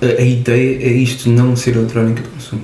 A, 0.00 0.22
ideia 0.22 0.82
é 0.82 0.92
isto 0.92 1.28
não 1.28 1.54
ser 1.56 1.76
eletrónica 1.76 2.22
de 2.22 2.28
consumo. 2.28 2.62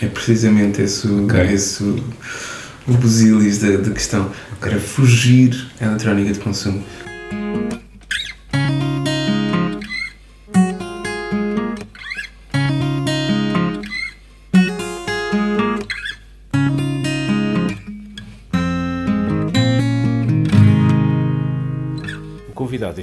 É 0.00 0.06
precisamente 0.06 0.80
esse, 0.82 1.08
Ok. 1.08 1.40
esse 1.52 1.82
o, 1.82 2.92
busilis 2.92 3.58
da, 3.58 3.76
da 3.76 3.90
questão. 3.90 4.30
Era 4.62 4.78
fugir 4.78 5.70
à 5.80 5.86
eletrónica 5.86 6.32
de 6.32 6.38
consumo. 6.38 6.82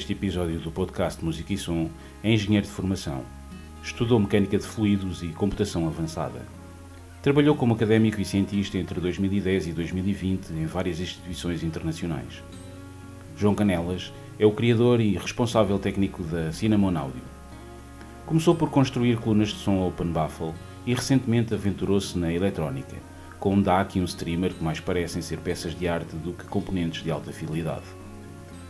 Deste 0.05 0.13
episódio 0.13 0.59
do 0.59 0.69
podcast 0.69 1.25
Música 1.25 1.51
e 1.51 1.57
Som 1.57 1.89
é 2.23 2.31
engenheiro 2.31 2.67
de 2.67 2.71
formação. 2.71 3.23
Estudou 3.81 4.19
mecânica 4.19 4.55
de 4.55 4.63
fluidos 4.63 5.23
e 5.23 5.29
computação 5.29 5.87
avançada. 5.87 6.45
Trabalhou 7.23 7.55
como 7.55 7.73
académico 7.73 8.21
e 8.21 8.25
cientista 8.25 8.77
entre 8.77 9.01
2010 9.01 9.65
e 9.65 9.73
2020 9.73 10.51
em 10.51 10.67
várias 10.67 10.99
instituições 10.99 11.63
internacionais. 11.63 12.43
João 13.35 13.55
Canelas 13.55 14.13
é 14.37 14.45
o 14.45 14.51
criador 14.51 15.01
e 15.01 15.17
responsável 15.17 15.79
técnico 15.79 16.21
da 16.21 16.51
Cinnamon 16.51 16.95
Audio. 16.95 17.23
Começou 18.27 18.53
por 18.53 18.69
construir 18.69 19.17
colunas 19.17 19.47
de 19.47 19.55
som 19.55 19.87
Open 19.87 20.11
Baffle 20.11 20.53
e 20.85 20.93
recentemente 20.93 21.51
aventurou-se 21.51 22.15
na 22.15 22.31
eletrónica, 22.31 22.97
com 23.39 23.55
um 23.55 23.61
DAC 23.61 23.97
e 23.97 24.01
um 24.01 24.05
streamer 24.05 24.53
que 24.53 24.63
mais 24.63 24.79
parecem 24.79 25.23
ser 25.23 25.39
peças 25.39 25.73
de 25.73 25.87
arte 25.87 26.15
do 26.15 26.31
que 26.33 26.45
componentes 26.45 27.01
de 27.01 27.09
alta 27.09 27.33
fidelidade 27.33 28.04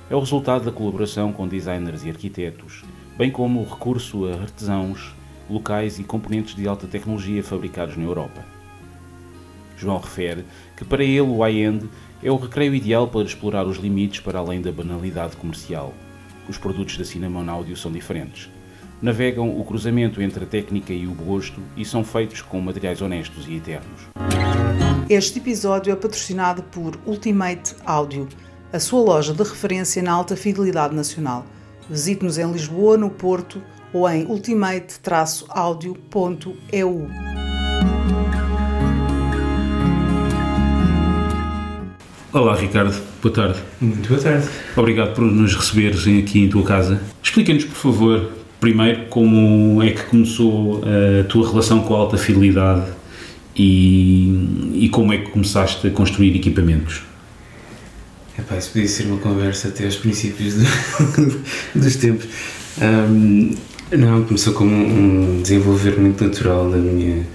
é 0.09 0.16
o 0.16 0.20
resultado 0.20 0.66
da 0.66 0.72
colaboração 0.72 1.32
com 1.32 1.48
designers 1.48 2.04
e 2.04 2.09
arquitetos, 2.09 2.84
bem 3.18 3.32
como 3.32 3.62
o 3.62 3.64
recurso 3.64 4.28
a 4.28 4.34
artesãos 4.34 5.14
locais 5.50 6.00
e 6.00 6.04
componentes 6.04 6.55
de 6.55 6.68
alta 6.68 6.88
tecnologia 6.88 7.44
fabricados 7.44 7.98
na 7.98 8.04
Europa. 8.04 8.44
João 9.78 10.00
refere 10.00 10.45
que 10.76 10.86
para 10.86 11.03
ele 11.03 11.22
o 11.22 11.39
high-end 11.39 11.89
é 12.23 12.31
o 12.31 12.38
recreio 12.38 12.73
ideal 12.73 13.08
para 13.08 13.26
explorar 13.26 13.67
os 13.67 13.78
limites 13.78 14.20
para 14.20 14.39
além 14.39 14.61
da 14.61 14.72
banalidade 14.72 15.36
comercial. 15.36 15.94
Os 16.48 16.58
produtos 16.58 16.98
da 16.98 17.03
Cinnamon 17.03 17.50
Audio 17.50 17.76
são 17.76 17.92
diferentes. 17.92 18.50
Navegam 19.02 19.59
o 19.59 19.64
cruzamento 19.66 20.22
entre 20.22 20.45
a 20.45 20.48
técnica 20.48 20.94
e 20.94 21.06
o 21.06 21.14
gosto 21.14 21.59
e 21.76 21.83
são 21.83 22.03
feitos 22.03 22.42
com 22.42 22.61
materiais 22.61 23.02
honestos 23.02 23.45
e 23.48 23.56
eternos. 23.56 24.08
Este 25.09 25.38
episódio 25.38 25.92
é 25.92 25.95
patrocinado 25.95 26.64
por 26.64 26.98
Ultimate 27.06 27.76
Audio, 27.86 28.28
a 28.76 28.80
sua 28.80 29.00
loja 29.00 29.34
de 29.34 29.42
referência 29.42 30.04
na 30.04 30.12
alta 30.12 30.36
fidelidade 30.36 30.94
nacional. 30.94 31.45
Visite-nos 31.90 32.38
em 32.38 32.52
Lisboa, 32.52 32.98
no 32.98 33.09
Porto 33.09 33.62
ou 33.94 34.09
em 34.09 34.26
ultimate-audio.eu. 34.26 37.08
Olá 42.34 42.56
Ricardo, 42.58 43.02
boa 43.22 43.34
tarde. 43.34 43.59
Muito 43.80 44.09
boa 44.09 44.20
tarde. 44.20 44.50
Obrigado 44.76 45.16
por 45.16 45.23
nos 45.23 45.56
receberes 45.56 46.02
aqui 46.02 46.44
em 46.44 46.50
tua 46.50 46.64
casa. 46.64 47.00
Explica-nos, 47.23 47.64
por 47.64 47.76
favor, 47.76 48.30
primeiro 48.60 49.06
como 49.06 49.82
é 49.82 49.92
que 49.92 50.04
começou 50.04 50.82
a 50.84 51.23
tua 51.23 51.50
relação 51.50 51.80
com 51.80 51.95
a 51.95 52.00
alta 52.00 52.17
fidelidade 52.17 52.92
e, 53.56 54.73
e 54.73 54.89
como 54.89 55.14
é 55.14 55.20
que 55.20 55.32
começaste 55.32 55.88
a 55.88 55.92
construir 55.92 56.36
equipamentos. 56.36 57.14
Epá, 58.46 58.58
isso 58.58 58.70
podia 58.72 58.88
ser 58.88 59.04
uma 59.08 59.18
conversa 59.18 59.70
até 59.70 59.86
aos 59.86 59.96
princípios 59.96 60.54
do- 60.56 61.42
dos 61.76 61.96
tempos. 61.96 62.28
Ahm, 62.80 63.56
não, 63.92 64.24
começou 64.24 64.54
como 64.54 64.72
um 64.76 65.42
desenvolver 65.42 65.98
muito 66.00 66.24
natural 66.24 66.70
da 66.70 66.78
minha, 66.78 67.26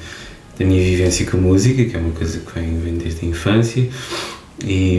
da 0.58 0.64
minha 0.64 0.83
vivência 0.83 1.27
com 1.27 1.36
a 1.36 1.41
música, 1.41 1.84
que 1.84 1.97
é 1.97 1.98
uma 1.98 2.12
coisa 2.12 2.38
que 2.38 2.58
vem, 2.58 2.78
vem 2.78 2.94
desde 2.94 3.25
a 3.27 3.28
infância, 3.28 3.88
e, 4.64 4.97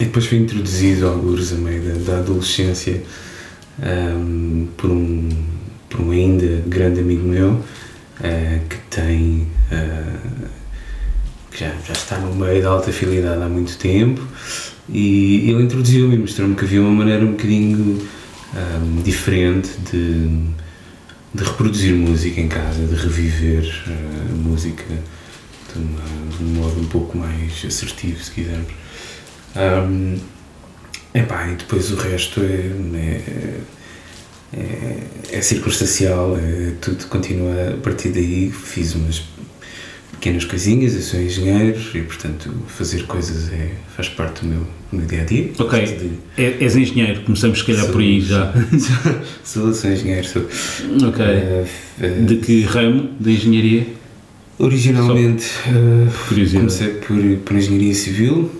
e 0.00 0.04
depois 0.04 0.26
foi 0.26 0.38
introduzido 0.38 1.06
alguns 1.06 1.52
a 1.52 1.56
meio 1.56 1.82
da, 1.82 2.12
da 2.12 2.18
adolescência 2.18 3.02
ahm, 3.82 4.66
por, 4.76 4.90
um, 4.90 5.28
por 5.88 6.00
um 6.00 6.10
ainda 6.10 6.62
grande 6.66 7.00
amigo 7.00 7.26
meu 7.28 7.62
ah, 8.24 8.58
que 8.68 8.76
tem. 8.90 9.46
ah, 9.70 10.16
que 11.50 11.58
já, 11.64 11.72
já 11.84 11.92
está 11.92 12.16
no 12.18 12.32
meio 12.34 12.62
da 12.62 12.68
alta 12.70 12.92
fidelidade 12.92 13.42
há 13.42 13.48
muito 13.48 13.76
tempo 13.76 14.22
e 14.92 15.50
ele 15.50 15.62
introduziu-me 15.64 16.16
e 16.16 16.18
mostrou-me 16.18 16.54
que 16.54 16.64
havia 16.64 16.80
uma 16.80 16.90
maneira 16.90 17.24
um 17.24 17.32
bocadinho 17.32 18.00
ahm, 18.54 19.02
diferente 19.02 19.68
de, 19.90 20.26
de 21.34 21.44
reproduzir 21.44 21.94
música 21.94 22.40
em 22.40 22.48
casa, 22.48 22.84
de 22.86 22.94
reviver 22.94 23.64
ah, 23.86 24.30
a 24.30 24.34
música 24.34 24.84
de, 25.72 25.78
uma- 25.78 26.36
de 26.36 26.44
um 26.44 26.48
modo 26.54 26.80
um 26.80 26.86
pouco 26.86 27.16
mais 27.18 27.64
assertivo, 27.64 28.22
se 28.22 28.30
quisermos. 28.32 28.72
Ahm, 29.56 30.18
epá, 31.14 31.48
e 31.48 31.54
depois 31.56 31.90
o 31.92 31.96
resto 31.96 32.40
é, 32.40 32.70
é, 32.96 33.60
é, 34.52 34.96
é 35.32 35.40
circunstancial, 35.42 36.36
é, 36.36 36.72
tudo 36.80 37.06
continua 37.06 37.74
a 37.74 37.76
partir 37.76 38.08
daí. 38.10 38.50
Fiz 38.50 38.94
umas 38.94 39.22
pequenas 40.12 40.44
coisinhas, 40.44 40.94
eu 40.94 41.02
sou 41.02 41.20
engenheiro 41.20 41.80
e, 41.94 42.02
portanto, 42.02 42.52
fazer 42.66 43.04
coisas 43.06 43.52
é, 43.52 43.70
faz 43.96 44.08
parte 44.08 44.42
do 44.42 44.48
meu, 44.48 44.66
meu 44.92 45.06
dia 45.06 45.22
a 45.22 45.24
dia. 45.24 45.50
Ok. 45.58 46.10
É- 46.36 46.56
És 46.60 46.76
engenheiro, 46.76 47.20
começamos 47.22 47.58
se 47.60 47.64
calhar 47.64 47.86
por 47.88 48.00
aí 48.00 48.20
já. 48.20 48.52
Sou, 49.44 49.72
sou 49.72 49.90
engenheiro, 49.90 50.26
sou. 50.26 50.42
Ok. 51.08 51.24
Eh, 51.24 51.64
De 52.26 52.36
que 52.36 52.62
ramo 52.62 53.10
de 53.20 53.32
engenharia? 53.32 53.86
originalmente 54.58 55.46
Curiosidade. 56.28 56.66
comecei 56.66 56.88
por, 57.00 57.38
por 57.46 57.56
engenharia 57.56 57.94
civil 57.94 58.50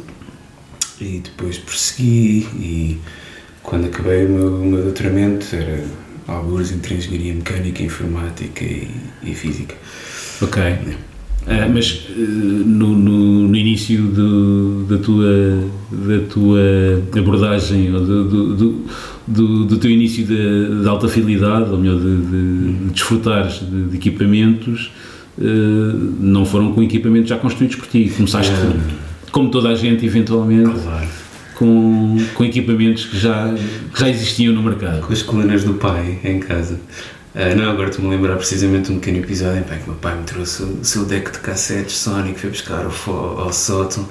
e 1.01 1.21
depois 1.23 1.59
prossegui 1.59 2.47
e 2.59 2.99
quando 3.63 3.87
acabei 3.87 4.25
o 4.25 4.31
meu, 4.31 4.49
o 4.63 4.65
meu 4.65 4.83
doutoramento 4.83 5.45
era 5.55 5.85
alguns 6.27 6.73
entre 6.73 6.95
engenharia 6.95 7.35
mecânica, 7.35 7.83
informática 7.83 8.65
e, 8.65 8.89
e 9.23 9.35
física. 9.35 9.75
Ok. 10.41 10.63
Ah, 11.47 11.69
mas 11.73 12.07
eh, 12.11 12.21
no, 12.21 12.97
no, 12.97 13.49
no 13.49 13.57
início 13.57 14.03
do, 14.03 14.85
da, 14.85 14.99
tua, 14.99 15.65
da 15.91 16.19
tua 16.29 16.61
abordagem, 17.17 17.93
ou 17.95 18.01
do, 18.05 18.25
do, 18.55 18.85
do, 19.27 19.65
do, 19.65 19.77
teu 19.79 19.91
início 19.91 20.25
da, 20.27 20.83
da 20.85 20.91
alta 20.91 21.09
fidelidade, 21.09 21.71
ou 21.71 21.79
melhor, 21.79 21.99
de, 21.99 22.17
de, 22.17 22.73
de 22.73 22.91
desfrutares 22.93 23.61
de, 23.61 23.85
de 23.87 23.97
equipamentos, 23.97 24.93
eh, 25.41 25.45
não 26.21 26.45
foram 26.45 26.73
com 26.73 26.83
equipamentos 26.83 27.29
já 27.31 27.37
construídos 27.37 27.77
por 27.77 27.87
ti. 27.89 28.13
Começaste, 28.15 28.53
como 29.33 29.51
toda 29.51 29.71
a 29.71 29.75
gente, 29.75 30.05
eventualmente, 30.05 30.79
Claro. 30.83 31.07
com, 31.55 32.17
com 32.35 32.45
equipamentos 32.45 33.07
que 33.07 33.19
já, 33.19 33.55
que 33.95 33.99
já 34.01 34.09
existiam 34.11 34.53
no 34.55 34.63
mercado. 34.63 35.01
com 35.07 35.13
as 35.13 35.23
colunas 35.23 35.65
do 35.65 35.75
pai 35.75 36.19
em 36.23 36.39
casa. 36.39 36.79
Ah, 37.35 37.55
não, 37.55 37.71
agora 37.71 37.91
estou-me 37.91 38.09
a 38.13 38.17
lembrar 38.17 38.37
precisamente 38.37 38.87
de 38.87 38.93
um 38.93 38.99
pequeno 38.99 39.19
episódio 39.19 39.61
em 39.61 39.65
que 39.65 39.85
o 39.85 39.91
meu 39.93 39.95
pai 39.97 40.17
me 40.17 40.25
trouxe 40.25 40.63
o 40.65 40.85
seu 40.85 41.05
deck 41.05 41.31
de 41.31 41.39
cassetes 41.39 41.97
Sonic, 41.97 42.41
foi 42.41 42.51
buscar 42.51 42.91
fo- 42.91 43.11
ao 43.39 43.53
sótão 43.53 44.09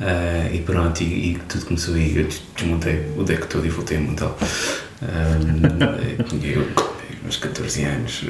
ah, 0.00 0.48
e 0.52 0.58
pronto, 0.60 1.00
e, 1.02 1.32
e 1.34 1.38
tudo 1.48 1.64
começou 1.66 1.94
aí. 1.94 2.16
Eu 2.16 2.24
des- 2.24 2.42
desmontei 2.56 3.06
o 3.16 3.22
deck 3.22 3.46
todo 3.46 3.64
e 3.66 3.70
voltei 3.70 3.98
a 3.98 4.00
montá-lo. 4.00 4.36
Ah, 5.02 5.38
eu 6.18 6.24
tinha 6.24 6.66
uns 7.26 7.36
14 7.36 7.84
anos, 7.84 8.24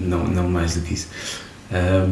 não, 0.00 0.24
não 0.28 0.48
mais 0.48 0.74
do 0.76 0.82
que 0.82 0.94
isso. 0.94 1.08
Ah, 1.72 2.06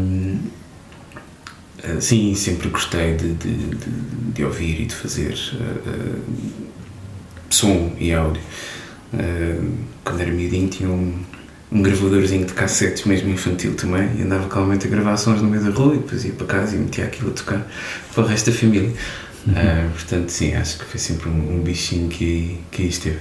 sim, 2.00 2.34
sempre 2.34 2.68
gostei 2.70 3.14
de, 3.14 3.34
de, 3.34 3.54
de, 3.54 3.90
de 4.34 4.44
ouvir 4.44 4.80
e 4.82 4.86
de 4.86 4.94
fazer 4.94 5.32
ah, 5.54 6.18
som 7.50 7.92
e 7.98 8.12
áudio. 8.12 8.42
Uh, 9.12 9.72
quando 10.04 10.20
era 10.20 10.30
miudinho 10.30 10.68
tinha 10.68 10.88
um, 10.88 11.14
um 11.72 11.82
gravadorzinho 11.82 12.44
de 12.44 12.52
cassetes 12.52 13.04
mesmo 13.04 13.30
infantil 13.30 13.74
também 13.74 14.10
e 14.18 14.22
andava 14.22 14.48
calmamente 14.48 14.86
a 14.86 14.90
gravar 14.90 15.16
sons 15.16 15.40
no 15.40 15.48
meio 15.48 15.64
da 15.64 15.70
rua 15.70 15.94
e 15.94 15.98
depois 15.98 16.24
ia 16.24 16.32
para 16.32 16.46
casa 16.46 16.76
e 16.76 16.78
metia 16.78 17.04
aquilo 17.04 17.30
a 17.30 17.32
tocar 17.32 17.66
para 18.12 18.24
o 18.24 18.26
resto 18.26 18.50
da 18.50 18.56
família. 18.56 18.90
Uh, 19.46 19.90
portanto, 19.92 20.28
sim, 20.28 20.54
acho 20.54 20.78
que 20.78 20.84
foi 20.84 21.00
sempre 21.00 21.28
um, 21.28 21.56
um 21.56 21.62
bichinho 21.62 22.08
que, 22.08 22.58
que 22.70 22.82
aí 22.82 22.88
esteve. 22.88 23.18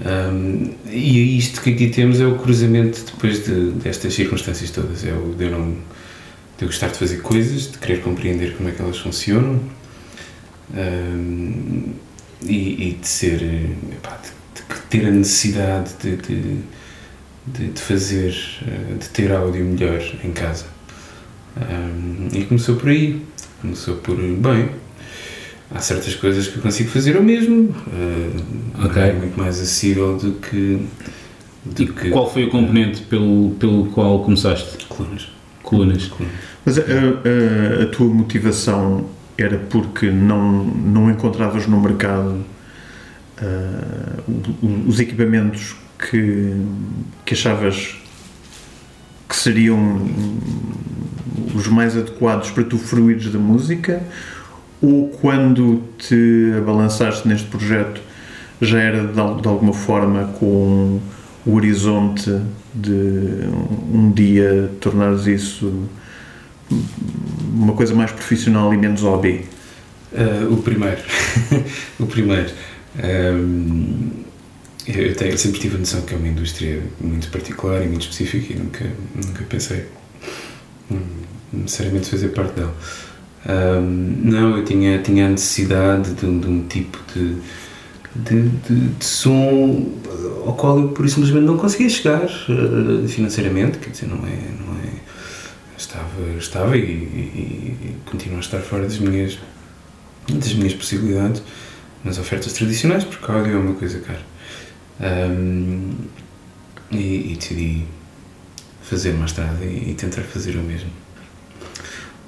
Um, 0.00 0.74
e 0.86 1.38
isto 1.38 1.60
que 1.60 1.70
aqui 1.70 1.88
temos 1.88 2.20
é 2.20 2.26
o 2.26 2.38
cruzamento 2.38 3.04
depois 3.04 3.44
de, 3.44 3.72
destas 3.72 4.14
circunstâncias 4.14 4.70
todas. 4.70 5.04
É 5.04 5.12
o 5.12 5.34
de 5.34 5.44
eu, 5.44 5.50
não, 5.50 5.72
de 5.72 6.64
eu 6.64 6.68
gostar 6.68 6.88
de 6.88 6.98
fazer 6.98 7.16
coisas, 7.16 7.72
de 7.72 7.78
querer 7.78 8.00
compreender 8.02 8.56
como 8.56 8.68
é 8.68 8.72
que 8.72 8.82
elas 8.82 8.98
funcionam 8.98 9.60
um, 10.74 11.94
e, 12.42 12.88
e 12.90 12.98
de 13.00 13.06
ser. 13.08 13.42
epá, 13.92 14.18
de, 14.22 14.28
de 14.74 14.80
ter 14.88 15.06
a 15.06 15.10
necessidade 15.10 15.90
de, 16.02 16.16
de, 16.16 16.56
de, 17.46 17.68
de 17.68 17.80
fazer, 17.80 18.34
eh, 18.66 18.94
de 18.98 19.08
ter 19.08 19.32
áudio 19.32 19.64
melhor 19.64 20.00
em 20.24 20.30
casa. 20.32 20.66
Um, 21.56 22.28
e 22.32 22.44
começou 22.44 22.76
por 22.76 22.88
aí. 22.90 23.22
Começou 23.60 23.96
por, 23.96 24.16
bem, 24.16 24.70
há 25.70 25.80
certas 25.80 26.14
coisas 26.14 26.46
que 26.46 26.56
eu 26.58 26.62
consigo 26.62 26.88
fazer 26.90 27.16
eu 27.16 27.22
mesmo. 27.22 27.74
Uh, 27.86 28.84
Ok. 28.84 29.02
É 29.02 29.12
muito 29.12 29.36
mais 29.38 29.56
acessível 29.58 30.16
do 30.16 30.32
que. 30.34 30.78
Do 31.64 31.82
E 31.82 31.86
que 31.88 32.10
qual 32.10 32.30
foi 32.32 32.44
o 32.44 32.50
componente 32.50 33.02
pelo, 33.02 33.50
pelo 33.58 33.86
qual 33.86 34.22
começaste? 34.22 34.86
colunas. 34.86 35.28
Colunas. 35.62 36.06
Colunas. 36.06 36.34
Mas 36.64 36.78
a, 36.78 36.82
a- 36.82 37.82
a 37.82 37.86
tua 37.86 38.06
motivação 38.06 39.08
era 39.38 39.56
porque 39.58 40.10
não, 40.10 40.64
não 40.64 41.10
encontravas 41.10 41.66
no 41.66 41.80
mercado 41.80 42.44
o- 44.62 44.88
os 44.88 44.98
equipamentos 45.00 45.76
que, 45.98 46.54
que 47.24 47.34
achavas 47.34 47.96
que 49.28 49.36
seriam 49.36 50.08
os 51.54 51.66
mais 51.68 51.96
adequados 51.96 52.50
para 52.50 52.64
tu 52.64 52.78
fruires 52.78 53.30
da 53.30 53.38
música 53.38 54.02
ou 54.80 55.08
quando 55.08 55.82
te 55.98 56.52
abalançaste 56.56 57.26
neste 57.28 57.46
projeto 57.48 58.00
já 58.60 58.80
era 58.80 59.06
de, 59.06 59.12
de 59.12 59.48
alguma 59.48 59.72
forma 59.72 60.24
com 60.38 61.00
o 61.46 61.54
horizonte 61.54 62.30
de 62.74 62.92
um 63.92 64.10
dia 64.14 64.70
tornares 64.80 65.26
isso 65.26 65.88
uma 67.48 67.72
coisa 67.74 67.94
mais 67.94 68.10
profissional 68.12 68.72
e 68.72 68.76
menos 68.76 69.02
hobby. 69.02 69.44
Uh, 70.12 70.52
o 70.52 70.56
primeiro. 70.62 70.98
o 72.00 72.06
primeiro. 72.06 72.50
Um, 73.02 74.10
eu, 74.86 75.14
tenho- 75.14 75.32
eu 75.32 75.38
sempre 75.38 75.60
tive 75.60 75.76
a 75.76 75.78
noção 75.78 76.00
que 76.02 76.14
é 76.14 76.16
uma 76.16 76.28
indústria 76.28 76.82
muito 77.00 77.28
particular 77.30 77.82
e 77.82 77.86
muito 77.88 78.02
específica 78.02 78.54
e 78.54 78.56
nunca, 78.56 78.86
nunca 79.14 79.44
pensei 79.44 79.84
hum, 80.90 81.00
necessariamente 81.52 82.08
fazer 82.08 82.28
parte 82.28 82.54
dela. 82.54 82.74
Um, 83.48 84.20
não, 84.24 84.56
eu 84.56 84.64
tinha, 84.64 84.98
tinha 84.98 85.26
a 85.26 85.30
necessidade 85.30 86.12
de, 86.14 86.20
de 86.40 86.46
um 86.46 86.66
tipo 86.66 86.98
de, 87.14 87.36
de, 88.16 88.48
de- 88.48 88.88
de 88.98 89.04
som 89.04 89.92
ao 90.46 90.54
qual 90.54 90.78
eu 90.80 90.88
por 90.88 91.08
simplesmente 91.08 91.44
não 91.44 91.56
conseguia 91.58 91.88
chegar 91.88 92.24
uh, 92.24 93.06
financeiramente, 93.06 93.78
quer 93.78 93.90
dizer, 93.90 94.06
não 94.08 94.16
é. 94.26 94.38
Não 94.66 94.74
é 94.84 94.88
estava, 95.78 96.22
estava 96.38 96.76
e, 96.76 96.80
e, 96.82 97.76
e 97.82 97.96
continuo 98.10 98.38
a 98.38 98.40
estar 98.40 98.60
fora 98.60 98.82
das 98.84 98.98
minhas 98.98 99.38
das 100.30 100.52
minhas 100.52 100.74
possibilidades 100.74 101.42
nas 102.04 102.18
ofertas 102.18 102.52
tradicionais, 102.52 103.02
porque 103.04 103.30
áudio 103.32 103.54
é 103.54 103.58
uma 103.58 103.74
coisa 103.74 103.98
cara. 104.00 104.20
Ahm, 105.00 105.92
e, 106.90 107.32
e 107.32 107.36
decidi 107.38 107.84
fazer 108.82 109.12
uma 109.14 109.24
estrada 109.26 109.64
e, 109.64 109.90
e 109.90 109.94
tentar 109.94 110.22
fazer 110.22 110.56
o 110.56 110.62
mesmo. 110.62 110.90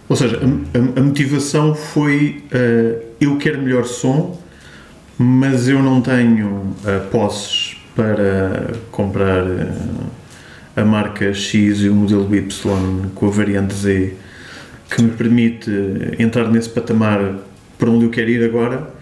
Ou 0.09 0.17
seja, 0.17 0.39
a, 0.39 0.79
a- 0.79 1.01
a 1.01 1.03
motivação 1.03 1.75
foi 1.75 2.43
uh, 2.53 3.05
eu 3.21 3.37
quero 3.39 3.61
melhor 3.63 3.85
som, 3.85 4.41
mas 5.19 5.69
eu 5.69 5.83
não 5.83 6.01
tenho 6.01 6.49
uh, 6.49 7.07
posses 7.11 7.77
para 7.95 8.73
comprar 8.91 9.45
uh, 9.47 10.11
a 10.81 10.85
marca 10.85 11.33
X 11.33 11.81
e 11.81 11.89
o 11.89 11.95
modelo 11.95 12.35
Y 12.35 13.11
com 13.15 13.27
a 13.27 13.31
variante 13.31 13.75
Z 13.75 14.15
que 14.91 15.03
me 15.03 15.11
permite 15.11 15.71
entrar 16.19 16.51
nesse 16.51 16.69
patamar 16.69 17.39
para 17.79 17.91
onde 17.91 18.05
eu 18.05 18.11
quero 18.11 18.29
ir 18.29 18.45
agora. 18.45 18.93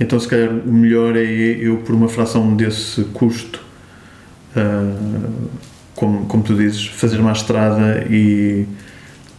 Então, 0.00 0.18
se 0.18 0.26
calhar, 0.28 0.50
o 0.50 0.72
melhor 0.72 1.16
é 1.16 1.22
eu, 1.22 1.78
por 1.78 1.94
uma 1.94 2.08
fração 2.08 2.56
desse 2.56 3.02
custo, 3.04 3.60
uh, 4.56 5.48
como, 5.94 6.26
como 6.26 6.42
tu 6.42 6.54
dizes, 6.54 6.86
fazer 6.86 7.18
uma 7.18 7.32
estrada 7.32 8.06
e 8.08 8.66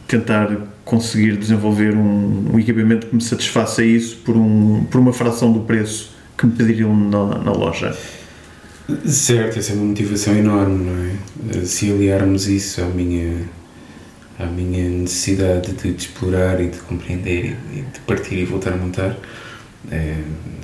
tentar 0.08 0.50
conseguir 0.84 1.38
desenvolver 1.38 1.96
um, 1.96 2.54
um 2.54 2.60
equipamento 2.60 3.08
que 3.08 3.16
me 3.16 3.22
satisfaça 3.22 3.84
isso 3.84 4.18
por, 4.18 4.36
um, 4.36 4.84
por 4.86 5.00
uma 5.00 5.14
fração 5.14 5.52
do 5.52 5.62
preço 5.62 6.14
que 6.38 6.46
me 6.46 6.52
pediriam 6.52 6.96
na, 6.96 7.40
na 7.40 7.52
loja. 7.52 7.96
Certo, 9.06 9.60
essa 9.60 9.72
é 9.72 9.76
uma 9.76 9.86
motivação 9.86 10.36
enorme, 10.36 10.86
não 10.86 11.60
é? 11.60 11.66
Se 11.66 11.92
aliarmos 11.92 12.48
isso 12.48 12.82
à 12.82 12.86
minha, 12.86 13.44
à 14.38 14.46
minha 14.46 14.90
necessidade 14.90 15.74
de, 15.74 15.94
de 15.94 16.06
explorar 16.06 16.60
e 16.62 16.70
de 16.70 16.78
compreender 16.80 17.58
e 17.72 17.82
de 17.82 18.00
partir 18.08 18.36
e 18.36 18.46
voltar 18.46 18.74
a 18.74 18.78
montar, 18.78 19.18
é, 19.92 20.16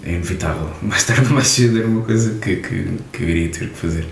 é 0.03 0.11
inevitável. 0.11 0.71
Mais 0.81 1.03
tarde 1.03 1.27
ou 1.27 1.33
mais 1.33 1.47
cedo 1.47 1.77
era 1.77 1.87
uma 1.87 2.01
coisa 2.01 2.37
que, 2.39 2.57
que, 2.57 2.87
que 3.11 3.23
eu 3.23 3.29
iria 3.29 3.49
ter 3.49 3.69
que 3.69 3.77
fazer. 3.77 4.05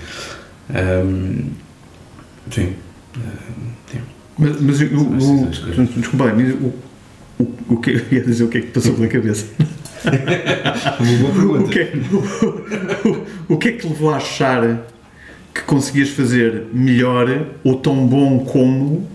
Ahm, 0.70 1.50
sim. 2.52 2.74
Sim. 3.92 4.00
Mas, 4.38 4.62
mas 4.62 4.82
o, 4.82 4.86
o, 4.86 5.46
desculpa, 5.98 6.34
o, 7.40 7.74
o, 7.74 7.78
que 7.78 7.92
eu 7.92 8.02
ia 8.12 8.22
dizer 8.22 8.44
o 8.44 8.48
que 8.48 8.58
é 8.58 8.62
que 8.62 8.68
passou 8.68 8.94
pela 8.94 9.08
cabeça? 9.08 9.46
Uma 11.00 11.18
boa 11.20 11.34
pergunta. 11.34 11.64
O 11.66 11.70
que, 11.70 11.80
é, 11.80 11.94
o, 13.50 13.54
o 13.54 13.58
que 13.58 13.68
é 13.70 13.72
que 13.74 13.78
te 13.80 13.88
levou 13.88 14.12
a 14.14 14.18
achar 14.18 14.86
que 15.54 15.62
conseguias 15.62 16.10
fazer 16.10 16.64
melhor 16.74 17.46
ou 17.64 17.76
tão 17.76 18.06
bom 18.08 18.40
como, 18.40 19.08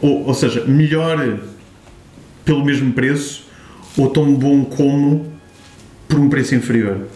ou, 0.00 0.26
ou 0.26 0.34
seja, 0.34 0.64
melhor 0.64 1.38
pelo 2.44 2.64
mesmo 2.64 2.92
preço 2.92 3.46
ou 3.96 4.08
tão 4.10 4.34
bom 4.34 4.64
como 4.64 5.32
por 6.08 6.18
um 6.18 6.28
preço 6.28 6.54
inferior? 6.54 7.06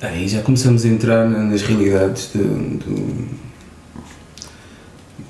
Aí 0.00 0.28
já 0.28 0.42
começamos 0.42 0.84
a 0.84 0.88
entrar 0.88 1.28
na- 1.28 1.44
nas 1.44 1.62
realidades 1.62 2.30
de, 2.34 2.38
do, 2.42 3.28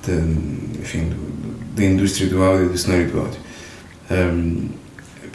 de- 0.04 0.81
enfim, 0.81 1.08
do- 1.08 1.75
da 1.76 1.84
indústria 1.84 2.28
do 2.28 2.42
áudio 2.42 2.66
e 2.66 2.69
do 2.70 2.78
cenário 2.78 3.10
do 3.10 3.20
áudio. 3.20 3.40
Ahm, 4.10 4.69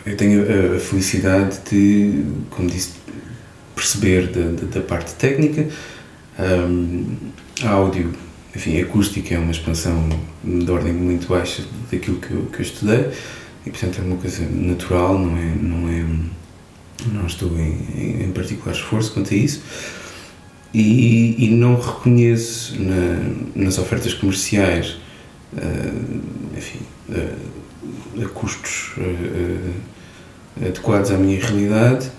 eu 0.06 0.18
tenho 0.18 0.76
a, 0.76 0.80
felicidade 0.80 1.60
de, 1.70 2.24
como 2.50 2.70
disse, 2.70 2.92
perceber 3.76 4.28
da, 4.28 4.66
da- 4.66 4.82
parte 4.82 5.14
técnica. 5.16 5.68
Ahm, 6.40 7.06
áudio, 7.64 8.12
enfim, 8.56 8.80
acústica 8.82 9.36
é 9.36 9.38
uma 9.40 9.52
expansão 9.52 10.08
de 10.44 10.70
ordem 10.72 10.94
muito 10.94 11.28
baixa 11.28 11.64
daquilo 11.92 12.18
que 12.18 12.32
eu, 12.32 12.46
que 12.48 12.60
eu 12.60 12.62
estudei 12.62 13.10
e, 13.66 13.70
portanto, 13.70 14.00
é 14.00 14.02
uma 14.04 14.18
coisa 14.18 14.44
natural, 14.50 15.18
não 15.20 15.38
é. 15.38 15.56
Não 15.62 15.90
é 15.90 16.06
não 17.12 17.26
estou 17.26 17.50
em, 17.58 18.24
em, 18.26 18.32
particular 18.32 18.76
esforço 18.76 19.12
quanto 19.14 19.34
a 19.34 19.38
isso 19.38 19.64
e, 20.74 21.46
e 21.46 21.50
não 21.50 21.76
reconheço 21.80 22.80
na- 22.80 23.34
nas 23.56 23.80
ofertas 23.80 24.14
comerciais 24.14 24.98
ah, 25.58 25.92
enfim 26.56 26.80
ah, 27.12 28.24
a 28.24 28.28
custos 28.30 28.92
ah, 29.00 29.72
adequados 30.60 31.12
à 31.12 31.18
minha 31.18 31.40
realidade 31.40 32.12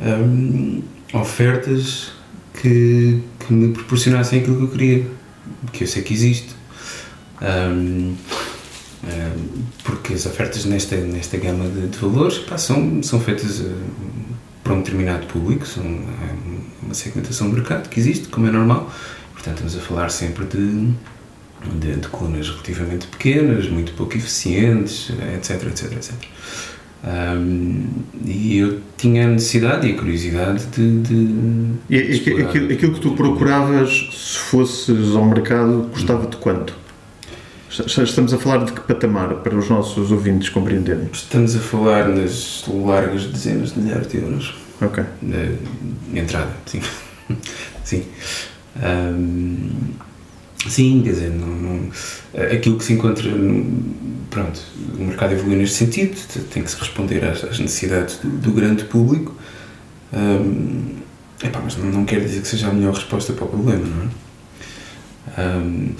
ah, 0.00 1.18
ofertas 1.18 2.12
que, 2.60 3.20
que 3.40 3.52
me 3.52 3.72
proporcionassem 3.72 4.40
aquilo 4.40 4.56
que 4.56 4.62
eu 4.62 4.68
queria 4.68 5.06
que 5.72 5.84
eu 5.84 5.88
sei 5.88 6.02
que 6.02 6.12
existe 6.14 6.54
Ah, 7.40 7.70
ah, 9.04 9.36
porque 9.84 10.14
as 10.14 10.26
ofertas 10.26 10.64
nesta, 10.64 10.96
nesta 10.96 11.36
gama 11.36 11.68
de, 11.68 11.88
de 11.88 11.98
valores 11.98 12.38
pá, 12.38 12.56
são, 12.58 13.02
são 13.02 13.20
feitas 13.20 13.60
ah, 13.60 13.70
para 14.64 14.74
um 14.74 14.78
determinado 14.78 15.26
público, 15.26 15.66
são 15.66 15.84
há 15.84 16.84
uma 16.84 16.94
segmentação 16.94 17.48
de 17.48 17.54
mercado 17.54 17.88
que 17.88 18.00
existe, 18.00 18.28
como 18.28 18.48
é 18.48 18.50
normal. 18.50 18.90
Portanto, 19.32 19.58
estamos 19.58 19.76
a 19.76 19.80
falar 19.80 20.10
sempre 20.10 20.44
de, 20.46 20.92
de, 21.78 21.96
de 22.00 22.08
colunas 22.08 22.48
relativamente 22.48 23.06
pequenas, 23.06 23.68
muito 23.68 23.92
pouco 23.92 24.16
eficientes, 24.16 25.10
etc, 25.36 25.68
etc, 25.68 25.92
etc. 25.92 26.12
Ahm, 27.04 27.84
e 28.24 28.58
eu 28.58 28.80
tinha 28.96 29.26
a 29.26 29.28
necessidade 29.28 29.86
e 29.86 29.92
a 29.92 29.96
curiosidade 29.96 30.64
de. 30.66 31.00
de 31.02 31.14
E, 31.88 31.96
e- 31.96 32.42
aquilo, 32.42 32.72
aquilo 32.72 32.94
que 32.94 33.00
tu 33.00 33.12
procuravas, 33.12 34.08
se 34.12 34.38
fosses 34.38 35.14
ao 35.14 35.24
mercado, 35.24 35.88
custava-te 35.92 36.36
quanto? 36.38 36.74
Est- 37.70 37.98
Estamos 37.98 38.32
a 38.32 38.38
falar 38.38 38.64
de 38.64 38.72
que 38.72 38.80
patamar 38.80 39.34
para 39.36 39.56
os 39.56 39.68
nossos 39.68 40.10
ouvintes 40.10 40.48
compreenderem? 40.48 41.08
Estamos 41.12 41.54
a 41.54 41.58
falar 41.60 42.08
nas 42.08 42.64
largas 42.68 43.26
dezenas 43.26 43.72
de 43.74 43.80
milhares 43.80 44.08
de 44.08 44.16
euros. 44.18 44.54
Ok. 44.80 45.04
de 45.22 46.18
entrada, 46.18 46.50
sim. 46.66 46.80
sim. 47.84 48.02
Ahm, 48.82 49.68
sim, 50.70 51.02
quer 51.02 51.10
dizer, 51.10 51.30
não, 51.30 51.46
não- 51.48 51.90
aquilo 52.52 52.78
que 52.78 52.84
se 52.84 52.92
encontra, 52.92 53.30
pronto, 54.30 54.60
o 54.98 55.04
mercado 55.04 55.32
evolui 55.34 55.56
neste 55.56 55.76
sentido, 55.76 56.16
tem 56.52 56.62
que 56.62 56.70
se 56.70 56.76
responder 56.78 57.24
às, 57.24 57.44
às 57.44 57.58
necessidades 57.58 58.16
do, 58.18 58.28
do 58.28 58.52
grande 58.52 58.84
público, 58.84 59.34
Ahm, 60.12 60.96
epá, 61.42 61.60
mas 61.62 61.76
não, 61.76 61.86
não 61.90 62.04
quer 62.04 62.20
dizer 62.20 62.40
que 62.40 62.48
seja 62.48 62.68
a 62.68 62.72
melhor 62.72 62.94
resposta 62.94 63.32
para 63.32 63.44
o 63.44 63.48
problema, 63.48 63.84
não 63.86 64.04
é? 64.04 64.08
Ahm, 65.38 65.90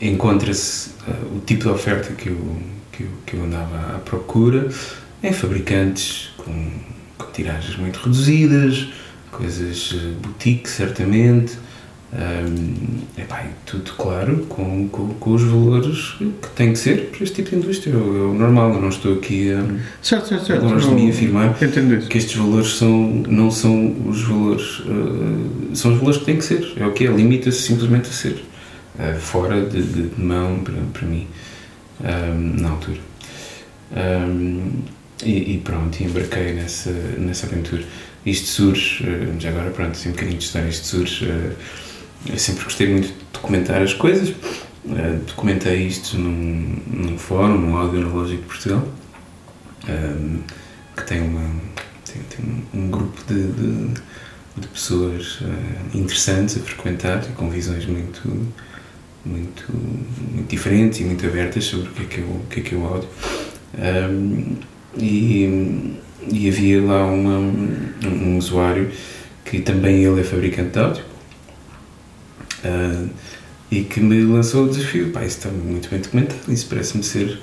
Encontra-se 0.00 0.90
ah, 1.08 1.12
o 1.34 1.40
tipo 1.40 1.62
de 1.64 1.68
oferta 1.70 2.12
que 2.12 2.28
eu, 2.28 2.56
que 2.92 3.04
eu, 3.04 3.08
que 3.24 3.34
eu 3.36 3.44
andava 3.44 3.96
à 3.96 3.98
procura 3.98 4.68
em 5.22 5.32
fabricantes 5.32 6.30
com, 6.36 6.70
com 7.16 7.30
tiragens 7.32 7.76
muito 7.78 7.96
reduzidas, 8.00 8.88
coisas 9.30 9.94
eh, 9.94 10.12
boutique, 10.22 10.68
certamente, 10.68 11.54
Um, 12.16 13.20
epá, 13.20 13.44
tudo 13.66 13.92
claro, 13.92 14.38
com, 14.48 14.88
com, 14.88 15.08
com, 15.08 15.34
os 15.34 15.42
valores 15.42 16.14
que 16.18 16.48
tem 16.54 16.72
que 16.72 16.78
ser 16.78 17.10
para 17.10 17.22
este 17.22 17.34
tipo 17.42 17.50
de 17.50 17.56
indústria. 17.56 17.92
É 17.92 17.96
o 17.96 18.32
normal, 18.32 18.72
eu 18.72 18.80
não 18.80 18.88
estou 18.88 19.12
aqui 19.12 19.52
a. 19.52 19.62
Certo, 20.00 20.28
certo, 20.28 20.46
certo. 20.46 20.64
Longe 20.64 20.88
de 20.88 20.94
mim 20.94 21.10
afirmar 21.10 21.54
que 21.54 22.16
estes 22.16 22.34
valores 22.34 22.76
são, 22.76 23.22
não 23.28 23.50
são 23.50 23.94
os 24.06 24.22
valores. 24.22 24.78
Uh, 24.80 25.74
são 25.74 25.92
os 25.92 25.98
valores 25.98 26.18
que 26.20 26.24
têm 26.24 26.38
que 26.38 26.44
ser. 26.46 26.72
É 26.76 26.86
o 26.86 26.92
que 26.92 27.06
é, 27.06 27.10
limita-se 27.10 27.60
simplesmente 27.60 28.08
a 28.08 28.12
ser. 28.12 28.42
Uh, 28.98 29.18
fora 29.18 29.60
de, 29.60 29.82
de, 29.82 30.02
de, 30.08 30.22
mão 30.22 30.60
para, 30.60 30.80
para 30.94 31.06
mim, 31.06 31.26
um, 32.00 32.62
na 32.62 32.70
altura. 32.70 32.98
E, 35.22 35.54
e, 35.54 35.58
pronto, 35.62 36.02
embarquei 36.02 36.54
nessa, 36.54 36.92
nessa 37.18 37.46
aventura. 37.46 37.82
Isto 38.24 38.46
surge, 38.46 39.04
uh, 39.04 39.38
já 39.38 39.50
agora, 39.50 39.68
pronto, 39.68 39.90
assim 39.90 40.08
um 40.08 40.12
bocadinho 40.12 40.38
de 40.38 40.44
história, 40.44 40.68
isto 40.68 40.86
surge 40.86 41.26
eu 42.28 42.38
sempre 42.38 42.64
gostei 42.64 42.88
muito 42.88 43.08
de 43.08 43.14
documentar 43.32 43.82
as 43.82 43.94
coisas. 43.94 44.30
Uh, 44.30 45.18
documentei 45.26 45.86
isto 45.86 46.16
num, 46.16 46.76
num 46.86 47.18
fórum, 47.18 47.58
no 47.58 47.76
Audiológico 47.76 48.42
de 48.42 48.48
Portugal, 48.48 48.88
um, 49.88 50.38
que 50.96 51.04
tem, 51.04 51.20
uma, 51.20 51.50
tem, 52.04 52.22
tem 52.22 52.64
um 52.72 52.90
grupo 52.90 53.20
de, 53.26 53.42
de, 53.48 53.88
de 54.56 54.68
pessoas 54.68 55.40
uh, 55.40 55.96
interessantes 55.96 56.56
a 56.56 56.60
frequentar 56.60 57.24
e 57.28 57.32
com 57.32 57.50
visões 57.50 57.84
muito, 57.86 58.28
muito, 59.24 59.64
muito 59.72 60.48
diferentes 60.48 61.00
e 61.00 61.04
muito 61.04 61.26
abertas 61.26 61.64
sobre 61.64 61.88
o 61.88 61.92
que 61.92 62.02
é 62.02 62.06
que 62.06 62.20
é 62.20 62.24
o, 62.24 62.40
que 62.48 62.60
é, 62.60 62.62
que 62.62 62.74
é 62.74 62.78
o 62.78 62.86
áudio. 62.86 63.08
E, 64.98 65.98
e 66.32 66.48
havia 66.48 66.82
lá 66.82 67.04
uma, 67.04 67.38
um 67.38 68.38
usuário 68.38 68.90
que 69.44 69.60
também 69.60 70.04
ele 70.04 70.20
é 70.20 70.24
fabricante 70.24 70.70
de 70.70 70.78
áudio 70.78 71.15
Uh, 72.66 73.08
e 73.70 73.82
que 73.82 74.00
me 74.00 74.22
lançou 74.22 74.66
o 74.66 74.68
desafio. 74.68 75.10
Pá, 75.10 75.24
isso 75.24 75.38
está 75.38 75.50
muito 75.50 75.88
bem 75.90 76.00
documentado, 76.00 76.52
isso 76.52 76.66
parece-me 76.68 77.02
ser 77.02 77.38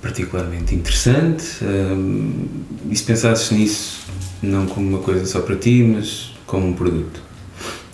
particularmente 0.00 0.74
interessante. 0.74 1.44
Uh, 1.62 2.48
e 2.90 2.96
se 2.96 3.04
pensasses 3.04 3.50
nisso, 3.50 4.00
não 4.42 4.66
como 4.66 4.88
uma 4.88 4.98
coisa 5.00 5.26
só 5.26 5.40
para 5.40 5.56
ti, 5.56 5.82
mas 5.82 6.32
como 6.46 6.68
um 6.68 6.72
produto, 6.72 7.20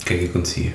o 0.01 0.05
que 0.05 0.13
é 0.13 0.17
que 0.17 0.25
acontecia? 0.25 0.73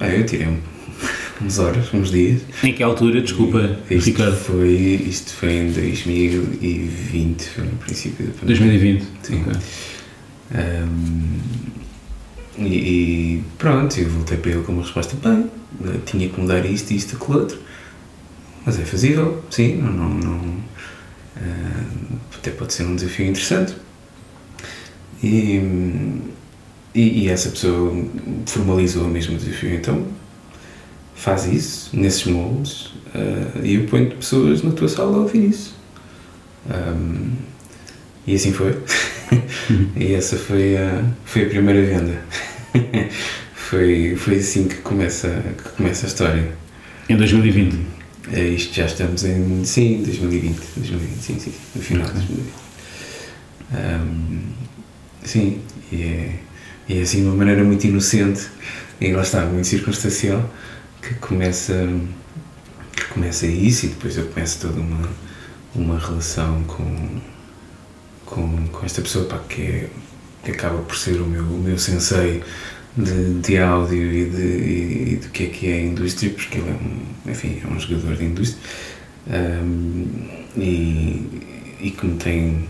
Ah, 0.00 0.08
eu 0.08 0.24
tirei 0.26 0.48
umas 1.40 1.58
horas, 1.58 1.92
uns 1.92 2.10
dias. 2.10 2.42
Em 2.62 2.72
que 2.72 2.82
altura, 2.82 3.20
desculpa, 3.20 3.78
isto 3.90 4.06
Ricardo? 4.06 4.36
Foi, 4.36 4.68
isto 4.68 5.32
foi 5.32 5.52
em 5.52 5.72
2020, 5.72 7.42
foi 7.42 7.64
no 7.64 7.70
princípio 7.76 8.26
da 8.26 8.32
pandemia. 8.32 8.66
2020? 8.66 9.04
Sim. 9.22 9.42
Okay. 9.42 9.52
Um, 10.54 11.83
e, 12.58 12.66
e, 12.66 13.44
pronto, 13.58 13.98
eu 13.98 14.08
voltei 14.08 14.36
para 14.38 14.52
ele 14.52 14.62
com 14.62 14.72
uma 14.72 14.82
resposta: 14.82 15.16
bem, 15.16 15.50
tinha 16.06 16.28
que 16.28 16.40
mudar 16.40 16.64
isto, 16.64 16.92
isto, 16.92 17.16
aquilo 17.16 17.38
outro. 17.40 17.58
Mas 18.64 18.78
é 18.78 18.84
fazível, 18.84 19.42
sim, 19.50 19.76
não. 19.76 19.92
não, 19.92 20.08
não 20.08 20.38
uh, 20.38 22.18
até 22.34 22.50
pode 22.50 22.72
ser 22.72 22.84
um 22.84 22.96
desafio 22.96 23.26
interessante. 23.26 23.74
E, 25.22 25.60
e, 26.94 27.24
e, 27.24 27.28
essa 27.28 27.50
pessoa 27.50 27.92
formalizou 28.46 29.04
o 29.04 29.08
mesmo 29.08 29.36
desafio, 29.36 29.74
então 29.74 30.06
faz 31.14 31.46
isso, 31.46 31.90
nesses 31.96 32.24
moldes, 32.24 32.86
uh, 33.14 33.64
e 33.64 33.74
eu 33.76 33.86
ponho 33.86 34.10
pessoas 34.10 34.62
na 34.62 34.70
tua 34.72 34.88
sala 34.88 35.16
a 35.16 35.20
ouvir 35.20 35.48
isso. 35.48 35.74
E 38.26 38.34
assim 38.34 38.52
foi. 38.52 38.78
e 39.96 40.14
essa 40.14 40.36
foi 40.36 40.76
a, 40.76 41.04
foi 41.24 41.44
a 41.44 41.48
primeira 41.48 41.82
venda. 41.82 42.22
foi, 43.54 44.16
foi 44.16 44.36
assim 44.36 44.68
que 44.68 44.76
começa, 44.76 45.28
que 45.56 45.70
começa 45.70 46.06
a 46.06 46.08
história. 46.08 46.52
Em 47.08 47.16
2020? 47.16 47.78
É 48.32 48.42
isto, 48.42 48.74
já 48.74 48.86
estamos 48.86 49.24
em. 49.24 49.64
Sim, 49.64 50.02
2020. 50.02 50.56
2020 50.76 51.20
sim, 51.20 51.38
sim, 51.38 51.52
no 51.74 51.82
final 51.82 52.06
de 52.06 52.12
2020. 52.14 52.54
Um, 53.72 54.40
sim, 55.24 55.60
e 55.92 56.02
é, 56.02 56.34
e 56.88 56.98
é 56.98 57.02
assim 57.02 57.24
uma 57.24 57.34
maneira 57.34 57.64
muito 57.64 57.86
inocente 57.86 58.48
e 59.00 59.12
lá 59.12 59.22
está, 59.22 59.44
muito 59.46 59.66
circunstancial 59.66 60.48
que 61.02 61.14
começa, 61.14 61.88
que 62.94 63.04
começa 63.06 63.46
isso 63.46 63.86
e 63.86 63.88
depois 63.90 64.16
eu 64.16 64.26
começo 64.26 64.60
toda 64.60 64.80
uma, 64.80 65.08
uma 65.74 65.98
relação 65.98 66.62
com 66.64 67.20
com, 68.34 68.66
com 68.68 68.84
esta 68.86 69.00
pessoa 69.02 69.26
pá, 69.26 69.38
que, 69.48 69.62
é, 69.62 69.90
que 70.44 70.52
acaba 70.52 70.78
por 70.82 70.96
ser 70.96 71.20
o 71.20 71.26
meu, 71.26 71.42
o 71.42 71.58
meu 71.58 71.78
sensei 71.78 72.42
de, 72.96 73.40
de 73.40 73.58
áudio 73.58 74.12
e 74.12 74.24
de, 74.26 75.12
e, 75.12 75.16
do 75.16 75.28
que 75.30 75.44
é 75.44 75.46
que 75.46 75.68
é 75.68 75.74
a 75.74 75.82
indústria, 75.82 76.30
porque 76.30 76.58
ele 76.58 76.70
é 76.70 76.72
um, 76.72 77.30
enfim, 77.30 77.60
é 77.64 77.66
um 77.66 77.78
jogador 77.78 78.16
de 78.16 78.24
indústria 78.24 78.62
um, 79.26 80.06
e, 80.56 81.26
e 81.80 81.90
que 81.90 82.06
me 82.06 82.16
tem 82.16 82.68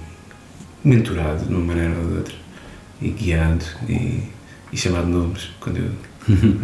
mentorado 0.84 1.44
de 1.44 1.52
uma 1.52 1.64
maneira 1.64 1.94
ou 1.98 2.06
de 2.08 2.16
outra 2.18 2.34
e 3.02 3.08
guiado 3.08 3.64
e, 3.88 4.22
e 4.72 4.76
chamado 4.76 5.08
nomes 5.08 5.50
quando 5.60 5.78
eu 5.78 5.90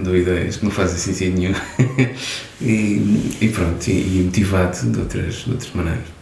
dou 0.03 0.17
ideias 0.17 0.57
que 0.57 0.65
não 0.65 0.71
fazem 0.71 0.97
sentido 0.97 1.39
nenhum 1.39 1.55
e, 2.61 3.37
e 3.41 3.49
pronto, 3.53 3.89
e, 3.89 4.21
e 4.21 4.23
motivado 4.25 4.91
de 4.91 4.99
outras, 4.99 5.35
de 5.35 5.51
outras 5.51 5.73
maneiras. 5.75 6.20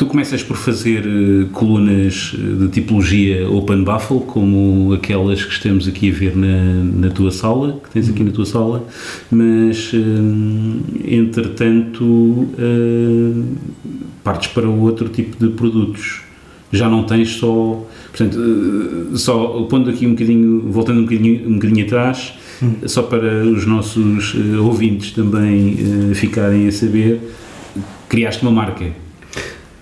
Tu 0.00 0.06
começas 0.06 0.42
por 0.42 0.56
fazer 0.56 1.04
uh, 1.06 1.46
colunas 1.48 2.34
eh, 2.34 2.62
de 2.62 2.68
tipologia 2.68 3.46
open 3.50 3.84
baffle, 3.84 4.20
como 4.20 4.94
aquelas 4.94 5.44
que 5.44 5.52
estamos 5.52 5.86
aqui 5.86 6.10
a 6.10 6.14
ver 6.14 6.34
na, 6.34 7.06
na 7.06 7.10
tua 7.10 7.30
sala, 7.30 7.78
que 7.84 7.90
tens 7.90 8.08
aqui 8.08 8.24
na 8.24 8.30
tua 8.30 8.46
sala, 8.46 8.82
mas 9.30 9.92
uh, 9.92 9.98
entretanto 11.06 12.48
partes 14.24 14.48
para 14.48 14.66
outro 14.66 15.10
tipo 15.10 15.36
de 15.36 15.52
produtos. 15.52 16.22
Já 16.72 16.88
não 16.88 17.04
tens 17.04 17.32
só, 17.32 17.86
portanto, 18.08 18.38
só 19.18 19.66
pondo 19.68 19.90
aqui 19.90 20.06
um 20.06 20.12
bocadinho, 20.12 20.62
voltando 20.72 21.00
um 21.00 21.04
bocadinho, 21.04 21.46
um 21.46 21.54
bocadinho 21.56 21.84
atrás, 21.84 22.32
hum. 22.62 22.72
só 22.86 23.02
para 23.02 23.44
os 23.44 23.66
nossos 23.66 24.34
ouvintes 24.64 25.12
também 25.12 25.76
ficarem 26.14 26.68
a 26.68 26.72
saber, 26.72 27.20
criaste 28.08 28.40
uma 28.40 28.50
marca 28.50 29.09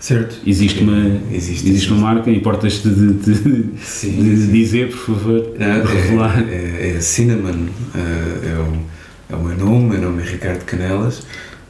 Certo. 0.01 0.37
Existe 0.47 0.83
uma, 0.83 1.21
existe, 1.33 1.69
existe 1.69 1.93
uma 1.93 2.13
marca, 2.13 2.31
importas-te 2.31 2.89
de, 2.89 3.15
de, 3.15 3.79
sim, 3.83 4.23
de 4.23 4.37
sim. 4.37 4.53
dizer, 4.53 4.91
por 4.91 4.99
favor, 4.99 5.55
Não, 5.59 5.67
é, 5.67 5.85
revelar. 5.85 6.45
É, 6.49 6.53
é, 6.53 6.97
é 6.97 7.01
Cinnamon, 7.01 7.67
é, 7.95 8.49
é, 8.49 8.59
o, 8.59 9.33
é 9.33 9.37
o 9.37 9.45
meu 9.45 9.57
nome, 9.57 9.99
meu 9.99 10.03
nome 10.03 10.23
é 10.23 10.27
Ricardo 10.27 10.65
Canelas. 10.65 11.23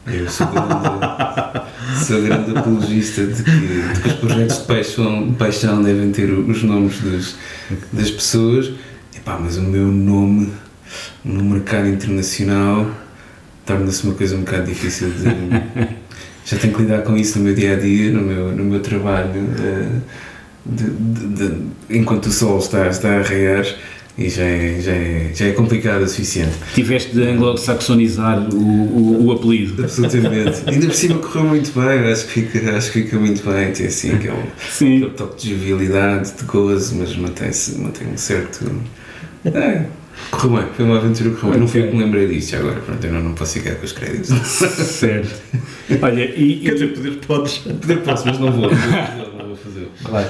Eu 0.07 0.29
sou 0.29 0.47
grande, 0.47 2.07
sou 2.07 2.23
grande 2.23 2.57
apologista 2.57 3.27
de 3.27 3.43
que, 3.43 3.51
de 3.51 4.01
que 4.01 4.09
os 4.09 4.15
projetos 4.15 4.59
de 4.59 4.65
paixão, 4.65 5.35
paixão 5.35 5.83
devem 5.83 6.11
ter 6.13 6.31
os 6.31 6.63
nomes 6.63 7.01
das, 7.01 7.37
das 7.93 8.11
pessoas. 8.11 8.73
Epá, 9.15 9.39
mas 9.39 9.57
o 9.59 9.63
meu 9.63 9.87
nome 9.87 10.51
no 11.25 11.45
mercado 11.45 11.89
internacional 11.89 12.91
torna-se 13.67 14.05
uma 14.05 14.15
coisa 14.15 14.37
um 14.37 14.41
bocado 14.41 14.67
difícil 14.67 15.11
de 15.11 15.98
já 16.49 16.57
tenho 16.57 16.73
que 16.73 16.83
lidar 16.83 17.03
com 17.03 17.15
isso 17.15 17.39
no 17.39 17.45
meu 17.45 17.55
dia 17.55 17.75
a 17.75 17.77
dia, 17.77 18.11
no 18.11 18.23
meu, 18.23 18.53
no 18.53 18.65
meu 18.65 18.81
trabalho, 18.81 19.43
uh, 19.43 20.01
de, 20.65 20.85
de, 20.85 21.27
de, 21.29 21.55
enquanto 21.91 22.27
o 22.27 22.31
sol 22.31 22.59
está, 22.59 22.89
está 22.89 23.19
a 23.19 23.23
raiar 23.23 23.67
e 24.17 24.31
já 24.31 24.45
é, 24.45 24.81
já, 24.81 24.93
é, 24.93 25.31
já 25.35 25.47
é 25.47 25.53
complicado 25.53 26.03
o 26.03 26.09
suficiente. 26.09 26.53
Tiveste 26.75 27.15
de 27.15 27.23
anglo-saxonizar 27.23 28.49
o, 28.53 28.57
o, 28.57 29.27
o, 29.27 29.33
apelido. 29.33 29.85
Absolutamente. 29.85 30.63
Ainda 30.67 30.87
por 30.87 30.95
cima 30.95 31.19
correu 31.19 31.45
muito 31.45 31.71
bem, 31.79 32.11
acho 32.11 32.27
que 32.27 32.43
fica, 32.43 32.77
acho 32.77 32.93
que 32.93 33.03
fica 33.03 33.19
muito 33.19 33.49
bem, 33.49 33.71
tem 33.71 33.87
assim 33.87 34.13
aquele, 34.15 34.43
aquele 34.75 35.11
toque 35.11 35.43
de 35.43 35.55
jovialidade, 35.55 36.33
de 36.33 36.45
gozo, 36.45 36.97
mas 36.97 37.15
mantém-se 37.15 37.79
mantém 37.79 38.09
um 38.09 38.17
certo. 38.17 38.65
É, 39.45 39.85
Correu 40.31 40.59
bem, 40.59 40.67
foi 40.77 40.85
uma 40.85 40.99
aventura 40.99 41.31
que 41.31 41.37
correu 41.37 41.53
bem. 41.53 41.61
Não 41.61 41.69
fui 41.69 41.81
eu 41.81 41.89
que 41.89 41.97
me 41.97 42.05
lembrei 42.05 42.29
disto 42.29 42.57
agora, 42.57 42.81
pronto, 42.81 43.05
eu 43.05 43.13
não, 43.13 43.23
não 43.23 43.35
posso 43.35 43.55
ficar 43.55 43.75
com 43.77 43.85
os 43.85 43.93
créditos. 43.93 44.29
Certo. 44.53 45.43
Olha, 46.03 46.23
e. 46.23 46.61
Quer 46.61 46.75
dizer, 46.75 46.89
poder 46.89 47.13
podes. 47.27 47.59
Poder 47.59 47.99
posso, 48.03 48.27
mas 48.27 48.39
não 48.39 48.53
vou. 48.53 48.71
Não 48.71 49.47
vou 49.47 49.57
fazer. 49.57 49.89
Vai. 50.03 50.27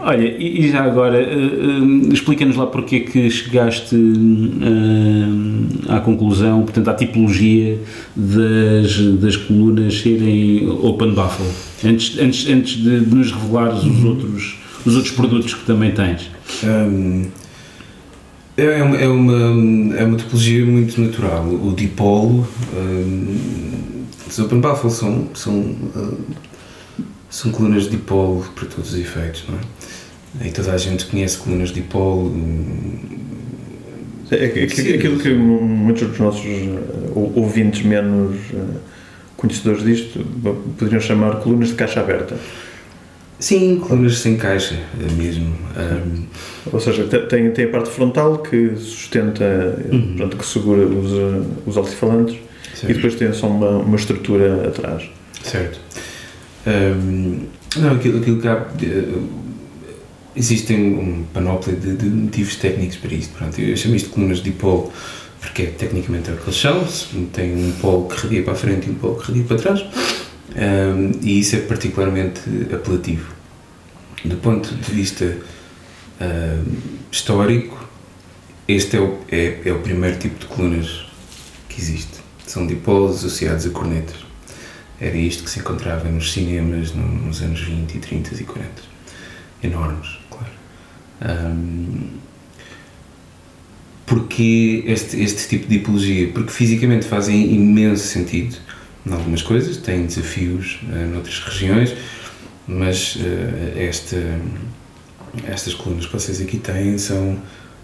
Olha, 0.00 0.26
e, 0.26 0.60
e 0.60 0.70
já 0.70 0.82
agora, 0.84 1.18
uh, 1.22 1.84
uh, 1.84 2.12
explica-nos 2.12 2.56
lá 2.56 2.66
porque 2.66 2.96
é 2.96 3.00
que 3.00 3.30
chegaste 3.30 3.94
uh, 3.94 5.92
à 5.92 6.00
conclusão, 6.00 6.62
portanto, 6.62 6.88
à 6.88 6.94
tipologia 6.94 7.78
das, 8.16 8.98
das 9.20 9.36
colunas 9.36 10.00
serem 10.00 10.68
open 10.68 11.12
baffle, 11.14 11.46
antes, 11.84 12.18
antes, 12.18 12.48
antes 12.48 12.76
de, 12.76 13.00
de 13.00 13.14
nos 13.14 13.30
revelares 13.30 13.84
os 13.84 14.04
outros, 14.04 14.56
os 14.84 14.96
outros 14.96 15.14
produtos 15.14 15.54
que 15.54 15.64
também 15.64 15.92
tens. 15.92 16.28
Um 16.64 17.26
é, 18.58 18.78
é 18.78 18.82
uma, 18.82 18.96
é 18.96 19.08
uma, 19.08 19.96
é 19.96 20.04
uma 20.04 20.16
topologia 20.16 20.66
muito 20.66 21.00
natural. 21.00 21.46
O 21.46 21.72
dipolo, 21.74 22.46
um, 22.74 24.04
os 24.28 24.38
open 24.38 24.60
baffle 24.60 24.90
são, 24.90 25.28
são, 25.34 25.54
um, 25.54 26.16
são 27.30 27.52
colunas 27.52 27.84
de 27.84 27.90
dipolo 27.90 28.44
para 28.54 28.66
todos 28.66 28.92
os 28.92 28.98
efeitos, 28.98 29.44
não 29.48 29.56
é? 29.56 30.48
E 30.48 30.52
toda 30.52 30.72
a 30.72 30.76
gente 30.76 31.06
conhece 31.06 31.38
colunas 31.38 31.68
de 31.68 31.76
dipolo, 31.76 32.34
É, 34.30 34.36
é, 34.36 34.60
é, 34.60 34.64
aquilo 34.64 35.18
que 35.18 35.32
muitos 35.32 36.06
dos 36.06 36.18
nossos 36.18 36.44
uh, 36.44 37.32
ouvintes 37.34 37.82
menos 37.82 38.36
uh, 38.52 38.78
conhecedores 39.38 39.82
disto 39.82 40.20
poderiam 40.78 41.00
chamar 41.00 41.36
colunas 41.36 41.68
de 41.68 41.74
caixa 41.74 42.00
aberta. 42.00 42.36
Sim, 43.38 43.78
colunas 43.78 44.18
sem 44.18 44.36
caixa 44.36 44.74
é 45.00 45.12
mesmo. 45.12 45.54
Um... 45.76 46.24
Ou 46.72 46.80
seja, 46.80 47.04
tem, 47.04 47.50
tem 47.50 47.64
a 47.64 47.68
parte 47.68 47.90
frontal 47.90 48.38
que 48.38 48.74
sustenta, 48.76 49.78
uhum. 49.92 50.14
pronto, 50.16 50.36
que 50.36 50.44
segura 50.44 50.86
os, 50.86 51.12
os 51.66 51.76
altifalantes 51.76 52.36
certo. 52.74 52.90
e 52.90 52.94
depois 52.94 53.14
tem 53.14 53.32
só 53.32 53.46
uma, 53.46 53.70
uma 53.70 53.96
estrutura 53.96 54.68
atrás. 54.68 55.08
Certo. 55.42 55.78
Um, 56.66 57.46
não, 57.76 57.92
aquilo, 57.92 58.18
aquilo 58.18 58.40
que 58.40 58.48
há. 58.48 58.66
Existem 60.36 60.94
um 60.94 61.24
panóplia 61.32 61.74
de, 61.74 61.96
de, 61.96 62.06
motivos 62.06 62.56
técnicos 62.56 62.96
para 62.96 63.12
isto. 63.12 63.36
Pronto, 63.36 63.60
eu 63.60 63.76
chamo 63.76 63.96
isto 63.96 64.06
de 64.06 64.14
colunas 64.14 64.38
de 64.38 64.44
dipolo 64.44 64.92
porque 65.40 65.62
é 65.62 65.66
tecnicamente 65.66 66.30
é 66.30 66.32
o 66.32 66.36
que 66.36 66.44
eles 66.44 66.60
são. 66.60 66.86
Tem 67.32 67.54
um 67.54 67.72
polo 67.80 68.08
que 68.08 68.20
radia 68.20 68.42
para 68.42 68.52
a 68.52 68.56
frente 68.56 68.88
e 68.88 68.90
um 68.90 68.94
polo 68.94 69.16
que 69.16 69.28
radia 69.28 69.44
para 69.44 69.56
trás. 69.56 69.84
Um, 70.56 71.12
e 71.22 71.40
isso 71.40 71.56
é 71.56 71.60
particularmente 71.60 72.40
apelativo. 72.72 73.34
Do 74.24 74.36
ponto 74.36 74.74
de 74.74 74.92
vista 74.92 75.36
uh, 76.20 76.76
histórico, 77.10 77.88
este 78.66 78.96
é 78.96 79.00
o, 79.00 79.18
é, 79.30 79.60
é 79.64 79.72
o 79.72 79.80
primeiro 79.80 80.18
tipo 80.18 80.38
de 80.38 80.46
colunas 80.46 81.06
que 81.68 81.80
existe. 81.80 82.18
São 82.46 82.66
dipolos 82.66 83.18
associados 83.18 83.66
a 83.66 83.70
cornetas. 83.70 84.16
Era 85.00 85.16
isto 85.16 85.44
que 85.44 85.50
se 85.50 85.60
encontrava 85.60 86.08
nos 86.08 86.32
cinemas 86.32 86.92
nos 86.92 87.40
anos 87.40 87.60
20 87.60 87.94
e 87.94 87.98
30 87.98 88.34
e 88.34 88.44
40. 88.44 88.70
Enormes, 89.62 90.18
claro. 90.28 90.52
Um, 91.22 92.18
porque 94.06 94.82
este, 94.86 95.22
este 95.22 95.48
tipo 95.48 95.68
de 95.68 95.78
tipologia? 95.78 96.28
Porque 96.32 96.50
fisicamente 96.50 97.06
fazem 97.06 97.54
imenso 97.54 98.06
sentido 98.06 98.56
em 99.06 99.12
algumas 99.12 99.42
coisas, 99.42 99.76
têm 99.76 100.06
desafios 100.06 100.80
uh, 100.82 101.12
noutras 101.12 101.38
regiões, 101.40 101.94
mas 102.66 103.16
uh, 103.16 103.78
esta, 103.78 104.16
estas 105.46 105.74
colunas 105.74 106.06
que 106.06 106.12
vocês 106.12 106.40
aqui 106.40 106.58
têm 106.58 106.98
são 106.98 107.38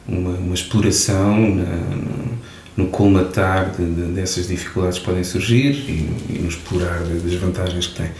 uma, 0.06 0.30
uma 0.30 0.54
exploração 0.54 1.54
na, 1.54 1.96
no 2.76 2.88
colmatar 2.88 3.70
de, 3.70 3.84
de, 3.84 4.02
dessas 4.12 4.48
dificuldades 4.48 4.98
que 4.98 5.04
podem 5.04 5.24
surgir 5.24 5.72
e, 5.72 6.32
e 6.34 6.38
no 6.42 6.48
explorar 6.48 7.00
das 7.00 7.34
vantagens 7.34 7.86
que 7.86 7.94
têm. 7.94 8.10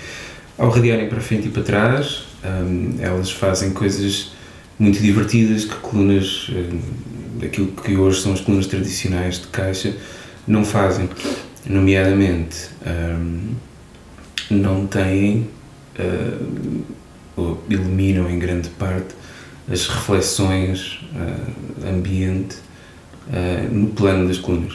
Ao 0.56 0.70
radiarem 0.70 1.08
para 1.08 1.20
frente 1.20 1.48
e 1.48 1.50
para 1.50 1.62
trás, 1.62 2.24
um, 2.44 2.94
elas 3.00 3.30
fazem 3.30 3.72
coisas 3.72 4.32
muito 4.78 5.00
divertidas 5.00 5.64
que 5.64 5.74
colunas, 5.76 6.48
um, 6.50 7.40
daquilo 7.40 7.68
que 7.68 7.96
hoje 7.96 8.20
são 8.20 8.32
as 8.32 8.40
colunas 8.40 8.66
tradicionais 8.66 9.40
de 9.40 9.48
caixa, 9.48 9.94
não 10.46 10.64
fazem. 10.64 11.08
Nomeadamente, 11.66 12.68
um, 12.86 13.54
não 14.50 14.86
têm 14.86 15.48
uh, 15.98 16.84
ou 17.36 17.64
eliminam 17.68 18.30
em 18.30 18.38
grande 18.38 18.68
parte 18.70 19.14
as 19.70 19.86
reflexões 19.86 21.00
uh, 21.14 21.88
ambiente 21.88 22.56
uh, 23.28 23.74
no 23.74 23.88
plano 23.88 24.28
das 24.28 24.38
colunas. 24.38 24.74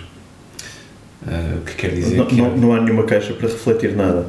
Uh, 1.21 1.57
o 1.57 1.61
que 1.65 1.75
quer 1.75 1.91
dizer 1.93 2.17
não, 2.17 2.25
que. 2.25 2.35
Não, 2.35 2.57
não, 2.57 2.73
há 2.73 2.81
nenhuma 2.81 3.03
caixa 3.03 3.33
para 3.33 3.47
refletir 3.47 3.95
nada. 3.95 4.27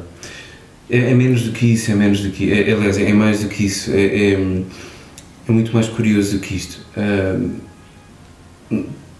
É, 0.89 1.11
é, 1.11 1.13
menos 1.13 1.43
do 1.43 1.51
que 1.51 1.73
isso, 1.73 1.91
é 1.91 1.95
menos 1.95 2.21
do 2.21 2.29
que. 2.31 2.51
É, 2.51 2.73
aliás, 2.73 2.97
é 2.97 3.13
mais 3.13 3.41
do 3.41 3.49
que 3.49 3.65
isso. 3.65 3.91
É, 3.91 4.03
é, 4.03 4.33
é 4.33 5.51
muito 5.51 5.73
mais 5.73 5.87
curioso 5.87 6.37
do 6.37 6.39
que 6.39 6.55
isto. 6.55 6.81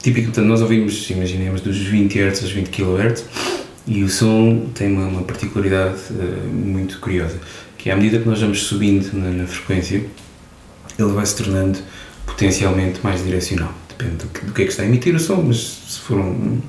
Típico, 0.01 0.27
portanto, 0.27 0.48
nós 0.48 0.62
ouvimos, 0.62 1.10
imaginemos, 1.10 1.62
dos 1.62 1.77
20 1.77 2.17
Hz 2.17 2.43
aos 2.43 2.51
20 2.51 2.70
kHz 2.70 3.25
e 3.86 4.03
o 4.03 4.10
som 4.10 4.70
tem 4.74 4.91
uma, 4.91 5.08
uma 5.08 5.22
particularidade 5.24 6.00
uh, 6.12 6.48
muito 6.48 7.00
curiosa, 7.00 7.39
que 7.77 7.89
é 7.89 7.93
à 7.93 7.96
medida 7.96 8.20
que 8.20 8.27
nós 8.27 8.41
vamos 8.41 8.63
subindo 8.63 9.12
na, 9.13 9.29
na 9.29 9.48
frequência, 9.48 10.03
ele 10.98 11.12
vai 11.12 11.25
se 11.25 11.36
tornando 11.36 11.79
potencialmente 12.25 13.00
mais 13.03 13.24
direcional 13.24 13.74
depende 14.01 14.15
do 14.17 14.27
que, 14.27 14.46
do 14.46 14.53
que 14.53 14.62
é 14.62 14.65
que 14.65 14.72
está 14.72 14.84
a 14.84 14.86
emitir 14.86 15.15
o 15.15 15.20
som, 15.20 15.41
mas 15.41 15.58
se 15.88 16.00
for 16.00 16.17
um, 16.17 16.60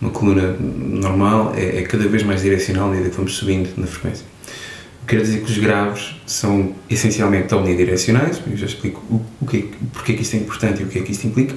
uma 0.00 0.10
coluna 0.10 0.56
normal, 0.58 1.52
é, 1.56 1.78
é, 1.78 1.82
cada 1.82 2.08
vez 2.08 2.22
mais 2.22 2.42
direcional 2.42 2.88
à 2.88 2.90
medida 2.90 3.10
que 3.10 3.16
vamos 3.16 3.36
subindo 3.36 3.68
na 3.76 3.86
frequência. 3.86 4.24
Quer 5.06 5.22
dizer 5.22 5.42
que 5.42 5.50
os 5.50 5.58
graves 5.58 6.16
são 6.26 6.74
essencialmente 6.88 7.54
omnidirecionais, 7.54 8.40
eu 8.46 8.56
já 8.56 8.66
explico 8.66 9.02
o, 9.10 9.24
o 9.40 9.46
que, 9.46 9.70
porque 9.92 10.12
é 10.12 10.14
que 10.16 10.22
isto 10.22 10.36
é 10.36 10.38
importante 10.38 10.82
e 10.82 10.84
o 10.84 10.88
que 10.88 10.98
é 10.98 11.02
que 11.02 11.12
isto 11.12 11.26
implica, 11.26 11.54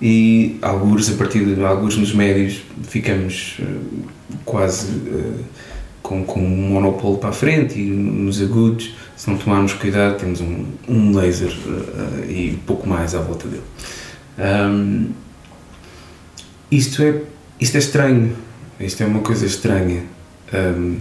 e 0.00 0.58
alguns, 0.60 1.10
a 1.10 1.14
partir 1.14 1.44
de 1.44 1.64
alguns 1.64 1.96
nos 1.96 2.12
médios, 2.12 2.62
ficamos 2.82 3.58
uh, 3.60 4.04
quase 4.44 4.88
uh, 4.92 5.44
com, 6.02 6.24
com 6.24 6.40
um 6.40 6.68
monopolo 6.68 7.18
para 7.18 7.30
a 7.30 7.32
frente, 7.32 7.78
e 7.78 7.84
nos 7.84 8.42
agudos, 8.42 8.94
se 9.16 9.30
não 9.30 9.38
tomarmos 9.38 9.72
cuidado, 9.72 10.18
temos 10.18 10.40
um, 10.40 10.66
um 10.88 11.16
laser 11.16 11.50
uh, 11.50 12.30
e 12.30 12.58
pouco 12.66 12.88
mais 12.88 13.14
à 13.14 13.20
volta 13.20 13.48
dele. 13.48 13.62
Um, 14.38 15.10
isto, 16.70 17.02
é, 17.02 17.22
isto 17.60 17.76
é 17.76 17.78
estranho, 17.78 18.36
isto 18.80 19.02
é 19.02 19.06
uma 19.06 19.20
coisa 19.20 19.46
estranha, 19.46 20.02
um, 20.52 20.96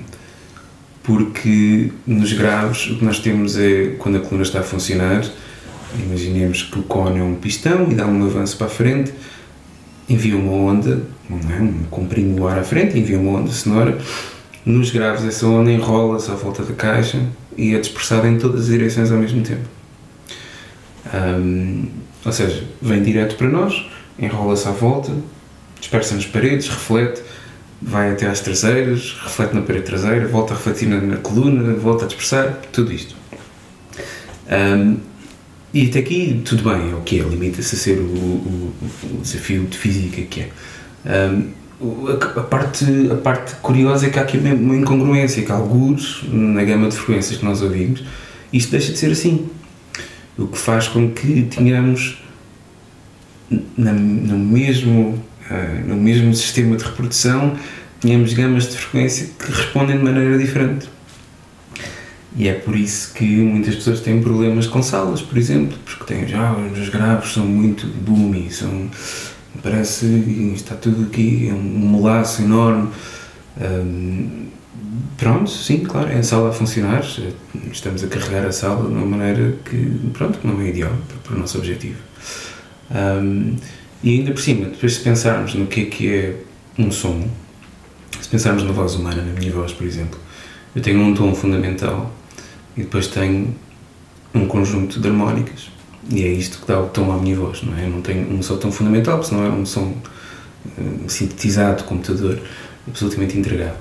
porque 1.02 1.92
nos 2.08 2.32
graves 2.32 2.90
o 2.92 2.98
que 2.98 3.04
nós 3.04 3.20
temos 3.20 3.58
é, 3.58 3.96
quando 4.00 4.18
a 4.18 4.22
coluna 4.22 4.44
está 4.44 4.60
a 4.62 4.64
funcionar, 4.64 5.26
imaginemos 6.00 6.64
que 6.64 6.80
o 6.80 6.84
cone 6.84 7.20
é 7.20 7.24
um 7.24 7.36
pistão 7.36 7.92
e 7.92 7.96
dá 7.96 8.06
um 8.06 8.26
avanço 8.26 8.58
para 8.58 8.68
a 8.68 8.70
frente, 8.70 9.14
envia 10.10 10.36
uma 10.36 10.52
onda, 10.52 11.02
é? 11.30 11.62
um 11.62 11.84
comprime 11.90 12.40
o 12.40 12.48
ar 12.48 12.60
à 12.60 12.64
frente, 12.64 12.98
envia 12.98 13.20
uma 13.20 13.40
onda 13.40 13.52
sonora, 13.52 13.98
nos 14.66 14.92
graves 14.92 15.26
essa 15.26 15.46
onda 15.46 15.72
enrola-se 15.72 16.32
à 16.32 16.36
volta 16.36 16.64
da 16.64 16.74
caixa 16.74 17.22
e 17.58 17.76
é 17.76 17.80
dispersada 17.80 18.28
em 18.28 18.38
todas 18.38 18.62
as 18.62 18.68
direções 18.68 19.12
ao 19.12 19.18
mesmo 19.18 19.42
tempo. 19.42 19.68
Um, 21.14 21.88
ou 22.26 22.32
seja, 22.32 22.64
vem 22.82 23.04
direto 23.04 23.36
para 23.36 23.50
nós, 23.50 23.86
enrola-se 24.18 24.68
à 24.68 24.72
volta, 24.72 25.12
dispersa 25.80 26.16
nas 26.16 26.26
paredes, 26.26 26.70
reflete, 26.70 27.22
vai 27.82 28.12
até 28.12 28.28
às 28.28 28.40
traseiras, 28.40 29.18
reflete 29.22 29.54
na 29.54 29.62
parede 29.62 29.86
traseira, 29.86 30.26
volta 30.28 30.54
a 30.54 30.58
refletir 30.58 30.88
na, 30.88 31.02
na 31.02 31.18
coluna, 31.18 31.74
volta 31.74 32.06
a 32.06 32.08
dispersar, 32.08 32.60
tudo 32.72 32.94
isto. 32.94 33.16
Um, 34.50 34.98
e 35.74 35.88
até 35.88 36.00
aqui 36.00 36.42
tudo 36.46 36.64
bem, 36.64 36.92
é 36.92 36.96
o 36.96 37.02
que 37.02 37.20
é, 37.20 37.24
limita-se 37.24 37.76
a 37.76 37.80
ser 37.80 38.00
o, 38.00 38.04
o, 38.04 38.74
o, 39.04 39.22
desafio 39.22 39.66
de 39.66 39.78
física 39.78 40.22
que 40.22 40.42
é. 40.42 40.50
Um, 41.32 41.52
a, 42.10 42.42
parte, 42.42 42.86
a 43.12 43.16
parte 43.16 43.56
curiosa 43.56 44.08
é 44.08 44.10
que 44.10 44.20
há 44.20 44.22
aqui 44.22 44.38
uma 44.38 44.76
incongruência, 44.76 45.44
que 45.44 45.52
alguns, 45.52 46.24
na 46.32 46.64
gama 46.64 46.90
de 46.90 46.96
frequências 46.96 47.40
que 47.40 47.46
nós 47.46 47.62
ouvimos, 47.62 48.04
isto 48.54 48.72
deixa 48.72 48.92
de 48.92 48.98
ser 48.98 49.12
assim 49.12 49.50
o 50.38 50.48
que 50.48 50.58
faz 50.58 50.88
com 50.88 51.12
que 51.12 51.44
tenhamos 51.44 52.24
na, 53.78 53.92
no, 53.92 54.38
mesmo, 54.38 55.22
uh, 55.50 55.88
no 55.88 55.96
mesmo 55.96 56.34
sistema 56.34 56.78
de 56.78 56.84
reprodução 56.84 57.58
tenhamos 58.04 58.34
gamas 58.34 58.68
de 58.68 58.78
frequência 58.78 59.30
que 59.40 59.50
respondem 59.50 59.98
de 59.98 60.04
maneira 60.04 60.38
diferente. 60.38 60.90
E 62.36 62.48
é 62.48 62.54
por 62.54 62.76
isso 62.76 63.14
que 63.14 63.24
muitas 63.24 63.76
pessoas 63.76 64.02
têm 64.02 64.22
problemas 64.22 64.66
com 64.66 64.82
salas, 64.82 65.22
por 65.22 65.38
exemplo, 65.38 65.78
porque 65.86 66.04
têm 66.06 66.28
já 66.28 66.50
ah, 66.50 66.58
os 66.58 66.90
graves 66.90 67.32
são 67.32 67.46
muito 67.46 67.86
boomy, 67.88 68.52
são 68.52 68.90
parece 69.62 70.54
está 70.56 70.76
tudo 70.76 71.04
aqui, 71.04 71.48
é 71.50 71.54
um 71.54 71.62
molaço 71.62 72.42
enorme. 72.42 72.90
Um, 73.62 74.44
Pronto, 75.18 75.50
sim, 75.50 75.80
claro, 75.80 76.10
é 76.10 76.18
a 76.18 76.24
sala 76.24 76.50
a 76.50 76.52
funcionar, 76.52 77.04
estamos 77.72 78.04
a 78.04 78.08
carregar 78.08 78.46
a 78.46 78.52
sala 78.52 78.88
de 78.88 78.94
uma 78.94 79.06
maneira 79.06 79.56
que, 79.64 79.92
pronto, 80.12 80.40
não 80.44 80.60
é 80.60 80.68
ideal 80.68 80.92
para 81.24 81.36
o 81.36 81.40
nosso 81.40 81.58
objetivo. 81.58 82.00
Um, 82.92 83.56
e 84.04 84.20
ainda 84.20 84.32
por 84.32 84.42
cima, 84.42 84.66
depois 84.66 84.96
se 84.96 85.00
pensarmos 85.00 85.54
no 85.54 85.68
que 85.68 85.82
é 85.82 85.86
que 85.86 86.14
é 86.14 86.36
um 86.78 86.92
som, 86.92 87.26
se 88.20 88.28
pensarmos 88.28 88.64
na 88.64 88.72
voz 88.72 88.96
humana, 88.96 89.22
na 89.22 89.32
minha 89.40 89.52
voz, 89.52 89.72
por 89.72 89.86
exemplo, 89.86 90.20
eu 90.76 90.82
tenho 90.82 91.00
um 91.00 91.14
tom 91.14 91.34
fundamental 91.34 92.12
e 92.76 92.82
depois 92.82 93.08
tenho 93.08 93.54
um 94.34 94.48
conjunto 94.48 95.00
de 95.00 95.08
harmónicas 95.08 95.74
e 96.10 96.24
é 96.24 96.28
isto 96.28 96.60
que 96.60 96.68
dá 96.68 96.80
o 96.80 96.88
tom 96.88 97.12
à 97.12 97.18
minha 97.18 97.36
voz, 97.36 97.64
não 97.64 97.78
é? 97.78 97.86
Eu 97.86 97.90
não 97.90 98.02
tenho 98.02 98.30
um 98.30 98.42
só 98.42 98.58
tom 98.58 98.72
fundamental, 98.72 99.18
porque 99.18 99.30
senão 99.30 99.46
é 99.46 99.50
um 99.50 99.66
som 99.66 99.94
uh, 100.78 101.10
sintetizado, 101.10 101.84
computador, 101.86 102.40
absolutamente 102.88 103.38
intragável. 103.38 103.78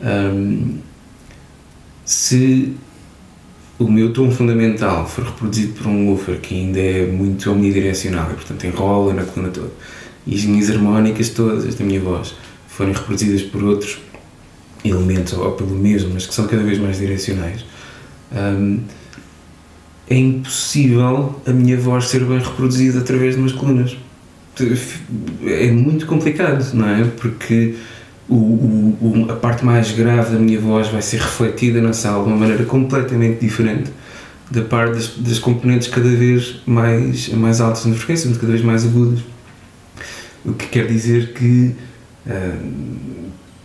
Um, 0.00 0.78
se 2.04 2.74
o 3.78 3.90
meu 3.90 4.12
tom 4.12 4.30
fundamental 4.30 5.06
for 5.06 5.24
reproduzido 5.24 5.74
por 5.74 5.86
um 5.88 6.08
woofer 6.08 6.40
que 6.40 6.54
ainda 6.54 6.80
é 6.80 7.06
muito 7.06 7.50
omnidirecional 7.50 8.30
e 8.30 8.34
portanto 8.34 8.64
enrola 8.64 9.12
na 9.12 9.24
coluna 9.24 9.52
toda 9.52 9.70
e 10.26 10.34
as 10.34 10.44
minhas 10.44 10.70
harmónicas 10.70 11.28
todas 11.28 11.74
da 11.74 11.84
minha 11.84 12.00
voz 12.00 12.34
forem 12.66 12.92
reproduzidas 12.92 13.42
por 13.42 13.62
outros 13.62 13.98
elementos 14.84 15.32
ou 15.32 15.52
pelo 15.52 15.74
mesmo, 15.74 16.10
mas 16.14 16.26
que 16.26 16.34
são 16.34 16.46
cada 16.46 16.62
vez 16.62 16.78
mais 16.78 16.98
direcionais 16.98 17.64
um, 18.32 18.80
é 20.08 20.16
impossível 20.16 21.40
a 21.46 21.50
minha 21.50 21.76
voz 21.76 22.08
ser 22.08 22.24
bem 22.24 22.38
reproduzida 22.38 23.00
através 23.00 23.34
de 23.34 23.40
umas 23.40 23.52
colunas 23.52 23.96
é 25.44 25.70
muito 25.70 26.06
complicado, 26.06 26.74
não 26.74 26.88
é? 26.88 27.04
Porque 27.04 27.76
o, 28.28 28.34
o, 28.34 29.26
a 29.30 29.36
parte 29.36 29.64
mais 29.64 29.92
grave 29.92 30.32
da 30.32 30.38
minha 30.38 30.60
voz 30.60 30.88
vai 30.88 31.02
ser 31.02 31.20
refletida 31.20 31.80
na 31.80 31.92
sala 31.92 32.24
de 32.24 32.30
uma 32.30 32.36
maneira 32.36 32.64
completamente 32.64 33.40
diferente 33.40 33.90
da 34.50 34.62
parte 34.62 34.94
das, 34.94 35.08
das 35.18 35.38
componentes 35.38 35.88
cada 35.88 36.08
vez 36.08 36.60
mais, 36.66 37.28
mais 37.28 37.60
altas 37.60 37.84
na 37.84 37.94
frequência, 37.94 38.30
cada 38.34 38.52
vez 38.52 38.62
mais 38.62 38.84
agudas. 38.84 39.20
O 40.44 40.52
que 40.54 40.66
quer 40.66 40.86
dizer 40.86 41.34
que, 41.34 41.74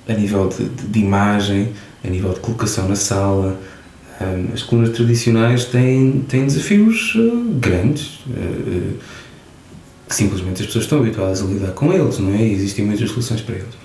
a 0.07 0.13
nível 0.13 0.49
de, 0.49 0.65
de, 0.65 0.87
de, 0.87 0.99
imagem, 0.99 1.71
a 2.03 2.07
nível 2.09 2.33
de 2.33 2.41
colocação 2.41 2.89
na 2.89 2.95
sala, 2.95 3.59
as 4.53 4.63
colunas 4.63 4.91
tradicionais 4.95 5.65
têm, 5.65 6.25
têm 6.27 6.45
desafios 6.45 7.15
uh, 7.15 7.55
grandes 7.59 8.19
que 10.07 10.15
simplesmente 10.15 10.61
as 10.61 10.67
pessoas 10.67 10.85
estão 10.85 10.99
habituadas 10.99 11.41
a 11.41 11.45
lidar 11.45 11.71
com 11.71 11.91
eles, 11.91 12.19
não 12.19 12.33
é? 12.33 12.43
E 12.43 12.53
existem 12.53 12.85
muitas 12.85 13.09
soluções 13.09 13.41
para 13.41 13.55
eles. 13.55 13.75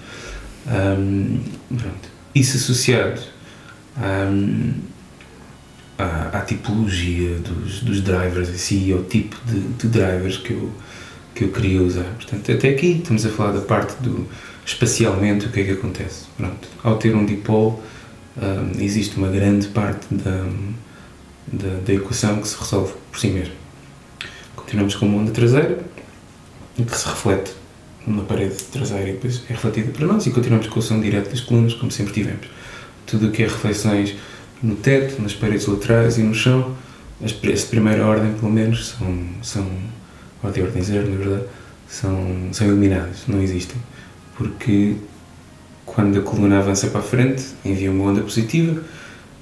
Pronto. 1.69 2.09
Isso 2.35 2.57
associado 2.57 3.21
à, 5.99 6.39
à, 6.39 6.41
tipologia 6.43 7.39
dos, 7.39 7.81
dos 7.81 8.01
drivers 8.01 8.49
em 8.51 8.57
si, 8.57 8.93
ao 8.93 9.03
tipo 9.03 9.37
de, 9.47 9.61
de, 9.61 9.89
drivers 9.89 10.37
que 10.37 10.53
eu, 10.53 10.71
que 11.35 11.45
eu 11.45 11.49
queria 11.49 11.83
usar. 11.83 12.05
Portanto, 12.15 12.53
até 12.53 12.69
aqui 12.69 12.99
estamos 12.99 13.27
a 13.27 13.31
falar 13.31 13.53
da 13.53 13.61
parte 13.61 14.01
do 14.03 14.27
espacialmente 14.65 15.47
o 15.47 15.51
que 15.51 15.61
é 15.61 15.65
que 15.65 15.71
acontece. 15.73 16.27
Pronto. 16.37 16.69
Ao 16.85 16.97
ter 16.97 17.15
um 17.17 17.25
dipole, 17.25 17.77
existe 18.79 19.17
uma 19.17 19.29
grande 19.29 19.69
parte 19.69 20.07
da, 20.11 20.47
da, 21.47 21.81
da 21.87 21.93
equação 21.93 22.41
que 22.41 22.49
se 22.49 22.57
resolve 22.59 22.95
por 23.11 23.19
si 23.19 23.29
mesmo. 23.29 23.55
Continuamos 24.55 24.95
com 24.95 25.07
uma 25.07 25.23
onda 25.23 25.31
traseira, 25.31 25.79
que 26.77 26.97
se 26.97 27.07
reflete 27.07 27.53
na 28.07 28.23
parede 28.23 28.55
traseira 28.65 29.09
e 29.09 29.13
depois 29.13 29.43
é 29.49 29.53
refletida 29.53 29.93
para 29.93 30.07
nós 30.07 30.27
e 30.27 30.31
continuamos 30.31 30.67
com 30.69 30.79
o 30.79 30.83
som 30.83 31.01
direto 31.01 31.31
das 31.31 31.41
colunas, 31.41 31.75
como 31.75 31.91
sempre 31.91 32.15
tivemos. 32.15 32.47
Tudo 33.07 33.29
o 33.29 33.31
que 33.31 33.43
é 33.43 33.47
reflexões 33.47 34.15
no 34.63 34.77
teto, 34.77 35.21
nas 35.21 35.35
paredes 35.35 35.67
laterais 35.67 36.19
e 36.19 36.23
no 36.23 36.35
chão, 36.35 36.77
as 37.23 37.33
de 37.33 37.67
primeira 37.67 38.07
ordem, 38.07 38.33
pelo 38.35 38.51
menos, 38.51 38.89
são, 38.89 39.29
são 39.43 39.67
ou 40.43 40.51
de 40.53 40.63
ordem 40.63 40.83
zero, 40.83 41.09
na 41.11 41.17
verdade, 41.17 41.45
são, 41.89 42.49
são 42.53 42.67
eliminadas, 42.69 43.25
não 43.27 43.43
existem. 43.43 43.77
Porque 44.37 44.97
quando 45.95 46.19
a 46.19 46.23
coluna 46.23 46.59
avança 46.59 46.89
para 46.89 47.01
a 47.01 47.03
frente, 47.03 47.45
envia 47.65 47.91
uma 47.91 48.05
onda 48.05 48.21
positiva, 48.21 48.83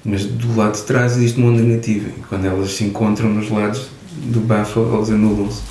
mas 0.03 0.25
do 0.25 0.55
lado 0.55 0.75
de 0.75 0.83
trás 0.83 1.17
existe 1.17 1.37
uma 1.39 1.51
onda 1.51 1.61
negativa. 1.61 2.09
E 2.09 2.21
quando 2.21 2.45
elas 2.45 2.71
se 2.73 2.83
encontram 2.83 3.29
nos 3.29 3.49
lados 3.49 3.89
do 4.11 4.39
bafo, 4.39 4.79
elas 4.79 5.09
anulam-se. 5.11 5.61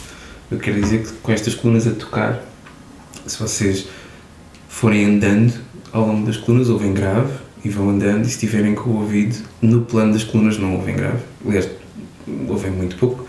Eu 0.50 0.58
quero 0.58 0.80
dizer 0.80 1.02
que 1.02 1.12
com 1.14 1.32
estas 1.32 1.54
colunas 1.54 1.86
a 1.86 1.90
tocar, 1.90 2.42
se 3.26 3.38
vocês 3.38 3.88
forem 4.68 5.04
andando 5.04 5.54
ao 5.92 6.06
longo 6.06 6.26
das 6.26 6.36
colunas, 6.36 6.68
ouvem 6.68 6.92
grave 6.92 7.32
e 7.64 7.68
vão 7.68 7.90
andando, 7.90 8.22
e 8.22 8.26
se 8.26 8.32
estiverem 8.32 8.74
com 8.74 8.90
o 8.90 9.00
ouvido 9.00 9.36
no 9.60 9.82
plano 9.82 10.12
das 10.12 10.22
colunas, 10.22 10.58
não 10.58 10.76
ouvem 10.76 10.94
grave. 10.94 11.18
Aliás, 11.44 11.68
ouvem 12.48 12.70
muito 12.70 12.96
pouco, 12.96 13.26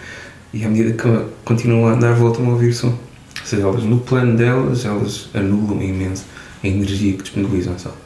e 0.54 0.64
à 0.64 0.70
medida 0.70 0.94
que 0.94 1.26
continuam 1.44 1.88
a 1.88 1.94
andar, 1.94 2.14
voltam 2.14 2.46
a 2.48 2.50
ouvir 2.50 2.74
som. 2.74 2.90
Ou 2.90 3.46
seja, 3.46 3.64
elas, 3.64 3.84
no 3.84 4.00
plano 4.00 4.38
delas, 4.38 4.86
elas 4.86 5.30
anulam 5.34 5.82
imenso 5.82 6.26
a 6.68 6.72
energia 6.72 7.14
que 7.14 7.24
disponibilizam 7.24 7.78
sala. 7.80 7.98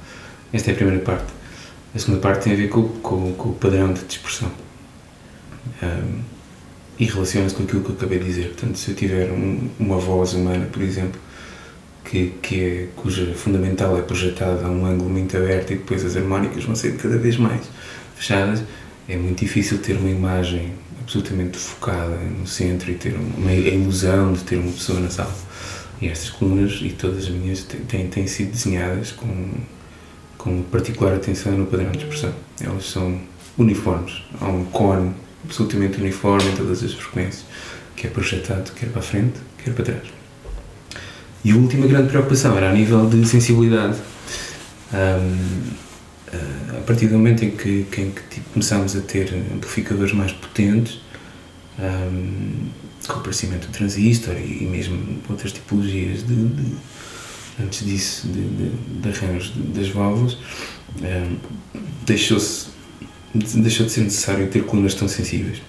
Esta 0.54 0.72
é 0.72 0.74
a 0.74 0.76
primeira 0.76 1.02
parte. 1.02 1.32
A 1.94 2.00
segunda 2.00 2.20
parte 2.20 2.44
tem 2.44 2.54
a 2.54 2.56
ver 2.56 2.70
com, 2.70 2.88
com, 2.88 3.34
com 3.34 3.50
o 3.50 3.54
padrão 3.54 3.94
de 3.94 4.04
dispersão. 4.06 4.52
Um, 5.84 6.22
e 7.00 7.06
relaciona-se 7.06 7.56
com 7.56 7.64
aquilo 7.64 7.84
que 7.84 7.90
eu 7.90 7.96
acabei 7.96 8.20
de 8.20 8.26
dizer. 8.26 8.48
Portanto, 8.50 8.78
se 8.78 8.92
eu 8.92 8.96
tiver 8.96 9.32
um, 9.32 9.70
uma 9.80 9.98
voz 9.98 10.34
humana, 10.34 10.68
por 10.72 10.82
exemplo, 10.82 11.20
que, 12.06 12.34
que 12.42 12.64
é, 12.64 12.88
cuja 12.96 13.34
fundamental 13.34 13.98
é 13.98 14.02
projetada 14.02 14.66
a 14.66 14.70
um 14.70 14.86
ângulo 14.86 15.10
muito 15.10 15.36
aberto 15.36 15.72
e 15.72 15.78
depois 15.78 16.06
as 16.06 16.16
harmónicas 16.16 16.64
vão 16.64 16.76
ser 16.76 16.98
cada 16.98 17.18
vez 17.18 17.38
mais 17.38 17.62
fechadas, 18.16 18.62
é 19.08 19.16
muito 19.18 19.40
difícil 19.40 19.80
ter 19.80 19.98
uma 19.98 20.10
imagem 20.10 20.74
absolutamente 21.02 21.58
focada 21.58 22.16
no 22.16 22.46
centro 22.46 22.92
e 22.92 22.96
ter 22.96 23.16
uma 23.16 23.52
ilusão 23.52 24.34
de 24.34 24.42
ter 24.42 24.58
uma 24.58 24.72
pessoa 24.72 25.00
na 25.00 25.10
sala. 25.10 25.34
E 26.02 26.08
estas 26.08 26.32
colunas, 26.32 26.80
e 26.82 26.90
todas 26.90 27.26
as 27.26 27.30
minhas, 27.30 27.64
têm, 27.88 28.08
têm 28.08 28.26
sido 28.26 28.52
desenhadas 28.52 29.12
com, 29.12 29.52
com 30.38 30.64
particular 30.64 31.14
atenção 31.14 31.52
no 31.58 31.68
padrão 31.68 31.92
de 31.92 32.00
expressão. 32.00 32.34
Elas 32.60 32.86
são 32.86 33.22
uniformes. 33.58 34.24
Há 34.40 34.48
um 34.48 34.66
cone 34.66 35.14
absolutamente 35.46 36.00
uniforme 36.00 36.50
em 36.50 36.56
todas 36.56 36.84
as 36.84 36.94
frequências, 36.94 37.46
que 37.96 38.08
é 38.08 38.10
projetado 38.10 38.72
quer 38.72 38.90
para 38.90 39.00
a 39.00 39.04
frente, 39.04 39.40
quer 39.64 39.74
para 39.74 39.86
trás. 39.86 40.22
E 41.44 41.52
a 41.52 41.56
última 41.56 41.88
grande 41.88 42.10
preocupação 42.10 42.56
era 42.58 42.70
a 42.70 42.74
nível 42.74 43.08
de 43.08 43.26
sensibilidade. 43.26 43.98
Um, 44.94 45.62
ah, 46.34 46.78
a 46.78 46.82
partir 46.82 47.08
do 47.08 47.14
momento 47.14 47.44
em 47.44 47.52
que, 47.52 47.86
que, 47.92 48.02
em 48.02 48.12
que 48.12 48.22
tipo, 48.30 48.50
começámos 48.52 48.96
a 48.96 49.02
ter 49.02 49.34
amplificadores 49.54 50.14
mais 50.14 50.32
potentes, 50.32 51.00
um, 51.80 52.70
com 53.08 53.14
o 53.14 53.18
aparecimento 53.18 53.68
do 53.68 53.74
transistor 53.74 54.36
e, 54.38 54.66
mesmo 54.66 55.20
outras 55.30 55.52
tipologias 55.52 56.26
de, 56.26 56.36
de 56.36 56.76
antes 57.62 57.86
disso, 57.86 58.28
de, 58.28 58.42
de, 58.42 58.70
de 59.02 59.10
arranjos 59.10 59.54
das 59.56 59.90
válvulas, 59.90 60.38
um, 61.02 61.38
deixou-se 62.06 62.72
deixou 63.34 63.86
de 63.86 63.92
ser 63.92 64.02
necessário 64.02 64.48
ter 64.50 64.64
colunas 64.64 64.94
tão 64.94 65.08
sensíveis. 65.08 65.60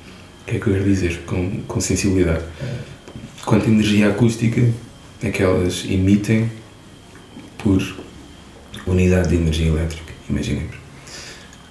O 0.42 0.44
que 0.46 0.56
é 0.56 0.60
que 0.60 0.66
eu 0.66 0.72
quero 0.72 0.84
dizer 0.84 1.20
com, 1.26 1.62
com 1.62 1.80
sensibilidade? 1.80 2.44
Quanta 3.44 3.68
energia 3.68 4.08
acústica 4.08 4.68
é 5.22 5.30
que 5.30 5.42
elas 5.42 5.84
emitem 5.88 6.50
por 7.58 7.80
unidade 8.86 9.28
de 9.28 9.36
energia 9.36 9.68
elétrica, 9.68 10.12
imaginemos. 10.28 10.74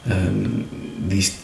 Um, 0.07 0.63
disto 1.07 1.37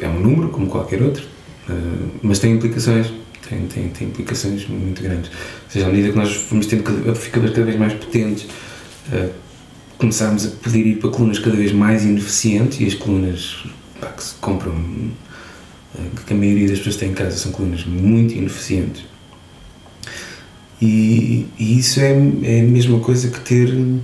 é 0.00 0.08
um 0.08 0.20
número, 0.20 0.48
como 0.48 0.66
qualquer 0.66 1.02
outro, 1.02 1.24
uh, 1.68 2.10
mas 2.22 2.40
tem 2.40 2.52
implicações, 2.52 3.06
tem, 3.48 3.66
tem, 3.66 3.88
tem 3.88 4.08
implicações 4.08 4.66
muito 4.66 5.02
grandes. 5.02 5.30
Ou 5.30 5.70
seja, 5.70 5.86
à 5.86 5.88
medida 5.88 6.10
que 6.10 6.18
nós 6.18 6.46
vamos 6.50 6.66
tendo 6.66 6.88
amplificadores 6.88 7.54
cada 7.54 7.66
vez 7.66 7.78
mais 7.78 7.92
potentes, 7.94 8.44
uh, 9.12 9.30
começámos 9.96 10.46
a 10.46 10.50
poder 10.50 10.86
ir 10.86 10.96
para 10.96 11.10
colunas 11.10 11.38
cada 11.38 11.56
vez 11.56 11.72
mais 11.72 12.04
ineficientes 12.04 12.80
e 12.80 12.86
as 12.86 12.94
colunas 12.94 13.64
pá, 14.00 14.08
que 14.08 14.22
se 14.22 14.34
compram, 14.34 14.74
eh, 15.98 16.02
que 16.24 16.32
a 16.32 16.36
maioria 16.36 16.68
das 16.68 16.78
pessoas 16.78 16.96
tem 16.96 17.10
em 17.10 17.14
casa, 17.14 17.36
são 17.36 17.50
colunas 17.50 17.84
muito 17.84 18.32
ineficientes. 18.32 19.04
E, 20.80 21.46
e 21.58 21.78
isso 21.78 21.98
é, 21.98 22.12
é, 22.12 22.60
a 22.60 22.64
mesma 22.64 23.00
coisa 23.00 23.28
que 23.28 23.40
ter, 23.40 23.74
um, 23.74 24.00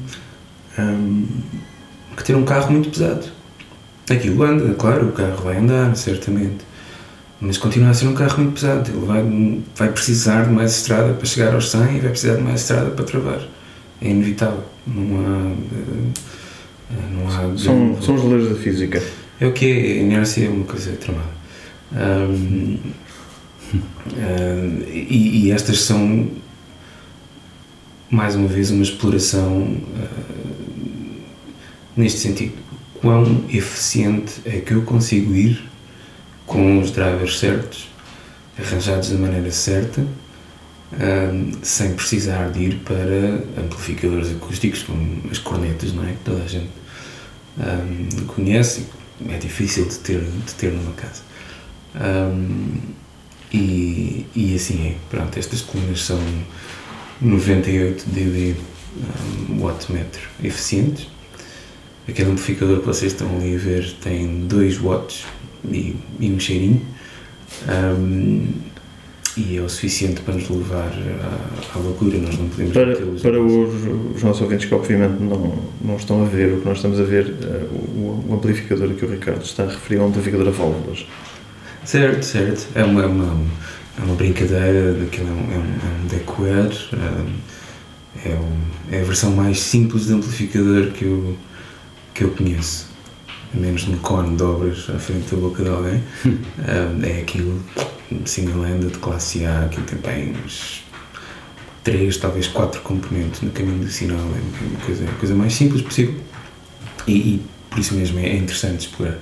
que 2.17 2.25
ter 2.25 2.35
um 2.35 2.45
carro 2.45 2.73
muito 2.73 2.91
pesado. 2.91 3.27
Aquilo 4.11 4.43
anda, 4.43 4.75
claro, 4.75 5.09
o 5.09 5.13
carro 5.13 5.45
vai 5.45 5.59
andar, 5.59 5.95
certamente, 5.97 6.65
mas 7.41 7.59
continua 7.59 7.91
a 7.91 7.95
ser 7.95 8.07
um 8.07 8.15
carro 8.15 8.43
muito 8.43 8.55
pesado. 8.55 8.91
Ele 8.91 9.07
vai, 9.07 9.63
vai 9.77 9.93
precisar 9.93 10.45
de 10.45 10.51
mais 10.51 10.77
estrada 10.77 11.13
para 11.13 11.27
chegar 11.27 11.55
aos 11.55 11.71
100 11.71 11.97
e 11.97 12.01
vai 12.01 12.11
precisar 12.11 12.37
de 12.37 12.43
mais 12.43 12.61
estrada 12.61 12.91
para 12.91 13.05
travar 13.05 13.41
é 14.05 14.11
inevitável. 14.11 14.63
Não 14.87 15.21
há. 15.21 15.55
Eh, 16.93 17.09
não 17.13 17.27
há 17.29 17.59
são, 17.59 18.01
são 18.01 18.15
as 18.15 18.23
leis 18.23 18.49
da 18.49 18.55
física. 18.55 19.03
É 19.41 19.47
o 19.47 19.53
que 19.53 19.67
é, 19.67 19.93
a 19.93 20.03
inércia 20.03 20.47
é 20.47 20.49
uma 20.49 20.65
coisa 20.65 20.93
tramada. 20.93 21.35
Um, 21.93 22.79
um, 24.07 24.83
e, 24.89 25.47
e, 25.47 25.51
estas 25.51 25.81
são, 25.81 26.31
mais 28.11 28.37
uma 28.37 28.47
vez, 28.47 28.71
uma 28.71 28.83
exploração 28.83 29.63
uh, 29.63 30.25
neste 31.97 32.21
sentido. 32.21 32.53
Quão 33.01 33.45
eficiente 33.49 34.35
é 34.45 34.61
que 34.61 34.73
eu 34.73 34.83
consigo 34.83 35.35
ir 35.35 35.63
com 36.47 36.79
os 36.79 36.91
drivers 36.91 37.39
certos, 37.39 37.89
arranjados 38.59 39.11
da 39.11 39.19
maneira 39.19 39.51
certa 39.51 40.05
um, 40.93 41.53
sem 41.63 41.95
precisar 41.95 42.51
de 42.51 42.65
ir 42.65 42.77
para 42.81 43.63
amplificadores 43.63 44.31
acústicos 44.31 44.83
como 44.83 45.23
as 45.31 45.39
cornetas, 45.39 45.93
não 45.93 46.05
é? 46.05 46.13
Que 46.13 46.25
toda 46.25 46.43
a 46.43 46.47
gente 46.47 46.71
um, 47.59 48.27
conhece 48.27 48.87
é 49.29 49.39
difícil 49.39 49.87
de 49.87 49.97
ter, 49.97 50.21
de 50.21 50.55
ter 50.55 50.73
numa 50.73 50.93
casa. 50.93 51.23
Um, 51.95 52.79
e, 53.53 54.27
e 54.35 54.55
assim 54.57 54.89
é, 54.89 54.97
pronto, 55.09 55.39
estas 55.39 55.61
colunas 55.61 56.03
são 56.03 56.21
98 57.21 58.05
dB 58.09 58.57
um, 59.51 59.63
wattmetro 59.63 60.29
eficientes. 60.43 61.09
Aquele 62.09 62.33
amplificador 62.33 62.81
que 62.81 62.87
vocês 62.87 63.13
estão 63.13 63.35
ali 63.37 63.55
a 63.55 63.59
ver 63.59 63.91
tem 64.03 64.47
2 64.47 64.79
watts 64.79 65.25
e, 65.71 65.97
e 66.21 66.31
um 66.31 66.39
cheirinho. 66.39 66.81
Um, 67.69 68.47
e 69.37 69.57
é 69.57 69.61
o 69.61 69.69
suficiente 69.69 70.21
para 70.21 70.35
nos 70.35 70.49
levar 70.49 70.93
à, 70.93 71.77
à 71.77 71.79
loucura. 71.81 72.19
Nós 72.19 72.39
não 72.39 72.49
podemos 72.49 72.73
para, 72.73 72.95
para 72.95 73.43
os, 73.43 74.17
os, 74.17 74.23
nossos 74.23 74.43
ouvintes 74.43 74.69
que 74.69 74.75
obviamente 74.75 75.21
não, 75.21 75.59
não 75.83 75.97
estão 75.97 76.23
a 76.23 76.25
ver 76.25 76.53
o 76.53 76.61
que 76.61 76.67
nós 76.67 76.79
estamos 76.79 77.01
a 77.01 77.03
ver, 77.03 77.27
uh, 77.27 77.75
o, 77.75 78.27
o, 78.29 78.35
amplificador 78.35 78.91
que 78.91 79.05
o 79.05 79.11
Ricardo 79.11 79.43
está 79.43 79.65
a 79.65 79.67
referir 79.67 79.99
é 79.99 80.03
um 80.03 80.09
amplificador 80.09 80.49
a 80.49 80.51
válvulas. 80.53 81.07
Certo, 81.85 82.23
certo. 82.23 82.69
É 82.75 82.85
uma, 82.85 83.03
é 83.03 83.07
uma, 83.07 83.45
é 84.01 84.05
uma 84.05 84.15
brincadeira, 84.15 84.93
daquilo 84.93 85.29
é 85.29 85.33
um, 85.33 85.53
é 85.53 85.59
um, 85.59 85.75
é 85.81 85.97
um 85.97 87.35
é, 88.25 88.29
um, 88.35 88.95
é 88.95 89.01
a 89.01 89.05
versão 89.05 89.33
mais 89.33 89.61
simples 89.61 90.07
de 90.07 90.13
amplificador 90.13 90.93
que 90.93 91.05
eu, 91.05 91.37
que 92.15 92.25
eu 92.25 92.31
conheço. 92.31 92.94
A 93.55 93.59
menos 93.59 93.87
no 93.87 93.99
cone 93.99 94.37
de 94.37 94.43
obras 94.43 94.91
à 94.91 94.99
frente 94.99 95.35
da 95.35 95.41
boca 95.41 95.63
de 95.63 95.69
alguém. 95.69 96.03
é 97.03 97.21
aquilo, 97.21 97.61
single 98.25 98.63
handed 98.63 98.93
de 98.93 98.99
classe 98.99 99.45
A, 99.45 99.69
que 99.71 99.81
tem 99.83 99.99
bem 99.99 100.35
uns 100.45 100.85
três, 101.85 102.17
talvez 102.17 102.49
quatro 102.49 102.81
componentes 102.81 103.43
no 103.43 103.51
caminho 103.51 103.85
do 103.85 103.91
sinal. 103.91 104.19
É 104.19 104.65
uma 104.67 104.81
coisa, 104.85 105.05
a 105.05 105.15
coisa 105.15 105.35
mais 105.35 105.55
simples 105.55 105.83
possível. 105.83 106.15
E, 107.07 107.13
e 107.13 107.43
por 107.71 107.79
isso 107.79 107.95
mesmo 107.95 108.19
é 108.19 108.37
interessante 108.37 108.81
explorar. 108.81 109.19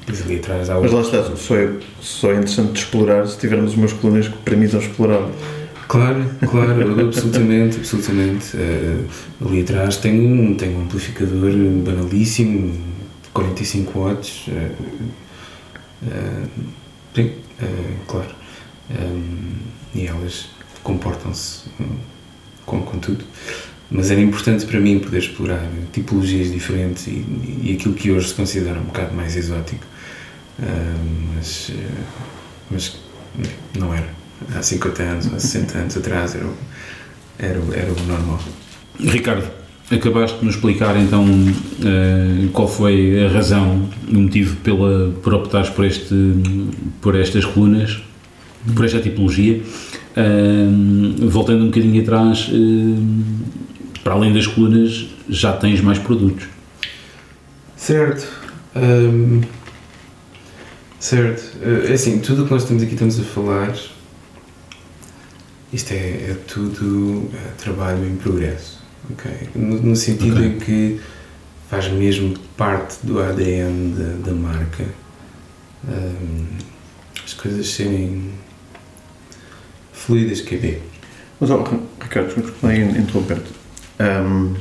Depois 0.00 0.22
ali 0.22 0.36
atrás 0.36 0.70
há 0.70 0.80
Mas 0.80 0.92
lá 0.92 1.00
está, 1.00 1.36
só 1.36 1.56
é, 1.56 1.70
só 2.00 2.30
é 2.30 2.34
interessante 2.34 2.72
de 2.72 2.78
explorar 2.78 3.26
se 3.26 3.38
tivermos 3.38 3.74
umas 3.74 3.92
colunas 3.92 4.28
que 4.28 4.36
permitam 4.38 4.80
explorar. 4.80 5.28
Claro, 5.88 6.24
claro, 6.48 7.00
absolutamente, 7.06 7.78
absolutamente. 7.78 8.56
Uh, 8.56 9.04
ali 9.46 9.62
atrás 9.62 9.96
tem 9.96 10.20
um, 10.20 10.54
tem 10.54 10.76
um 10.76 10.82
amplificador 10.82 11.52
banalíssimo, 11.84 12.72
de 12.72 12.99
45 13.32 13.98
watts. 13.98 14.48
Uh, 14.48 14.76
sim, 17.14 17.32
claro. 18.06 18.34
Um, 18.90 19.52
e 19.94 20.06
elas 20.06 20.48
comportam-se 20.82 21.64
com, 22.64 22.82
com 22.82 22.98
tudo. 22.98 23.24
Mas 23.90 24.10
era 24.10 24.20
importante 24.20 24.66
para 24.66 24.80
mim 24.80 25.00
poder 25.00 25.18
explorar 25.18 25.68
tipologias 25.92 26.52
diferentes 26.52 27.08
e, 27.08 27.24
e 27.62 27.76
aquilo 27.78 27.94
que 27.94 28.12
hoje 28.12 28.28
se 28.28 28.34
considera 28.34 28.78
um 28.78 28.84
bocado 28.84 29.14
mais 29.14 29.36
exótico. 29.36 29.84
mas, 31.34 31.72
mas 32.70 32.96
não 33.76 33.92
era 33.92 34.08
há 34.54 34.62
50 34.62 35.02
anos, 35.02 35.26
há 35.26 35.38
60 35.38 35.78
anos 35.78 35.96
atrás, 35.96 36.34
era, 36.34 36.46
era, 37.38 37.58
era 37.74 37.92
o 37.92 38.06
normal. 38.06 38.40
Ricardo, 38.98 39.50
acabaste 39.90 40.38
de 40.38 40.44
nos 40.44 40.54
explicar 40.54 40.96
então 40.96 41.24
uh, 41.24 42.48
qual 42.52 42.68
foi 42.68 43.24
a 43.24 43.28
razão, 43.28 43.88
o 44.08 44.14
motivo 44.14 44.56
pela, 44.56 45.10
por 45.22 45.34
optares 45.34 45.70
por, 45.70 45.84
este, 45.84 46.14
por 47.00 47.14
estas 47.14 47.44
colunas, 47.44 48.00
por 48.74 48.84
esta 48.84 49.00
tipologia. 49.00 49.62
Uh, 50.10 51.28
voltando 51.28 51.64
um 51.64 51.66
bocadinho 51.66 52.02
atrás, 52.02 52.48
uh, 52.48 52.98
para 54.02 54.14
além 54.14 54.32
das 54.32 54.46
colunas, 54.46 55.06
já 55.28 55.52
tens 55.52 55.80
mais 55.80 55.98
produtos. 55.98 56.46
Certo. 57.76 58.28
Um, 58.76 59.40
certo. 60.98 61.58
É 61.88 61.92
assim, 61.92 62.20
tudo 62.20 62.42
o 62.42 62.44
que 62.46 62.52
nós 62.52 62.62
estamos 62.62 62.82
aqui 62.82 62.92
estamos 62.92 63.18
a 63.18 63.22
falar 63.22 63.74
isto 65.72 65.92
é, 65.92 65.96
é 66.30 66.36
tudo 66.48 67.30
trabalho 67.58 68.04
em 68.04 68.16
progresso, 68.16 68.79
ok? 69.12 69.48
No, 69.54 69.80
no 69.82 69.96
sentido 69.96 70.36
okay. 70.36 70.46
em 70.46 70.58
que 70.58 71.00
faz 71.68 71.88
mesmo 71.88 72.38
parte 72.56 72.98
do 73.04 73.20
ADN 73.20 73.94
da, 73.94 74.30
da 74.30 74.34
marca 74.34 74.84
um, 75.88 76.46
as 77.24 77.34
coisas 77.34 77.68
serem 77.68 78.32
fluidas 79.92 80.40
que 80.40 80.54
é 80.56 80.80
Mas, 81.38 81.50
oh, 81.50 81.62
Ricardo, 82.00 82.34
desculpa 82.34 82.74
interromper-te. 82.74 83.50
Um, 84.00 84.54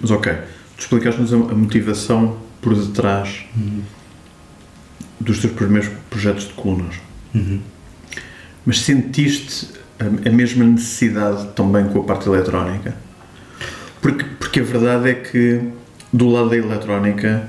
mas, 0.00 0.10
ok, 0.10 0.32
tu 0.76 0.80
explicaste-nos 0.80 1.32
a, 1.32 1.36
a, 1.36 1.54
motivação 1.54 2.36
por 2.60 2.74
detrás 2.74 3.44
uhum. 3.56 3.82
dos 5.20 5.40
teus 5.40 5.52
primeiros 5.52 5.88
projetos 6.10 6.48
de 6.48 6.52
colunas. 6.52 6.96
Uhum. 7.34 7.60
Mas 8.66 8.80
sentiste 8.80 9.68
a, 9.98 10.30
mesma 10.30 10.64
necessidade 10.64 11.48
também 11.54 11.86
com 11.86 12.00
a 12.00 12.04
parte 12.04 12.28
eletrónica. 12.28 12.94
Porque, 14.02 14.24
porque 14.38 14.60
a 14.60 14.64
verdade 14.64 15.08
é 15.08 15.14
que 15.14 15.60
do 16.12 16.28
lado 16.28 16.50
da 16.50 16.56
eletrónica 16.56 17.48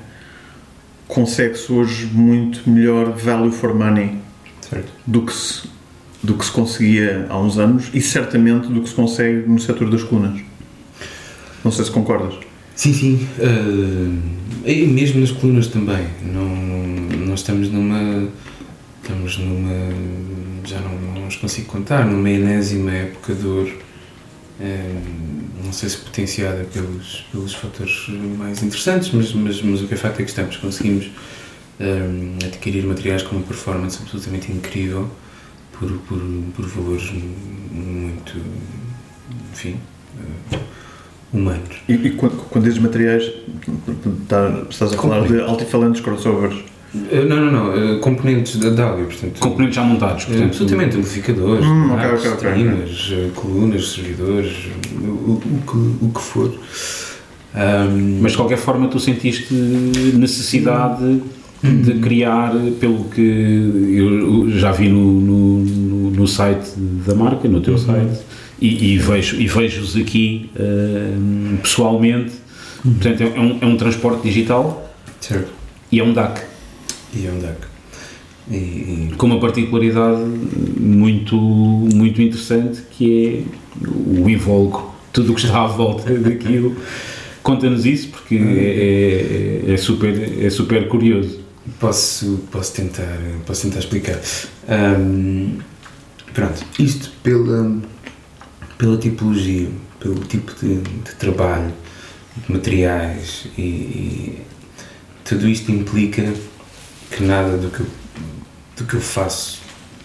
consegue-se 1.06 1.70
hoje 1.70 2.06
muito 2.06 2.68
melhor 2.70 3.12
value 3.12 3.52
for 3.52 3.74
money 3.74 4.18
certo. 4.62 4.90
do 5.06 5.22
que 5.22 5.32
se 5.34 5.74
do 6.22 6.34
que 6.34 6.44
se 6.46 6.50
conseguia 6.50 7.26
há 7.28 7.38
uns 7.38 7.58
anos 7.58 7.90
e 7.92 8.00
certamente 8.00 8.68
do 8.68 8.80
que 8.80 8.88
se 8.88 8.94
consegue 8.94 9.46
no 9.46 9.58
setor 9.58 9.90
das 9.90 10.02
colunas. 10.02 10.40
Não 11.62 11.70
sei 11.70 11.84
se 11.84 11.90
concordas. 11.90 12.34
Sim, 12.74 12.94
sim. 12.94 13.28
Uh, 13.38 14.18
e 14.64 14.86
mesmo 14.86 15.20
nas 15.20 15.30
colunas 15.30 15.66
também. 15.66 16.06
Não, 16.22 16.48
nós 17.26 17.40
estamos 17.40 17.70
numa. 17.70 18.26
Estamos 19.02 19.36
numa 19.36 19.92
já 20.64 20.80
não, 20.80 21.20
não 21.20 21.28
os 21.28 21.36
consigo 21.36 21.66
contar, 21.66 22.06
numa 22.06 22.30
enésima 22.30 22.90
época 22.90 23.34
de 23.34 23.46
ouro, 23.46 23.72
não 25.64 25.72
sei 25.72 25.88
se 25.88 25.96
potenciada 25.96 26.64
pelos, 26.64 27.24
pelos 27.32 27.54
fatores 27.54 28.08
mais 28.38 28.62
interessantes, 28.62 29.10
mas, 29.12 29.32
mas, 29.32 29.60
mas 29.62 29.82
o 29.82 29.88
que 29.88 29.94
é 29.94 29.96
facto 29.96 30.20
é 30.20 30.22
que 30.22 30.30
estamos, 30.30 30.56
conseguimos 30.56 31.06
um, 31.80 32.36
eh, 32.40 32.46
adquirir 32.46 32.84
materiais 32.84 33.22
com 33.22 33.36
uma 33.36 33.44
performance 33.44 33.98
absolutamente 34.00 34.52
incrível 34.52 35.10
por, 35.72 35.90
por, 35.90 36.20
por 36.54 36.66
valores 36.66 37.10
muito, 37.72 38.40
enfim, 39.52 39.76
uh, 40.52 40.58
humanos. 41.32 41.76
E, 41.88 41.94
e 41.94 42.10
quando, 42.12 42.36
quando 42.48 42.64
dizes 42.64 42.78
materiais, 42.78 43.32
tá, 44.28 44.64
estás 44.70 44.92
a 44.92 44.96
falar 44.96 45.26
de 45.26 45.40
altifalantes 45.40 46.00
crossovers? 46.00 46.73
Eh, 47.10 47.24
não, 47.24 47.36
não, 47.36 47.52
não. 47.52 47.74
Eh, 47.74 47.98
componentes 47.98 48.56
da 48.56 48.84
áudio, 48.84 49.06
portanto. 49.06 49.40
Componentes 49.40 49.74
já 49.74 49.82
montados, 49.82 50.24
portanto. 50.24 50.46
Absolutamente, 50.46 50.96
amplificadores, 50.96 51.66
hum, 51.66 51.94
okay, 51.94 52.10
okay, 52.10 52.30
streamers, 52.30 53.06
okay. 53.06 53.24
Eh, 53.24 53.30
colunas, 53.34 53.88
servidores, 53.88 54.52
o, 55.00 55.32
o, 55.32 55.62
que, 55.66 56.04
o 56.04 56.10
que 56.14 56.20
for. 56.20 56.54
Um, 57.54 58.18
Mas 58.20 58.32
de 58.32 58.38
qualquer 58.38 58.58
forma 58.58 58.88
tu 58.88 58.98
sentiste 58.98 59.54
necessidade 59.54 61.04
hum. 61.04 61.82
de 61.82 61.94
criar, 61.94 62.52
pelo 62.80 63.04
que 63.04 63.20
eu 63.96 64.50
já 64.50 64.72
vi 64.72 64.88
no, 64.88 65.20
no, 65.20 66.10
no 66.10 66.26
site 66.28 66.72
da 66.76 67.14
marca, 67.14 67.48
no 67.48 67.60
teu 67.60 67.74
uhum. 67.74 67.78
site, 67.78 68.20
e, 68.60 68.94
e, 68.94 68.98
vejo, 68.98 69.40
e 69.40 69.46
vejo-os 69.46 69.96
aqui 69.96 70.50
uh, 70.56 71.56
pessoalmente. 71.58 72.32
Uhum. 72.84 72.94
Portanto, 72.94 73.22
é 73.22 73.40
um, 73.40 73.58
é 73.60 73.66
um 73.66 73.76
transporte 73.76 74.22
digital 74.22 74.92
certo. 75.20 75.50
e 75.90 76.00
é 76.00 76.04
um 76.04 76.12
DAC 76.12 76.53
e 77.16 77.26
é 77.26 77.56
e, 78.50 78.54
e... 78.54 79.14
Com 79.16 79.26
uma 79.26 79.40
particularidade 79.40 80.20
muito, 80.78 81.36
muito 81.36 82.20
interessante 82.20 82.82
que 82.90 83.26
é 83.26 83.88
o 83.88 84.28
invólucro, 84.28 84.90
tudo 85.12 85.32
o 85.32 85.34
que 85.34 85.44
está 85.44 85.62
à 85.62 85.66
volta 85.66 86.12
daquilo. 86.12 86.76
Conta-nos 87.42 87.84
isso 87.84 88.08
porque 88.08 88.36
é, 88.36 89.68
é, 89.68 89.72
é, 89.74 89.76
super, 89.76 90.44
é 90.44 90.48
super 90.50 90.88
curioso. 90.88 91.40
Posso, 91.78 92.40
posso, 92.50 92.74
tentar, 92.74 93.18
posso 93.46 93.62
tentar 93.62 93.80
explicar. 93.80 94.18
Um, 94.68 95.58
pronto, 96.32 96.64
isto 96.78 97.10
pela, 97.22 97.78
pela 98.78 98.96
tipologia, 98.96 99.68
pelo 100.00 100.16
tipo 100.20 100.52
de, 100.54 100.76
de 100.76 101.14
trabalho, 101.18 101.72
de 102.46 102.52
materiais 102.52 103.46
e, 103.56 103.62
e 103.62 104.38
tudo 105.24 105.48
isto 105.48 105.70
implica 105.70 106.32
que 107.14 107.22
nada 107.22 107.56
do 107.56 107.70
que, 107.70 107.80
eu, 107.80 107.86
do 108.76 108.84
que 108.84 108.94
eu 108.94 109.00
faço 109.00 109.60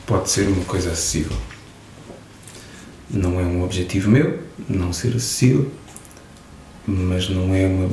pode 0.05 0.29
ser 0.29 0.47
uma 0.47 0.63
coisa 0.65 0.91
acessível. 0.91 1.35
Não 3.09 3.39
é 3.39 3.43
um 3.43 3.63
objetivo 3.63 4.11
meu 4.11 4.39
não 4.69 4.93
ser 4.93 5.15
acessível, 5.15 5.71
mas 6.85 7.27
não 7.27 7.53
é 7.55 7.65
uma 7.65 7.89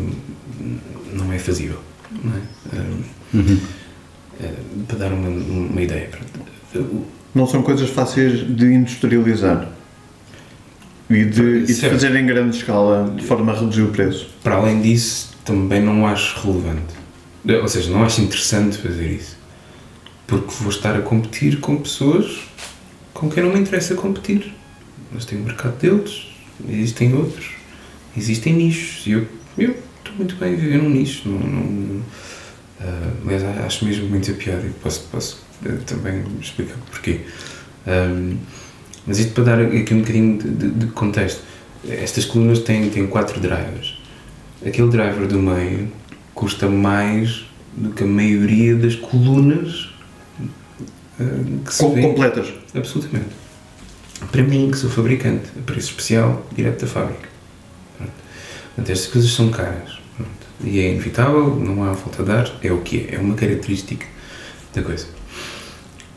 não 1.15 1.33
é 1.33 1.39
fazível. 1.39 1.79
Não 2.23 2.35
é? 2.35 2.81
Uhum. 3.33 3.61
É, 4.39 4.53
para 4.87 4.99
dar 4.99 5.13
uma, 5.13 5.29
uma 5.29 5.81
ideia. 5.81 6.11
Não 7.35 7.47
são 7.47 7.63
coisas 7.63 7.89
fáceis 7.89 8.47
de 8.55 8.67
industrializar 8.67 9.71
e 11.09 11.25
de, 11.25 11.43
e 11.61 11.65
de 11.65 11.75
fazer 11.75 12.15
em 12.15 12.27
grande 12.27 12.57
escala 12.59 13.11
de 13.17 13.25
forma 13.25 13.53
a 13.53 13.59
reduzir 13.59 13.83
o 13.83 13.89
preço. 13.89 14.29
Para 14.43 14.57
além 14.57 14.83
disso, 14.83 15.35
também 15.43 15.81
não 15.81 16.07
acho 16.07 16.39
relevante 16.41 16.96
ou 17.49 17.69
seja, 17.69 17.91
não 17.91 18.05
acho 18.05 18.21
interessante 18.21 18.79
fazer 18.79 19.11
isso. 19.11 19.37
Porque 20.27 20.53
vou 20.61 20.71
estar 20.71 20.97
a 20.97 21.03
competir 21.03 21.61
com 21.61 21.77
pessoas 21.77 22.47
com 23.17 23.31
quem 23.31 23.43
não 23.43 23.53
me 23.53 23.59
interessa 23.59 23.95
competir. 23.95 24.53
Eles 25.11 25.25
têm 25.25 25.41
o 25.41 25.43
mercado 25.43 25.79
deles, 25.79 26.27
existem 26.69 27.15
outros, 27.15 27.51
existem 28.17 28.53
nichos. 28.53 29.07
E 29.07 29.13
eu, 29.13 29.27
eu 29.59 29.71
estou 29.99 30.15
muito 30.17 30.37
bem 30.37 30.53
a 30.53 30.57
viver 30.57 30.79
num 30.79 30.91
nicho. 30.91 31.29
Não, 31.29 31.39
uh, 31.39 32.03
aliás, 33.25 33.43
acho 33.65 33.85
mesmo 33.85 34.09
muito 34.09 34.31
a 34.31 34.35
piada 34.35 34.67
e 34.67 34.71
posso, 34.71 35.09
posso 35.11 35.43
uh, 35.65 35.79
também 35.87 36.23
explicar 36.41 36.77
porquê. 36.91 37.21
Um, 37.87 38.37
mas 39.07 39.19
isto 39.19 39.33
para 39.33 39.45
dar 39.45 39.61
aqui 39.61 39.95
um 39.95 40.01
bocadinho 40.01 40.39
de, 40.39 40.51
de, 40.51 40.71
de, 40.71 40.87
contexto. 40.89 41.41
Estas 41.89 42.25
colunas 42.25 42.59
têm, 42.61 42.91
têm 42.91 43.07
quatro 43.07 43.41
drivers. 43.41 43.97
Aquele 44.67 44.91
driver 44.91 45.29
do 45.29 45.39
meio 45.39 45.89
custa 46.37 46.68
mais 46.68 47.46
do 47.75 47.90
que 47.90 48.05
a 48.05 48.07
maioria 48.07 48.77
das 48.77 48.94
colunas 48.94 49.90
uh, 51.18 51.61
que 51.64 51.75
se 51.75 51.83
Com, 51.83 51.94
vê. 51.94 52.03
completas. 52.03 52.53
Absolutamente. 52.75 53.31
Para 54.31 54.42
mim, 54.42 54.70
que 54.70 54.77
sou 54.77 54.90
fabricante, 54.90 55.46
a 55.59 55.62
preço 55.62 55.90
especial, 55.90 56.46
direto 56.55 56.83
da 56.83 56.87
fábrica. 56.87 57.29
Pronto. 57.96 58.12
Portanto, 58.75 58.90
estas 58.92 59.11
coisas 59.11 59.31
são 59.33 59.49
caras. 59.51 59.99
Pronto. 60.16 60.31
E 60.62 60.79
é 60.79 60.90
inevitável, 60.92 61.57
não 61.57 61.83
há 61.83 61.92
volta 61.92 62.22
a 62.22 62.25
dar, 62.25 62.53
é 62.62 62.70
o 62.70 62.81
que 62.83 63.09
é, 63.11 63.14
é 63.16 63.18
uma 63.18 63.35
característica 63.35 64.07
da 64.75 64.83
coisa. 64.83 65.07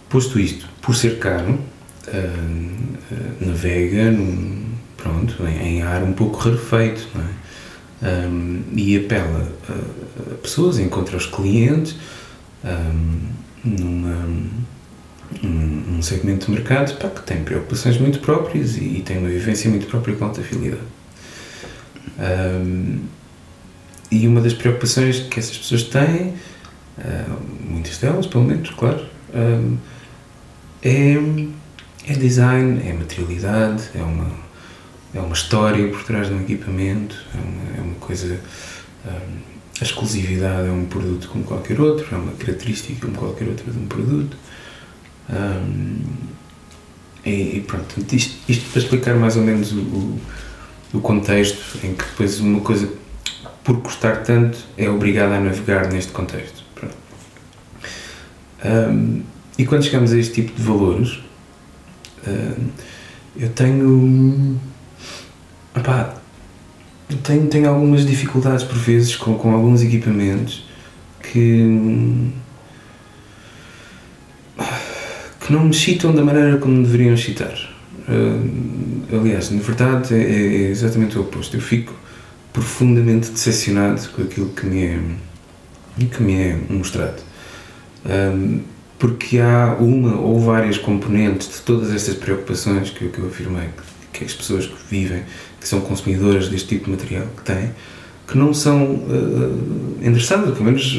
Posto 0.10 0.38
isto, 0.39 0.67
por 0.82 0.95
ser 0.95 1.17
caro, 1.19 1.60
ah, 2.08 2.12
ah, 2.12 3.15
navega 3.39 4.12
num, 4.12 4.65
pronto, 4.97 5.45
em, 5.45 5.77
em 5.77 5.82
ar 5.82 6.03
um 6.03 6.13
pouco 6.13 6.38
rarefeito, 6.38 7.08
não 7.15 7.21
é? 7.21 7.49
Um, 8.02 8.64
e 8.74 8.98
apela 8.98 9.52
a, 9.68 10.34
a 10.34 10.36
pessoas, 10.38 10.80
encontra 10.80 11.18
os 11.18 11.26
clientes 11.26 11.96
um, 12.64 13.20
numa, 13.64 14.26
num, 15.44 16.02
segmento 16.02 16.46
de 16.46 16.54
mercado 16.54 16.98
pá, 16.98 17.10
que 17.10 17.22
tem 17.24 17.44
preocupações 17.44 17.98
muito 17.98 18.20
próprias 18.20 18.78
e, 18.78 18.84
e 18.84 19.02
tem 19.02 19.18
uma 19.18 19.28
vivência 19.28 19.70
muito 19.70 19.86
própria 19.88 20.16
com 20.16 20.26
alta 20.26 20.42
fidelidade. 20.42 20.82
Um, 22.18 23.00
e 24.10 24.28
uma 24.28 24.42
das 24.42 24.54
preocupações 24.54 25.20
que 25.20 25.38
essas 25.38 25.58
pessoas 25.58 25.84
têm, 25.84 26.36
uh, 26.98 27.38
muitas 27.70 27.98
delas, 27.98 28.28
pelo 28.28 28.46
menos, 28.46 28.70
claro, 28.72 29.06
é, 30.82 31.16
é 32.08 32.14
design, 32.14 32.82
é 32.88 32.94
materialidade, 32.94 33.84
é 33.94 34.02
uma, 34.02 34.32
é 35.13 35.19
uma 35.19 35.34
história 35.34 35.88
por 35.89 36.04
trás 36.04 36.28
de 36.28 36.34
um 36.34 36.41
equipamento, 36.41 37.15
é 37.34 37.38
uma, 37.38 37.78
é 37.78 37.82
uma 37.82 37.95
coisa. 37.95 38.39
Um, 39.06 39.60
a 39.80 39.84
exclusividade 39.84 40.67
é 40.67 40.72
um 40.72 40.86
produto 40.86 41.30
como 41.30 41.43
qualquer 41.45 41.80
outro, 41.80 42.06
é 42.12 42.17
uma 42.17 42.34
característica 42.34 43.06
como 43.06 43.17
qualquer 43.17 43.48
outra 43.48 43.72
de 43.72 43.78
um 43.78 43.88
produto. 43.88 44.38
Um, 45.30 46.02
e, 47.26 47.58
e 47.58 47.63
pronto, 47.65 47.95
isto, 48.13 48.36
isto, 48.48 48.69
para 48.72 48.82
explicar 48.82 49.15
mais 49.15 49.38
ou 49.38 49.43
menos 49.43 49.72
o, 49.72 49.80
o, 49.80 50.19
o, 50.93 51.02
contexto 51.02 51.78
em 51.84 51.93
que 51.93 52.04
depois 52.04 52.39
uma 52.39 52.62
coisa, 52.62 52.91
por 53.63 53.82
custar 53.82 54.24
tanto, 54.24 54.58
é 54.78 54.89
obrigada 54.89 55.36
a 55.36 55.39
navegar 55.39 55.91
neste 55.91 56.12
contexto. 56.12 56.63
Um, 58.65 59.22
e 59.58 59.65
quando 59.65 59.84
chegamos 59.84 60.12
a 60.12 60.17
este 60.17 60.41
tipo 60.41 60.56
de 60.56 60.62
valores, 60.62 61.19
um, 62.28 62.67
eu 63.38 63.50
tenho. 63.50 64.60
Eu 67.10 67.18
tenho, 67.18 67.48
tenho 67.48 67.70
algumas 67.70 68.06
dificuldades 68.06 68.63
por 68.63 68.78
vezes 68.78 69.15
com, 69.15 69.36
com 69.36 69.52
alguns 69.52 69.82
equipamentos 69.82 70.63
que. 71.22 72.32
que 75.39 75.54
não 75.54 75.65
me 75.65 75.74
citam 75.74 76.13
da 76.13 76.24
maneira 76.24 76.58
como 76.58 76.84
deveriam 76.84 77.18
citar. 77.18 77.58
Uh, 78.08 79.18
aliás, 79.20 79.50
na 79.52 79.62
verdade, 79.62 80.13
é, 80.13 80.22
é, 80.22 80.70
exatamente 80.70 81.18
o 81.18 81.22
oposto. 81.22 81.56
Eu 81.56 81.62
fico 81.62 81.94
profundamente 82.54 83.30
decepcionado 83.32 84.08
com 84.10 84.24
aquilo 84.24 84.50
que 84.50 84.65
me 84.65 84.84
é, 84.84 85.00
que 86.06 86.22
me 86.22 86.34
é 86.36 86.60
mostrado. 86.70 87.22
Um, 88.06 88.62
porque 88.98 89.39
há 89.39 89.78
uma 89.80 90.20
ou 90.20 90.39
várias 90.39 90.78
componentes 90.78 91.48
de 91.48 91.62
todas 91.62 91.94
estas 91.94 92.15
preocupações 92.15 92.89
que, 92.89 93.08
que 93.08 93.20
eu 93.20 93.28
afirmei, 93.28 93.68
que, 93.68 93.88
que 94.12 94.24
as 94.24 94.34
pessoas 94.34 94.65
que 94.65 94.76
vivem, 94.89 95.24
que 95.60 95.67
são 95.67 95.82
consumidoras 95.82 96.50
deste 96.50 96.67
tipo 96.69 96.86
de 96.86 96.91
material, 96.91 97.28
que 97.36 97.43
têm, 97.43 97.72
que 98.28 98.38
não 98.38 98.54
são 98.54 98.84
uh, 98.84 99.98
endereçadas, 100.02 100.54
pelo 100.54 100.65
menos 100.65 100.95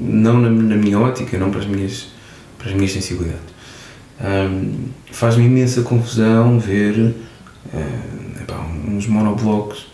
não 0.00 0.40
na, 0.40 0.50
na, 0.50 0.76
minha 0.76 0.98
ótica, 0.98 1.38
não 1.38 1.50
para 1.50 1.60
as 1.60 1.66
minhas, 1.66 2.08
para 2.58 2.68
as 2.68 2.74
minhas 2.74 2.92
sensibilidades. 2.92 3.52
Um, 4.20 4.88
Faz-me 5.10 5.44
imensa 5.44 5.82
confusão 5.82 6.58
ver 6.58 6.98
uh, 6.98 8.40
epá, 8.40 8.58
uns 8.88 9.06
monoblocos 9.06 9.86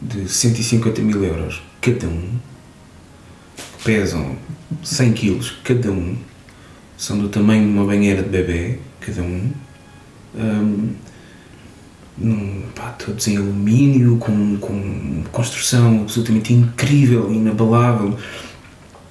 de 0.00 0.28
150 0.28 1.00
mil 1.00 1.24
euros 1.24 1.62
cada 1.80 2.06
um, 2.06 2.28
que 3.56 3.84
pesam 3.84 4.36
100 4.82 5.12
quilos 5.12 5.56
cada 5.64 5.90
um, 5.90 6.16
são 6.96 7.18
do 7.18 7.28
tamanho 7.28 7.64
de 7.64 7.72
uma 7.72 7.84
banheira 7.84 8.22
de 8.22 8.28
bebê, 8.28 8.78
cada 9.00 9.22
um, 9.22 9.50
um 10.34 10.94
num, 12.16 12.62
pá, 12.74 12.90
todos 12.90 13.26
em 13.28 13.36
alumínio, 13.36 14.16
com, 14.18 14.56
com 14.58 15.24
construção 15.32 16.02
absolutamente 16.02 16.52
incrível, 16.52 17.32
inabalável. 17.32 18.16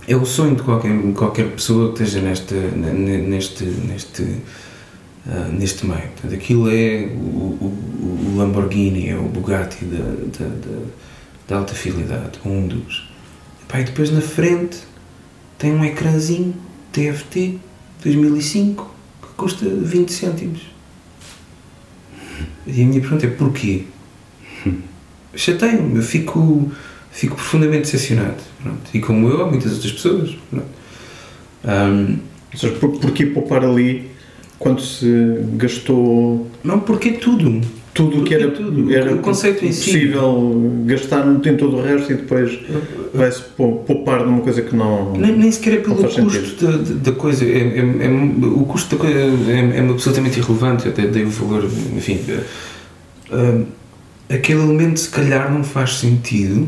É 0.07 0.15
o 0.15 0.25
sonho 0.25 0.55
de 0.55 0.63
qualquer, 0.63 0.91
qualquer 1.13 1.51
pessoa 1.51 1.93
que 1.93 2.03
esteja 2.03 2.25
neste, 2.25 2.53
neste, 2.53 3.63
uh, 3.63 5.51
neste 5.51 5.85
meio. 5.85 6.09
Portanto, 6.09 6.33
aquilo 6.33 6.69
é 6.69 7.09
o, 7.13 7.17
o, 7.17 8.33
o 8.33 8.37
Lamborghini, 8.37 9.09
é 9.09 9.15
o 9.15 9.23
Bugatti 9.23 9.85
da, 9.85 9.97
da, 9.97 10.45
da, 10.45 10.85
da 11.47 11.57
alta 11.57 11.73
fidelidade, 11.73 12.39
um 12.45 12.67
dos. 12.67 13.09
Pá, 13.67 13.79
e 13.79 13.85
depois 13.85 14.11
na 14.11 14.21
frente 14.21 14.77
tem 15.57 15.73
um 15.73 15.83
ecrãzinho 15.83 16.53
TFT 16.91 17.59
2005 18.03 18.93
que 19.21 19.27
custa 19.35 19.65
20 19.65 20.11
cêntimos. 20.11 20.72
E 22.65 22.81
a 22.81 22.85
minha 22.85 23.01
pergunta 23.01 23.25
é 23.25 23.29
porquê? 23.29 23.83
Chateio-me, 25.35 25.97
eu 25.97 26.03
fico, 26.03 26.71
fico 27.11 27.35
profundamente 27.35 27.91
decepcionado. 27.91 28.41
Pronto. 28.61 28.81
E 28.93 28.99
como 28.99 29.27
eu, 29.27 29.41
há 29.41 29.49
muitas 29.49 29.73
outras 29.73 29.91
pessoas. 29.91 30.37
Um, 31.65 32.19
Ou 32.53 32.59
seja, 32.59 32.73
por, 32.75 32.99
porquê 32.99 33.25
poupar 33.25 33.63
ali 33.63 34.11
quando 34.59 34.81
se 34.81 35.07
gastou. 35.55 36.49
Não, 36.63 36.79
porque 36.79 37.13
tudo. 37.13 37.61
Tudo 37.93 38.21
o 38.21 38.23
que 38.23 38.33
era, 38.33 38.49
tudo. 38.49 38.91
era 38.91 39.13
o 39.13 39.19
conceito 39.19 39.65
possível 39.65 40.81
si. 40.81 40.87
gastar 40.87 41.27
em 41.27 41.57
todo 41.57 41.77
o 41.77 41.81
resto 41.81 42.11
e 42.11 42.15
depois 42.15 42.59
vai-se 43.13 43.41
poupar 43.55 44.25
numa 44.25 44.41
coisa 44.41 44.63
que 44.63 44.75
não. 44.75 45.13
Nem, 45.13 45.37
nem 45.37 45.51
sequer 45.51 45.73
é 45.73 45.77
pelo 45.77 45.95
custo 45.97 46.65
da, 46.65 47.11
da, 47.11 47.11
coisa. 47.11 47.45
É, 47.45 47.49
é, 47.49 48.05
é, 48.05 48.09
o 48.47 48.65
custo 48.65 48.95
da 48.95 49.01
coisa 49.01 49.19
é, 49.19 49.77
é 49.77 49.79
absolutamente 49.79 50.39
irrelevante. 50.39 50.87
Eu 50.87 50.91
até 50.91 51.05
dei 51.05 51.23
o 51.23 51.29
valor. 51.29 51.65
Enfim. 51.65 52.19
Uh, 53.31 53.65
aquele 54.27 54.61
elemento, 54.61 54.99
se 54.99 55.09
calhar, 55.09 55.53
não 55.53 55.63
faz 55.63 55.97
sentido 55.97 56.67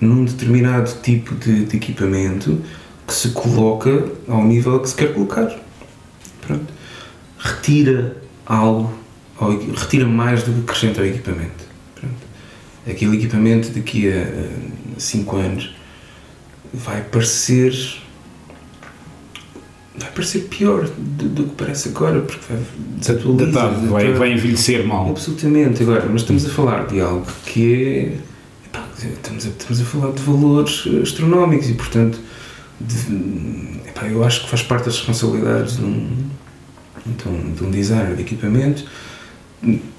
num 0.00 0.24
determinado 0.24 0.90
tipo 1.00 1.32
de, 1.36 1.64
de 1.64 1.76
equipamento 1.76 2.58
que 3.06 3.14
se 3.14 3.28
coloca 3.30 4.04
ao 4.26 4.44
nível 4.44 4.80
que 4.80 4.88
se 4.88 4.96
quer 4.96 5.14
colocar. 5.14 5.56
Pronto. 6.44 6.72
Retira 7.38 8.16
algo 8.44 9.01
retira 9.74 10.06
mais 10.06 10.42
do 10.42 10.52
que 10.52 10.60
acrescenta 10.60 11.00
ao 11.00 11.06
equipamento. 11.06 11.64
Pronto. 11.94 12.14
Aquele 12.88 13.16
equipamento 13.16 13.70
daqui 13.70 14.08
a 14.08 14.26
5 14.98 15.36
anos 15.36 15.74
vai 16.72 17.02
parecer 17.02 17.72
vai 19.94 20.10
parecer 20.10 20.40
pior 20.48 20.88
do, 20.88 21.28
do 21.28 21.44
que 21.44 21.54
parece 21.54 21.90
agora 21.90 22.22
porque 22.22 22.40
vai 22.48 22.62
desatualiza 22.96 23.46
Datado, 23.46 23.88
vai, 23.88 24.12
vai 24.14 24.32
envelhecer 24.32 24.86
mal 24.86 25.10
absolutamente 25.10 25.82
agora 25.82 26.06
mas 26.10 26.22
estamos 26.22 26.46
a 26.46 26.48
falar 26.48 26.86
de 26.86 27.00
algo 27.00 27.26
que 27.44 27.74
é 27.74 28.18
epá, 28.66 28.88
estamos, 28.98 29.44
a, 29.44 29.48
estamos 29.48 29.80
a 29.82 29.84
falar 29.84 30.12
de 30.12 30.22
valores 30.22 30.84
astronómicos 31.02 31.68
e 31.68 31.74
portanto 31.74 32.18
de, 32.80 33.78
epá, 33.86 34.06
eu 34.06 34.24
acho 34.24 34.44
que 34.44 34.48
faz 34.48 34.62
parte 34.62 34.86
das 34.86 34.96
responsabilidades 34.96 35.76
de 35.76 35.84
um, 35.84 36.08
de 37.06 37.28
um, 37.28 37.52
de 37.52 37.64
um 37.64 37.70
designer 37.70 38.16
de 38.16 38.22
equipamento 38.22 38.84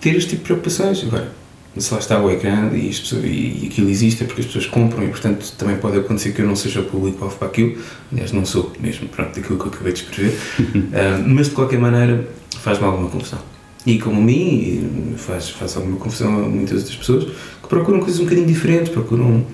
ter 0.01 0.15
este 0.15 0.31
tipo 0.31 0.41
de 0.41 0.45
preocupações. 0.45 1.03
Agora, 1.03 1.31
se 1.77 1.91
lá 1.91 1.99
está 1.99 2.21
o 2.21 2.29
ecrã 2.29 2.69
e, 2.73 2.89
isto, 2.89 3.15
e 3.15 3.67
aquilo 3.71 3.89
existe 3.89 4.23
é 4.23 4.27
porque 4.27 4.41
as 4.41 4.47
pessoas 4.47 4.67
compram 4.67 5.03
e, 5.03 5.07
portanto, 5.07 5.53
também 5.57 5.75
pode 5.77 5.97
acontecer 5.97 6.31
que 6.31 6.41
eu 6.41 6.47
não 6.47 6.55
seja 6.55 6.81
o 6.81 6.85
público-alvo 6.85 7.35
para 7.37 7.47
aquilo. 7.47 7.81
Aliás, 8.11 8.31
não 8.31 8.45
sou 8.45 8.71
mesmo, 8.79 9.07
pronto, 9.07 9.35
daquilo 9.35 9.57
que 9.57 9.65
eu 9.65 9.71
acabei 9.71 9.93
de 9.93 9.99
escrever. 9.99 10.37
uh, 10.59 11.23
mas, 11.27 11.47
de 11.47 11.55
qualquer 11.55 11.79
maneira, 11.79 12.27
faz-me 12.59 12.85
alguma 12.85 13.09
confusão. 13.09 13.39
E 13.85 13.99
como 13.99 14.21
a 14.21 14.23
mim, 14.23 15.15
faz, 15.17 15.49
faz 15.49 15.75
alguma 15.75 15.97
confusão 15.97 16.45
a 16.45 16.47
muitas 16.47 16.79
outras 16.79 16.95
pessoas 16.95 17.25
que 17.25 17.67
procuram 17.67 17.99
coisas 17.99 18.19
um 18.19 18.23
bocadinho 18.23 18.47
diferentes, 18.47 18.89
procuram 18.89 19.45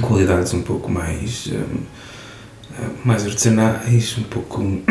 qualidades 0.00 0.52
um 0.54 0.62
pouco 0.62 0.90
mais, 0.90 1.48
um, 1.48 2.88
mais 3.04 3.24
artesanais, 3.24 4.16
um 4.18 4.22
pouco 4.24 4.64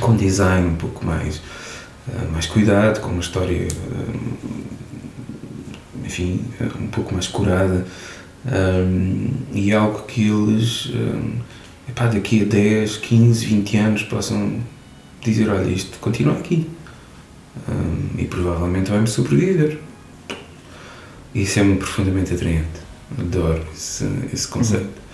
com 0.00 0.16
design 0.16 0.68
um 0.68 0.74
pouco 0.74 1.04
mais 1.04 1.40
mais 2.32 2.46
cuidado, 2.46 3.00
com 3.00 3.08
uma 3.10 3.20
história, 3.20 3.66
enfim, 6.04 6.44
um 6.80 6.86
pouco 6.88 7.12
mais 7.12 7.26
curada 7.28 7.86
e 9.52 9.72
algo 9.72 10.02
que 10.04 10.28
eles, 10.28 10.90
epá, 11.88 12.06
daqui 12.06 12.42
a 12.42 12.44
10, 12.44 12.96
15, 12.98 13.46
20 13.46 13.76
anos 13.76 14.02
possam 14.04 14.60
dizer: 15.22 15.48
olha, 15.48 15.68
isto 15.70 15.98
continua 15.98 16.34
aqui 16.34 16.68
e 18.18 18.24
provavelmente 18.24 18.90
vai-me 18.90 19.06
sobreviver. 19.06 19.78
Isso 21.34 21.60
é-me 21.60 21.76
profundamente 21.76 22.34
atraente. 22.34 22.66
Adoro 23.18 23.62
esse, 23.74 24.08
esse 24.32 24.48
conceito. 24.48 24.88
Fo- 24.88 25.09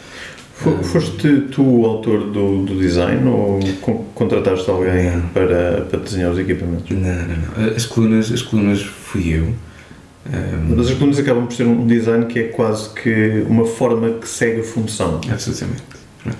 Foste 0.82 1.42
tu 1.52 1.62
o 1.62 1.84
autor 1.86 2.30
do, 2.30 2.64
do 2.64 2.74
design 2.78 3.28
ou 3.28 3.60
con- 3.82 4.04
contrataste 4.14 4.68
alguém 4.70 5.10
Não. 5.10 5.28
para, 5.28 5.82
para 5.90 6.00
desenhar 6.00 6.32
os 6.32 6.38
equipamentos? 6.38 6.90
Não, 6.90 7.00
não, 7.00 7.36
não. 7.68 7.76
As 7.76 7.84
colunas, 7.84 8.32
as 8.32 8.40
colunas 8.42 8.82
fui 8.82 9.34
eu. 9.34 9.44
Um, 9.44 10.74
Mas 10.76 10.88
as 10.88 10.94
colunas 10.94 11.18
acabam 11.18 11.46
por 11.46 11.54
ser 11.54 11.64
um 11.66 11.86
design 11.86 12.26
que 12.26 12.38
é 12.38 12.42
quase 12.44 12.88
que 12.90 13.44
uma 13.48 13.64
forma 13.66 14.10
que 14.18 14.28
segue 14.28 14.60
a 14.60 14.64
função. 14.64 15.20
Absolutamente. 15.30 15.82
Pronto. 16.22 16.38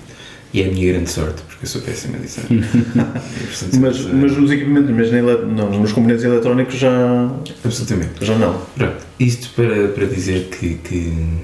E 0.53 0.61
é 0.61 0.67
a 0.67 0.71
minha 0.71 0.91
grande 0.93 1.09
sorte, 1.09 1.41
porque 1.47 1.65
eu 1.65 1.69
sou 1.69 1.81
péssimo 1.81 2.15
a 2.15 2.19
design. 2.19 2.65
Mas, 3.79 3.99
eh, 3.99 4.09
mas 4.13 4.35
nos 4.35 4.51
equipamentos, 4.51 4.89
mas 4.95 5.11
na 5.11 5.21
não, 5.21 5.79
nos 5.79 5.91
componentes 5.91 6.23
eletrónicos 6.23 6.75
já, 6.75 7.29
Absolutamente. 7.63 8.25
já 8.25 8.35
não. 8.37 8.59
Pronto, 8.75 8.97
isto 9.19 9.49
para, 9.55 9.87
para 9.89 10.05
dizer 10.05 10.49
que, 10.49 10.75
que 10.75 11.13
eh, 11.13 11.43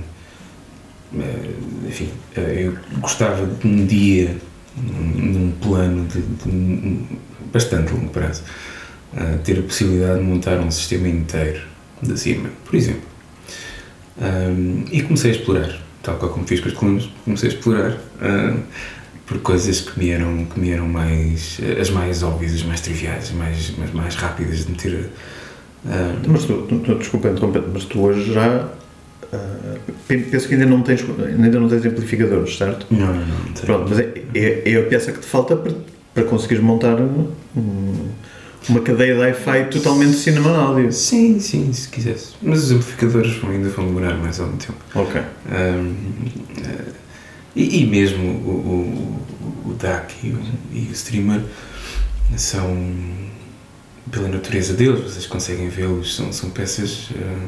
enfim, 1.87 2.09
eh, 2.35 2.65
eu 2.65 2.77
gostava 2.99 3.45
de 3.45 3.67
um 3.67 3.85
dia, 3.85 4.35
num 4.75 5.51
plano 5.61 6.07
de, 6.07 6.21
de 6.21 7.05
bastante 7.51 7.93
longo 7.93 8.09
prazo, 8.09 8.43
eh, 9.15 9.37
ter 9.43 9.59
a 9.59 9.61
possibilidade 9.61 10.19
de 10.19 10.25
montar 10.25 10.59
um 10.59 10.71
sistema 10.71 11.07
inteiro 11.07 11.61
de 12.01 12.19
cima, 12.19 12.49
por 12.65 12.75
exemplo. 12.75 13.13
E 14.91 15.01
comecei 15.01 15.31
a 15.31 15.35
explorar, 15.35 15.79
tal 16.01 16.17
qual 16.17 16.31
como 16.31 16.45
fiz 16.45 16.59
com 16.59 16.69
as 16.69 16.73
colunas, 16.75 17.09
comecei 17.25 17.49
a 17.49 17.53
explorar 17.53 17.97
por 19.25 19.39
coisas 19.39 19.81
que 19.81 19.97
me 19.97 20.09
eram, 20.09 20.45
que 20.45 20.59
me 20.59 20.69
eram 20.69 20.87
mais, 20.87 21.59
eh, 21.61 21.79
as 21.79 21.89
mais 21.89 22.23
óbvias, 22.23 22.53
as 22.53 22.63
mais 22.63 22.81
triviais, 22.81 23.25
as 23.25 23.31
mais, 23.31 23.77
mais, 23.77 23.91
mais 23.91 24.15
rápidas 24.15 24.65
de 24.65 24.71
meter. 24.71 25.09
Mas 26.27 26.45
tu, 26.45 26.65
desculpa 26.97 27.29
interromper, 27.29 27.61
mas 27.73 27.83
tu 27.85 27.99
hoje 27.99 28.33
já 28.33 28.69
penso 30.07 30.47
que 30.47 30.53
ainda 30.53 30.65
não 30.65 30.81
tens 30.81 31.01
ainda 31.01 31.59
não 31.59 31.67
tens 31.69 31.85
amplificadores, 31.85 32.57
certo? 32.57 32.85
Não, 32.91 33.07
não, 33.07 33.13
não. 33.15 33.55
sei. 33.55 33.65
Pronto, 33.65 33.85
mas 33.89 33.99
é, 33.99 34.13
é, 34.35 34.71
é 34.71 34.77
a 34.77 34.83
peça 34.83 35.11
que 35.11 35.19
te 35.19 35.25
falta 35.25 35.55
para, 35.55 35.73
para 36.13 36.23
conseguires 36.23 36.63
montar 36.63 36.99
um- 36.99 37.31
uma 38.69 38.79
cadeia 38.79 39.13
de 39.15 39.21
hi-fi 39.21 39.65
totalmente 39.69 40.13
cinema 40.13 40.55
áudio. 40.57 40.91
Sim, 40.91 41.37
sim, 41.39 41.71
se 41.73 41.89
quisesse. 41.89 42.33
Mas 42.41 42.63
os 42.63 42.71
amplificadores 42.71 43.37
ainda 43.43 43.67
vão 43.69 43.85
demorar 43.87 44.15
mais 44.17 44.39
algum 44.39 44.55
tempo. 44.57 44.77
Ok. 44.95 45.19
Ahm, 45.51 45.93
eh, 46.65 46.83
e, 47.55 47.81
e 47.83 47.85
mesmo 47.85 48.23
o, 48.23 49.19
o, 49.65 49.69
o 49.71 49.73
DAC 49.73 50.13
e 50.23 50.29
o, 50.29 50.39
e 50.71 50.79
o 50.89 50.91
streamer 50.93 51.41
são, 52.37 52.95
pela 54.09 54.29
natureza 54.29 54.73
deles, 54.73 55.01
vocês 55.01 55.25
conseguem 55.27 55.67
vê-los, 55.69 56.15
são, 56.15 56.31
são 56.31 56.49
peças 56.49 57.09
ah, 57.15 57.47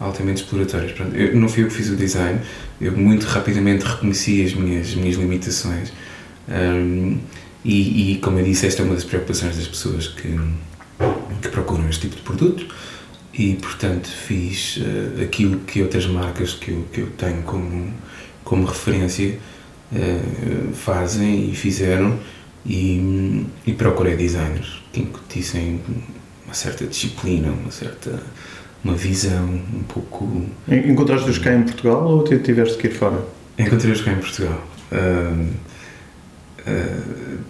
altamente 0.00 0.42
exploratórias. 0.42 0.94
Eu, 1.14 1.36
não 1.36 1.48
fui 1.48 1.64
eu 1.64 1.68
que 1.68 1.74
fiz 1.74 1.90
o 1.90 1.96
design, 1.96 2.40
eu 2.80 2.92
muito 2.96 3.24
rapidamente 3.24 3.84
reconheci 3.84 4.44
as 4.44 4.54
minhas, 4.54 4.88
as 4.88 4.94
minhas 4.94 5.16
limitações. 5.16 5.92
Ahm, 6.48 7.18
e, 7.64 8.12
e, 8.12 8.18
como 8.18 8.38
eu 8.38 8.44
disse, 8.44 8.66
esta 8.66 8.82
é 8.82 8.84
uma 8.84 8.94
das 8.94 9.04
preocupações 9.04 9.56
das 9.56 9.66
pessoas 9.66 10.08
que, 10.08 10.38
que 11.42 11.48
procuram 11.48 11.88
este 11.88 12.02
tipo 12.02 12.16
de 12.16 12.22
produto 12.22 12.66
e, 13.34 13.54
portanto, 13.54 14.08
fiz 14.08 14.80
eh, 14.80 15.24
aquilo 15.24 15.58
que 15.60 15.82
outras 15.82 16.06
marcas 16.06 16.54
que 16.54 16.70
eu, 16.70 16.86
que 16.92 17.00
eu 17.00 17.10
tenho 17.10 17.42
como, 17.42 17.92
como 18.44 18.64
referência 18.64 19.38
eh, 19.94 20.20
fazem 20.72 21.50
e 21.50 21.54
fizeram 21.54 22.18
e, 22.64 23.44
e 23.66 23.72
procurei 23.72 24.16
designers 24.16 24.82
que 24.92 25.00
incutissem 25.00 25.80
uma 26.44 26.54
certa 26.54 26.86
disciplina, 26.86 27.50
uma 27.50 27.70
certa 27.70 28.22
uma 28.84 28.94
visão 28.94 29.44
um 29.44 29.82
pouco 29.88 30.46
En- 30.68 30.90
Encontraste-os 30.92 31.38
cá 31.38 31.52
em 31.54 31.62
Portugal 31.62 32.04
ou 32.06 32.24
te- 32.24 32.38
tiveste 32.38 32.76
que 32.78 32.86
ir 32.88 32.92
fora? 32.94 33.22
Encontrei-os 33.58 34.00
cá 34.02 34.12
em 34.12 34.16
Portugal. 34.16 34.66
Ahm, 34.92 35.50
ah, 36.66 37.00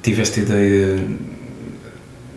tive 0.03 0.23
esta 0.23 0.41
ideia. 0.41 0.99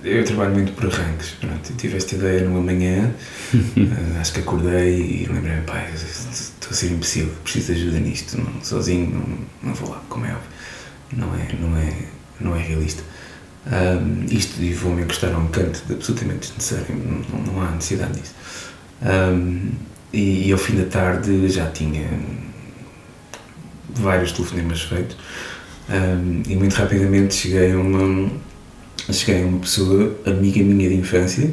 Eu 0.04 0.24
trabalho 0.26 0.54
muito 0.54 0.72
por 0.74 0.86
arranques. 0.92 1.32
Pronto, 1.39 1.74
tive 1.78 1.98
esta 1.98 2.16
ideia 2.16 2.44
numa 2.44 2.60
manhã. 2.62 3.12
ah, 3.54 4.20
acho 4.20 4.34
que 4.34 4.39
acordei 4.39 5.00
e 5.24 5.30
lembrei-me, 5.32 5.62
pai, 5.62 5.88
estou 5.96 6.72
a 6.72 6.74
ser 6.74 6.88
imbecil, 6.92 7.30
preciso 7.44 7.74
de 7.74 7.82
ajuda 7.82 8.00
nisto. 8.00 8.38
Não, 8.38 8.62
sozinho 8.64 9.10
não, 9.10 9.70
não 9.70 9.74
vou 9.76 9.89
lá, 9.92 10.02
como 10.10 10.26
é 10.26 10.30
óbvio. 10.30 10.50
Não 11.14 11.36
é, 11.36 11.48
não 11.60 11.78
é, 11.78 11.94
não 12.39 12.56
é 12.56 12.62
realista. 12.62 13.04
Ahm, 13.68 14.26
isto 14.32 14.60
e 14.62 14.74
vou-me 14.74 15.04
encostar 15.04 15.32
a 15.34 15.38
um 15.38 15.48
canto 15.48 15.84
absolutamente 15.92 16.48
desnecessário, 16.48 16.96
não, 16.96 17.39
não 17.54 17.62
há 17.62 17.70
necessidade 17.72 18.20
disso. 18.20 18.34
Ahm, 19.02 19.72
e, 20.14 20.47
e 20.47 20.52
ao 20.52 20.58
fim 20.58 20.76
da 20.76 20.86
tarde 20.86 21.49
já 21.49 21.68
tinha 21.68 22.08
vários 23.89 24.32
telefonemas 24.32 24.82
feitos. 24.82 25.18
Ahm, 25.89 26.43
e 26.47 26.56
muito 26.56 26.74
rapidamente 26.74 27.34
cheguei 27.34 27.72
a 27.74 27.78
uma 27.78 28.30
cheguei 29.12 29.43
a 29.43 29.45
uma 29.47 29.60
pessoa 29.60 30.16
amiga 30.26 30.62
minha 30.64 30.88
de 30.88 30.95
infância 30.95 31.52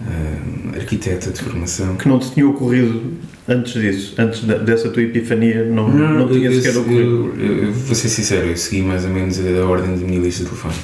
ahm, 0.00 0.74
arquiteta 0.76 1.30
de 1.30 1.42
formação. 1.42 1.96
Que 1.96 2.08
não 2.08 2.18
te 2.18 2.30
tinha 2.32 2.48
ocorrido 2.48 3.12
antes 3.50 3.72
disso, 3.74 4.14
antes 4.18 4.44
da- 4.44 4.58
dessa 4.58 4.88
tua 4.90 5.02
epifania, 5.02 5.64
não, 5.64 5.88
não, 5.88 6.28
tinha 6.28 6.50
eu, 6.50 6.54
sequer 6.62 6.74
eu, 6.74 6.80
ocorrido. 6.82 7.34
eu, 7.38 7.64
eu 7.64 7.72
vou 7.72 7.94
ser 7.94 8.08
sincero, 8.08 8.46
eu 8.46 8.56
segui 8.56 8.82
mais 8.82 9.04
ou 9.04 9.10
menos 9.10 9.38
a, 9.38 9.42
a 9.62 9.66
ordem 9.66 9.96
da 9.96 10.06
minha 10.06 10.20
lista 10.20 10.44
de 10.44 10.50
telefone. 10.50 10.74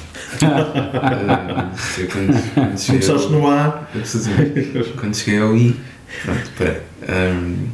Ahm, 0.43 1.71
eu 1.97 2.07
quando, 2.07 2.53
quando 2.53 2.77
cheguei 2.79 3.01
ao- 3.09 3.15
Começaste 3.15 3.31
no 3.31 3.47
A. 3.47 3.87
Quando 4.99 5.15
cheguei 5.15 5.39
ao 5.39 5.55
I, 5.57 5.75
pronto, 6.23 6.51
parei. 6.57 6.77
Um, 7.09 7.67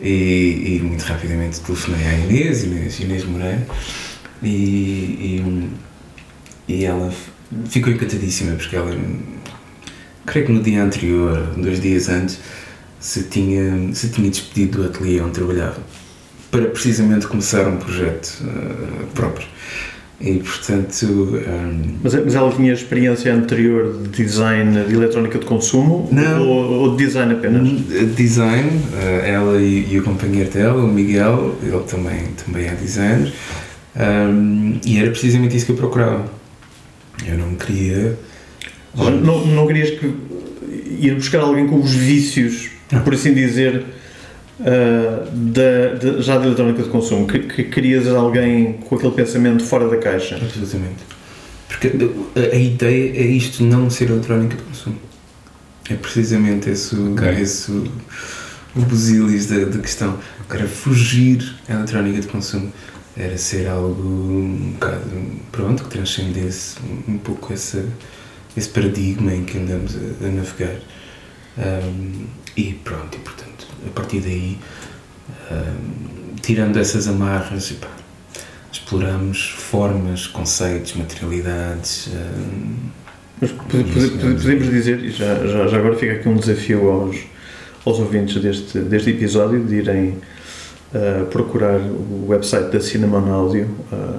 e, 0.00 0.76
e 0.76 0.80
muito 0.82 1.02
rapidamente 1.02 1.60
telefonei 1.60 2.06
à 2.06 2.14
Inês, 2.18 2.64
Inês, 2.64 3.00
Inês 3.00 3.24
Moreira, 3.24 3.66
e, 4.42 5.40
e, 5.48 5.70
e 6.68 6.84
ela 6.84 7.12
ficou 7.68 7.92
encantadíssima, 7.92 8.54
porque 8.56 8.76
ela, 8.76 8.94
creio 10.26 10.46
que 10.46 10.52
no 10.52 10.62
dia 10.62 10.82
anterior, 10.82 11.54
dois 11.56 11.80
dias 11.80 12.08
antes, 12.08 12.38
se 13.04 13.24
tinha, 13.24 13.94
se 13.94 14.08
tinha 14.08 14.30
despedido 14.30 14.78
do 14.78 14.88
ateliê 14.88 15.20
onde 15.20 15.32
trabalhava, 15.32 15.76
para 16.50 16.64
precisamente 16.68 17.26
começar 17.26 17.68
um 17.68 17.76
projeto 17.76 18.42
uh, 18.42 19.06
próprio. 19.14 19.46
E 20.18 20.38
portanto. 20.38 21.04
um, 21.04 21.98
mas, 22.02 22.14
mas 22.14 22.34
ela 22.34 22.50
tinha 22.50 22.72
experiência 22.72 23.34
anterior 23.34 24.00
de 24.04 24.24
design 24.24 24.84
de 24.84 24.94
eletrónica 24.94 25.38
de 25.38 25.44
consumo 25.44 26.08
Não. 26.10 26.48
Ou, 26.48 26.72
ou 26.80 26.96
de 26.96 27.04
design 27.04 27.34
apenas? 27.34 27.68
Design, 28.14 28.80
eh, 28.94 29.32
ela 29.32 29.60
e, 29.60 29.92
e 29.92 29.98
o 29.98 30.02
companheiro 30.02 30.48
dela, 30.50 30.82
o 30.82 30.88
Miguel, 30.88 31.56
ele 31.62 31.82
também, 31.82 32.22
também 32.42 32.68
é 32.68 32.74
designer, 32.74 33.32
Ahm, 33.96 34.80
e 34.84 34.98
era 34.98 35.10
precisamente 35.10 35.56
isso 35.56 35.66
que 35.66 35.72
eu 35.72 35.76
procurava. 35.76 36.24
Eu 37.26 37.36
não 37.36 37.54
queria. 37.54 38.18
Não, 38.96 39.46
não 39.46 39.66
querias 39.66 39.90
que 39.90 40.06
ir 41.00 41.14
buscar 41.14 41.40
alguém 41.40 41.66
com 41.66 41.80
os 41.80 41.92
vícios. 41.92 42.73
Por 43.04 43.14
assim 43.14 43.34
dizer, 43.34 43.84
ah, 44.60 45.26
da, 45.32 45.94
da- 45.94 46.20
já 46.20 46.38
da 46.38 46.46
eletrónica 46.46 46.82
de 46.82 46.88
consumo, 46.88 47.26
que, 47.26 47.38
que 47.40 47.64
querias 47.64 48.06
alguém 48.08 48.74
com 48.74 48.94
aquele 48.96 49.12
pensamento 49.12 49.64
fora 49.64 49.88
da 49.88 49.96
caixa. 49.96 50.36
Absolutamente. 50.36 51.02
Porque 51.68 51.90
a, 52.36 52.54
a 52.54 52.58
ideia 52.58 53.16
é 53.18 53.26
isto 53.26 53.62
não 53.64 53.90
ser 53.90 54.10
eletrónica 54.10 54.56
de 54.56 54.62
consumo. 54.62 54.96
É 55.90 55.94
precisamente 55.94 56.70
esse, 56.70 56.94
o- 56.94 57.12
Ok. 57.12 57.28
esse 57.40 57.70
o, 57.70 58.80
busilis 58.80 59.46
da, 59.46 59.64
da 59.64 59.78
questão. 59.78 60.18
Era 60.50 60.66
fugir 60.68 61.56
à 61.68 61.72
eletrónica 61.74 62.20
de 62.20 62.26
consumo. 62.28 62.72
Era 63.16 63.36
ser 63.38 63.68
algo 63.68 64.02
um 64.02 64.72
bocado, 64.72 65.02
pronto, 65.52 65.84
que 65.84 65.90
transcendesse 65.90 66.76
um, 67.08 67.12
um 67.14 67.18
pouco 67.18 67.52
essa, 67.52 67.84
esse 68.56 68.68
paradigma 68.68 69.32
em 69.32 69.44
que 69.44 69.56
andamos 69.58 69.94
a, 69.96 70.26
a 70.26 70.28
navegar. 70.30 70.74
Ahm, 71.56 72.26
e 72.56 72.72
pronto, 72.84 73.16
e 73.16 73.20
portanto, 73.20 73.66
a 73.86 73.90
partir 73.90 74.20
daí, 74.20 74.58
ahm, 75.50 76.34
tirando 76.40 76.78
essas 76.78 77.08
amarras, 77.08 77.70
epá, 77.70 77.88
exploramos 78.72 79.50
formas, 79.50 80.26
conceitos, 80.26 80.94
materialidades. 80.94 82.08
ahm, 82.14 82.90
Mas 83.40 83.50
pode- 83.50 83.84
pode- 83.84 84.10
pode- 84.10 84.34
podemos 84.42 84.70
dizer, 84.70 85.04
e 85.04 85.10
já, 85.10 85.34
já, 85.46 85.66
já 85.66 85.76
agora 85.78 85.96
fica 85.96 86.12
aqui 86.12 86.28
um 86.28 86.36
desafio 86.36 86.88
aos, 86.90 87.16
aos 87.84 87.98
ouvintes 87.98 88.40
deste, 88.40 88.78
deste 88.78 89.10
episódio 89.10 89.64
de 89.64 89.74
irem 89.76 90.18
ah, 90.94 91.24
procurar 91.30 91.80
o 91.80 92.26
website 92.28 92.70
da 92.70 92.80
Cinnamon 92.80 93.30
Audio 93.32 93.68
ah, 93.92 94.18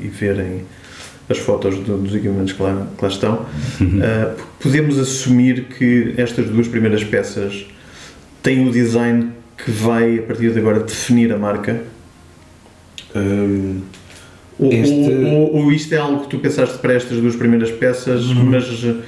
e 0.00 0.08
verem 0.08 0.64
as 1.28 1.38
fotos 1.38 1.76
do- 1.78 1.98
dos 1.98 2.14
equipamentos 2.14 2.52
que 2.52 2.62
lá, 2.62 2.86
que 2.96 3.02
lá 3.02 3.08
estão. 3.10 3.46
P- 3.78 4.42
podemos 4.60 4.98
assumir 4.98 5.64
que 5.78 6.14
estas 6.16 6.46
duas 6.48 6.68
primeiras 6.68 7.02
peças 7.04 7.66
têm 8.42 8.66
o 8.68 8.70
design 8.72 9.28
que 9.56 9.70
vai, 9.70 10.18
a 10.18 10.22
partir 10.22 10.50
de 10.52 10.58
agora, 10.58 10.80
definir 10.80 11.32
a 11.32 11.38
marca? 11.38 11.80
ahm, 13.14 13.80
Ou, 14.58 14.70
Este- 14.72 14.92
ou- 14.92 15.24
ou- 15.24 15.54
ou 15.64 15.72
isto 15.72 15.92
é 15.94 15.98
algo 15.98 16.20
que 16.24 16.28
tu 16.28 16.38
pensaste 16.38 16.78
para 16.78 16.92
estas 16.92 17.18
duas 17.18 17.34
primeiras 17.34 17.70
peças, 17.70 18.26
Uhum. 18.26 18.44
mas 18.44 18.64
uh, 18.84 19.02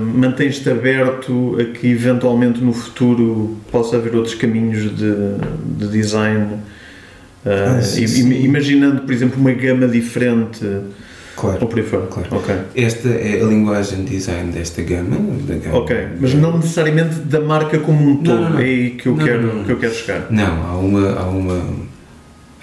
mantens-te 0.00 0.68
aberto 0.70 1.56
a 1.60 1.64
que 1.66 1.86
eventualmente 1.86 2.60
no 2.64 2.72
futuro 2.72 3.56
possa 3.70 3.96
haver 3.96 4.16
outros 4.16 4.34
caminhos 4.34 4.84
de, 4.96 5.12
de 5.78 5.88
design 5.88 6.54
Uh, 7.44 7.78
Ah, 7.78 7.80
sim, 7.80 8.04
sim. 8.08 8.42
imaginando, 8.42 9.02
por 9.02 9.12
exemplo, 9.14 9.38
uma 9.40 9.52
gama 9.52 9.86
diferente 9.86 10.66
Claro. 11.36 11.58
ou 11.60 11.68
por 11.68 11.78
aí 11.78 11.84
fora. 11.84 12.06
Claro. 12.06 12.28
Ok. 12.36 12.54
Esta 12.74 13.08
é 13.10 13.42
a 13.42 13.44
linguagem 13.44 14.04
de 14.04 14.10
design 14.16 14.50
desta 14.52 14.82
gama. 14.82 15.16
Da 15.46 15.54
gama 15.56 15.78
Ok, 15.78 16.08
mas 16.20 16.32
não 16.34 16.56
necessariamente 16.56 17.16
da 17.20 17.40
marca 17.40 17.78
como 17.78 18.02
um 18.10 18.16
todo. 18.22 18.40
Não, 18.40 18.50
não. 18.50 18.58
É 18.58 18.62
aí 18.64 18.90
que 18.92 19.06
eu, 19.08 19.14
Não, 19.16 19.24
quero, 19.24 19.64
que 19.64 19.72
eu 19.72 19.78
quero 19.78 19.94
chegar. 19.94 20.26
Não, 20.30 20.62
há 20.66 20.76
uma. 20.76 21.10
Há 21.12 21.24
uma. 21.28 21.62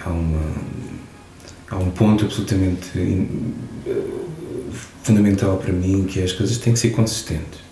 Há 0.04 0.10
uma. 0.10 0.40
Há 1.70 1.76
um 1.78 1.90
ponto 1.90 2.24
absolutamente 2.24 2.98
in- 2.98 3.54
fundamental 5.02 5.56
para 5.56 5.72
mim 5.72 6.04
que 6.08 6.20
é 6.20 6.24
as 6.24 6.32
coisas 6.32 6.58
têm 6.58 6.72
que 6.72 6.78
ser 6.78 6.90
consistentes. 6.90 7.62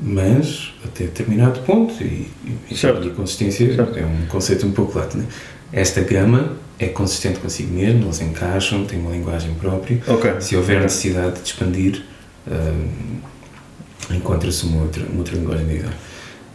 Mas 0.00 0.72
até 0.84 1.04
determinado 1.04 1.60
ponto, 1.60 1.92
e, 2.02 2.28
Certo. 2.74 3.04
e 3.06 3.10
a 3.10 3.14
consistência 3.14 3.74
Certo. 3.74 3.98
é 3.98 4.04
um 4.06 4.26
conceito 4.28 4.64
um 4.66 4.70
pouco 4.70 4.96
lato. 4.98 5.18
Né? 5.18 5.24
Esta 5.72 6.00
gama 6.00 6.56
é 6.78 6.86
consistente 6.86 7.40
consigo 7.40 7.72
mesmo, 7.74 8.04
eles 8.04 8.20
encaixam, 8.20 8.84
têm 8.84 8.98
uma 9.00 9.10
linguagem 9.10 9.54
própria. 9.54 10.00
Ok. 10.06 10.40
Se 10.40 10.56
houver 10.56 10.80
necessidade 10.80 11.40
de 11.40 11.46
expandir, 11.48 12.04
hum, 12.46 13.18
encontra-se 14.10 14.64
uma 14.64 14.82
outra, 14.82 15.04
uma 15.04 15.18
outra 15.18 15.36
linguagem 15.36 15.66
de 15.66 15.74
design. 15.74 15.94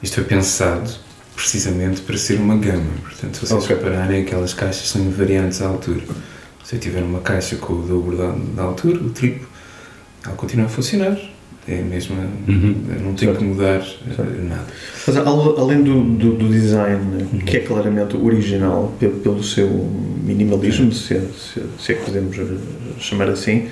Isto 0.01 0.15
foi 0.15 0.23
pensado 0.23 0.89
precisamente 1.35 2.01
para 2.01 2.17
ser 2.17 2.39
uma 2.39 2.55
gama. 2.57 2.91
Portanto, 3.01 3.35
se 3.35 3.45
vocês 3.45 3.63
Ok. 3.63 3.75
repararem, 3.75 4.21
aquelas 4.23 4.53
caixas 4.53 4.87
são 4.87 5.01
invariantes 5.01 5.61
à 5.61 5.67
altura. 5.67 6.03
Se 6.63 6.75
eu 6.75 6.79
tiver 6.79 7.01
uma 7.03 7.19
caixa 7.19 7.55
com 7.57 7.73
o 7.73 7.81
dobro 7.81 8.17
da, 8.17 8.31
da 8.55 8.63
altura, 8.63 8.97
o 8.99 9.09
triplo, 9.09 9.47
ela 10.25 10.35
continua 10.35 10.65
a 10.65 10.69
funcionar. 10.69 11.17
É 11.65 11.79
a 11.79 11.83
mesma. 11.83 12.17
Uhum. 12.47 12.75
Não 13.03 13.13
tem 13.13 13.27
Certo. 13.29 13.37
que 13.37 13.43
mudar 13.45 13.75
eh, 13.79 14.13
Certo. 14.15 14.41
nada. 14.43 14.65
Mas 15.07 15.15
al- 15.17 15.59
além 15.59 15.81
do, 15.81 16.03
do, 16.03 16.33
do 16.35 16.49
design, 16.49 16.99
que 17.45 17.55
é 17.57 17.59
claramente 17.61 18.17
original 18.17 18.93
pelo, 18.99 19.13
pelo 19.19 19.43
seu 19.43 19.69
minimalismo, 20.25 20.91
se, 20.91 21.13
é- 21.13 21.21
se, 21.21 21.59
é- 21.61 21.63
se 21.79 21.91
é 21.93 21.95
que 21.95 22.03
podemos 22.05 22.37
eh, 22.37 22.43
chamar 22.99 23.29
assim, 23.29 23.67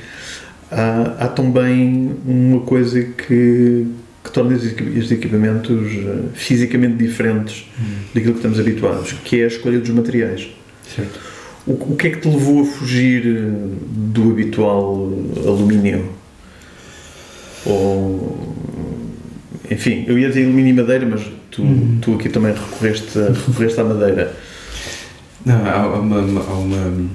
há, 0.72 1.16
há 1.20 1.28
também 1.28 2.12
uma 2.26 2.62
coisa 2.62 3.02
que, 3.04 3.86
que 4.24 4.32
torna 4.32 4.56
os 4.56 5.12
equipamentos 5.12 5.92
eh, 5.92 6.20
fisicamente 6.34 6.96
diferentes 6.96 7.66
daquilo 8.16 8.32
que 8.34 8.40
estamos 8.40 8.58
habituados, 8.58 9.12
que 9.26 9.42
é 9.42 9.44
a 9.44 9.48
escolha 9.48 9.80
dos 9.80 9.90
materiais. 9.90 10.48
Certo. 10.96 11.20
O, 11.68 11.74
o 11.92 11.96
que 11.98 12.08
é 12.08 12.10
que 12.12 12.22
te 12.22 12.30
levou 12.30 12.62
a 12.62 12.66
fugir 12.66 13.24
do 13.92 14.32
habitual 14.32 15.12
alumínio? 15.46 16.21
Ou, 17.66 18.56
enfim, 19.70 20.04
eu 20.08 20.18
ia 20.18 20.28
dizer 20.30 20.44
alumínio 20.46 20.72
e 20.72 20.74
madeira, 20.82 21.06
mas 21.06 21.22
tu, 21.52 21.62
Uhum. 21.62 22.00
tu 22.02 22.16
aqui 22.16 22.30
também 22.30 22.54
recorreste, 22.54 23.18
a- 23.20 23.32
recorreste 23.48 23.80
à 23.80 23.84
madeira. 23.84 24.36
Não, 25.46 25.66
há 25.66 25.72
há 25.82 26.00
uma. 26.00 26.18
Há 26.20 26.54
uma 26.54 27.10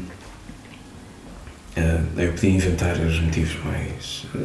ah, 1.77 2.01
eu 2.17 2.33
podia 2.33 2.51
inventar 2.51 2.97
os 2.99 3.21
motivos 3.21 3.57
mais, 3.65 4.27
ah, 4.35 4.39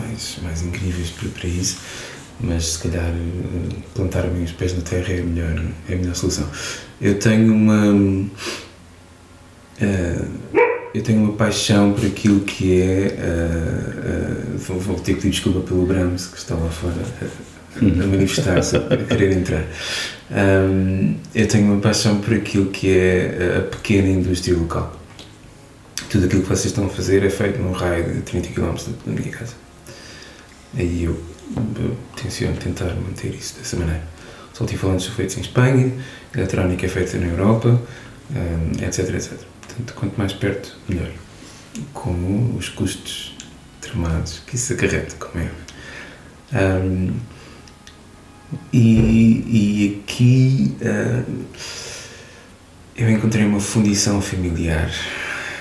mais, 0.00 0.36
mais 0.42 0.62
incríveis 0.62 1.10
para, 1.10 1.28
para 1.30 1.48
isso, 1.48 1.78
mas 2.40 2.64
se 2.74 2.78
calhar 2.88 3.10
ah, 3.10 3.74
plantar 3.94 4.22
bem 4.28 4.44
os 4.44 4.52
pés 4.52 4.74
na 4.76 4.82
terra 4.82 5.12
é 5.12 5.20
a 5.20 5.24
melhor, 5.24 5.62
é 5.88 5.94
a 5.94 5.96
melhor 5.96 6.14
solução. 6.14 6.46
Eu 7.00 7.18
tenho 7.18 7.52
uma. 7.52 8.18
ah, 9.80 10.24
eu 10.94 11.02
tenho 11.02 11.20
uma 11.20 11.32
paixão 11.32 11.92
por 11.92 12.04
aquilo 12.04 12.40
que 12.40 12.80
é. 12.80 13.16
ah, 13.18 13.92
ah, 14.04 14.56
vou, 14.58 14.78
vou 14.78 14.96
ter 14.96 15.14
que 15.14 15.22
pedir 15.22 15.30
desculpa 15.30 15.60
pelo 15.60 15.86
Brahms 15.86 16.26
que 16.26 16.36
está 16.36 16.54
lá 16.54 16.68
fora 16.68 16.94
a, 17.20 17.78
a 17.78 18.06
manifestar-se, 18.06 18.76
a 18.76 18.96
querer 19.08 19.32
entrar. 19.32 19.64
Um, 20.30 21.16
eu 21.34 21.48
tenho 21.48 21.72
uma 21.72 21.80
paixão 21.80 22.20
por 22.20 22.34
aquilo 22.34 22.66
que 22.66 22.90
é 22.90 23.58
a 23.58 23.60
pequena 23.62 24.08
indústria 24.08 24.56
local. 24.56 24.94
Tudo 26.10 26.26
aquilo 26.26 26.42
que 26.42 26.48
vocês 26.48 26.66
estão 26.66 26.84
a 26.84 26.90
fazer 26.90 27.24
é 27.24 27.30
feito 27.30 27.58
num 27.58 27.72
raio 27.72 28.12
de 28.14 28.20
30 28.20 28.48
km 28.48 28.74
da 29.06 29.12
minha 29.12 29.30
casa. 29.30 29.54
Aí 30.76 31.04
eu, 31.04 31.18
eu 31.56 31.96
tenciono 32.22 32.56
tentar 32.56 32.94
manter 32.94 33.34
isso 33.34 33.56
dessa 33.58 33.76
maneira. 33.76 34.02
Os 34.52 34.60
altifalantes 34.60 35.06
são 35.06 35.14
feitos 35.14 35.38
em 35.38 35.40
Espanha, 35.40 35.92
a 36.34 36.38
eletrónica 36.38 36.84
é 36.84 36.88
feita 36.88 37.16
na 37.16 37.26
Europa, 37.26 37.80
um, 38.30 38.84
etc, 38.84 39.14
etc. 39.14 39.51
Portanto, 39.72 39.94
quanto 39.94 40.18
mais 40.18 40.32
perto, 40.32 40.76
melhor. 40.88 41.10
Com 41.94 42.54
os 42.56 42.68
custos 42.68 43.34
tramados 43.80 44.42
que 44.46 44.56
isso 44.56 44.72
acarreta, 44.74 45.16
como 45.16 45.42
é. 45.42 45.50
Um, 46.54 47.14
e, 48.70 48.82
e 49.48 50.02
aqui 50.04 50.76
ah, 50.84 51.24
eu 52.94 53.10
encontrei 53.10 53.46
uma 53.46 53.60
fundição 53.60 54.20
familiar 54.20 54.90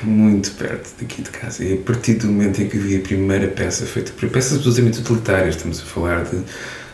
muito 0.04 0.52
perto 0.52 0.94
daqui 1.00 1.22
de 1.22 1.30
casa. 1.30 1.64
E 1.64 1.74
a 1.74 1.78
partir 1.78 2.16
do 2.16 2.28
momento 2.28 2.62
em 2.62 2.68
que 2.68 2.78
vi 2.78 2.98
a 2.98 3.00
primeira 3.00 3.48
peça 3.48 3.86
feita 3.86 4.12
por 4.12 4.28
peças 4.30 4.58
absolutamente 4.58 5.00
utilitárias, 5.00 5.56
estamos 5.56 5.80
a 5.80 5.86
falar 5.86 6.26
de, 6.26 6.44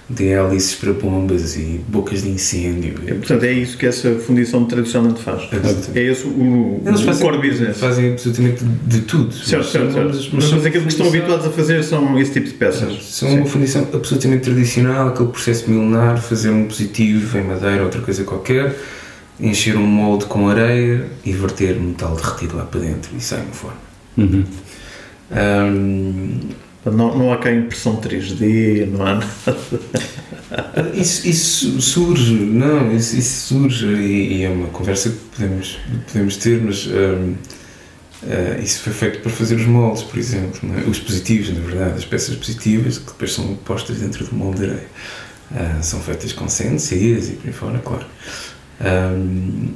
de 0.10 0.30
hélices 0.30 0.74
para 0.76 0.94
bombas 0.94 1.58
e 1.58 1.82
bocas 1.90 2.24
de 2.24 2.30
incêndio. 2.30 2.94
É, 3.06 3.14
portanto, 3.14 3.44
é 3.44 3.52
isso 3.52 3.78
que 3.78 3.86
essa 3.86 4.16
fundição 4.16 4.64
tradicionalmente 4.64 5.22
faz. 5.22 5.44
Absolutamente. 5.52 6.00
É 6.00 6.04
esse 6.04 6.26
o, 6.26 6.82
Eles 6.86 7.02
o 7.02 7.04
fazem, 7.04 7.22
core 7.28 7.50
business. 7.50 7.78
fazem 7.78 8.12
absolutamente 8.14 8.64
de 8.64 9.02
tudo. 9.02 9.34
Certo, 9.34 9.58
Mas 9.64 9.68
certo, 9.72 9.92
são- 9.92 10.14
certo. 10.14 10.30
Mas, 10.36 10.44
são 10.46 10.60
aquilo 10.60 10.84
que 10.84 10.90
estão 10.92 11.08
habituados 11.08 11.46
a 11.46 11.50
fazer 11.50 11.84
são 11.84 12.18
esse 12.18 12.32
tipo 12.32 12.48
de 12.48 12.54
peças. 12.54 13.04
São 13.04 13.28
Sim. 13.30 13.38
uma 13.40 13.46
fundição 13.48 13.86
absolutamente 13.94 14.44
tradicional, 14.44 15.10
aquele 15.10 15.28
processo 15.30 15.70
milenar, 15.70 16.22
fazer 16.22 16.52
um 16.52 16.66
positivo 16.66 17.38
em 17.38 17.44
madeira 17.44 17.80
ou 17.80 17.84
outra 17.86 18.00
coisa 18.00 18.24
qualquer, 18.24 18.78
encher 19.40 19.76
um 19.76 19.86
molde 19.86 20.24
com 20.26 20.48
areia 20.48 21.06
e 21.26 21.34
verter 21.34 21.78
metal 21.82 22.16
derretido 22.16 22.56
lá 22.56 22.64
para 22.64 22.80
dentro 22.80 23.12
e 23.16 23.20
sai 23.20 23.42
uma 23.42 23.52
forma. 23.52 23.78
Uhum. 24.18 24.46
Ahm, 25.32 26.40
Não, 26.92 27.18
não 27.18 27.34
há 27.34 27.38
cá 27.38 27.52
impressão 27.52 27.98
3D, 27.98 28.88
não 28.88 29.06
há 29.06 29.16
nada. 29.16 29.58
isso, 30.94 31.28
isso 31.28 31.82
surge, 31.82 32.34
não, 32.34 32.96
isso, 32.96 33.18
isso 33.18 33.48
surge 33.48 33.86
e, 33.88 34.38
e 34.38 34.44
é 34.44 34.50
uma 34.50 34.68
conversa 34.68 35.10
que 35.10 35.18
podemos, 35.36 35.78
podemos 36.08 36.38
ter, 36.38 36.62
mas 36.62 36.88
ahm, 36.88 37.34
ah, 38.24 38.60
isso 38.60 38.82
foi 38.82 38.94
feito 38.94 39.20
para 39.20 39.32
fazer 39.32 39.56
os 39.56 39.66
moldes, 39.66 40.04
por 40.04 40.18
exemplo, 40.18 40.60
é? 40.76 40.90
os 40.90 41.00
positivos, 41.00 41.50
na 41.50 41.60
verdade, 41.60 41.98
as 41.98 42.06
peças 42.06 42.36
positivas 42.36 42.98
que 42.98 43.06
depois 43.06 43.34
são 43.34 43.56
postas 43.58 44.00
dentro 44.00 44.26
do 44.26 44.36
molde 44.36 44.60
de 44.60 44.66
areia. 44.66 44.88
Ah, 45.52 45.82
são 45.82 46.00
feitas 46.02 46.34
com 46.34 46.48
CNCs 46.48 47.30
e 47.30 47.34
por 47.34 47.48
aí 47.48 47.54
fora, 47.54 47.80
claro. 47.80 48.06
Ahm, 48.82 49.70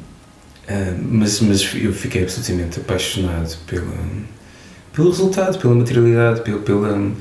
ah, 0.67 0.95
mas, 1.01 1.39
mas 1.41 1.75
eu 1.75 1.93
fiquei 1.93 2.23
absolutamente 2.23 2.79
apaixonado 2.79 3.55
pela, 3.67 3.93
pelo 4.93 5.09
resultado, 5.09 5.57
pela 5.59 5.75
materialidade, 5.75 6.41
pela, 6.41 6.59
pela, 6.59 7.11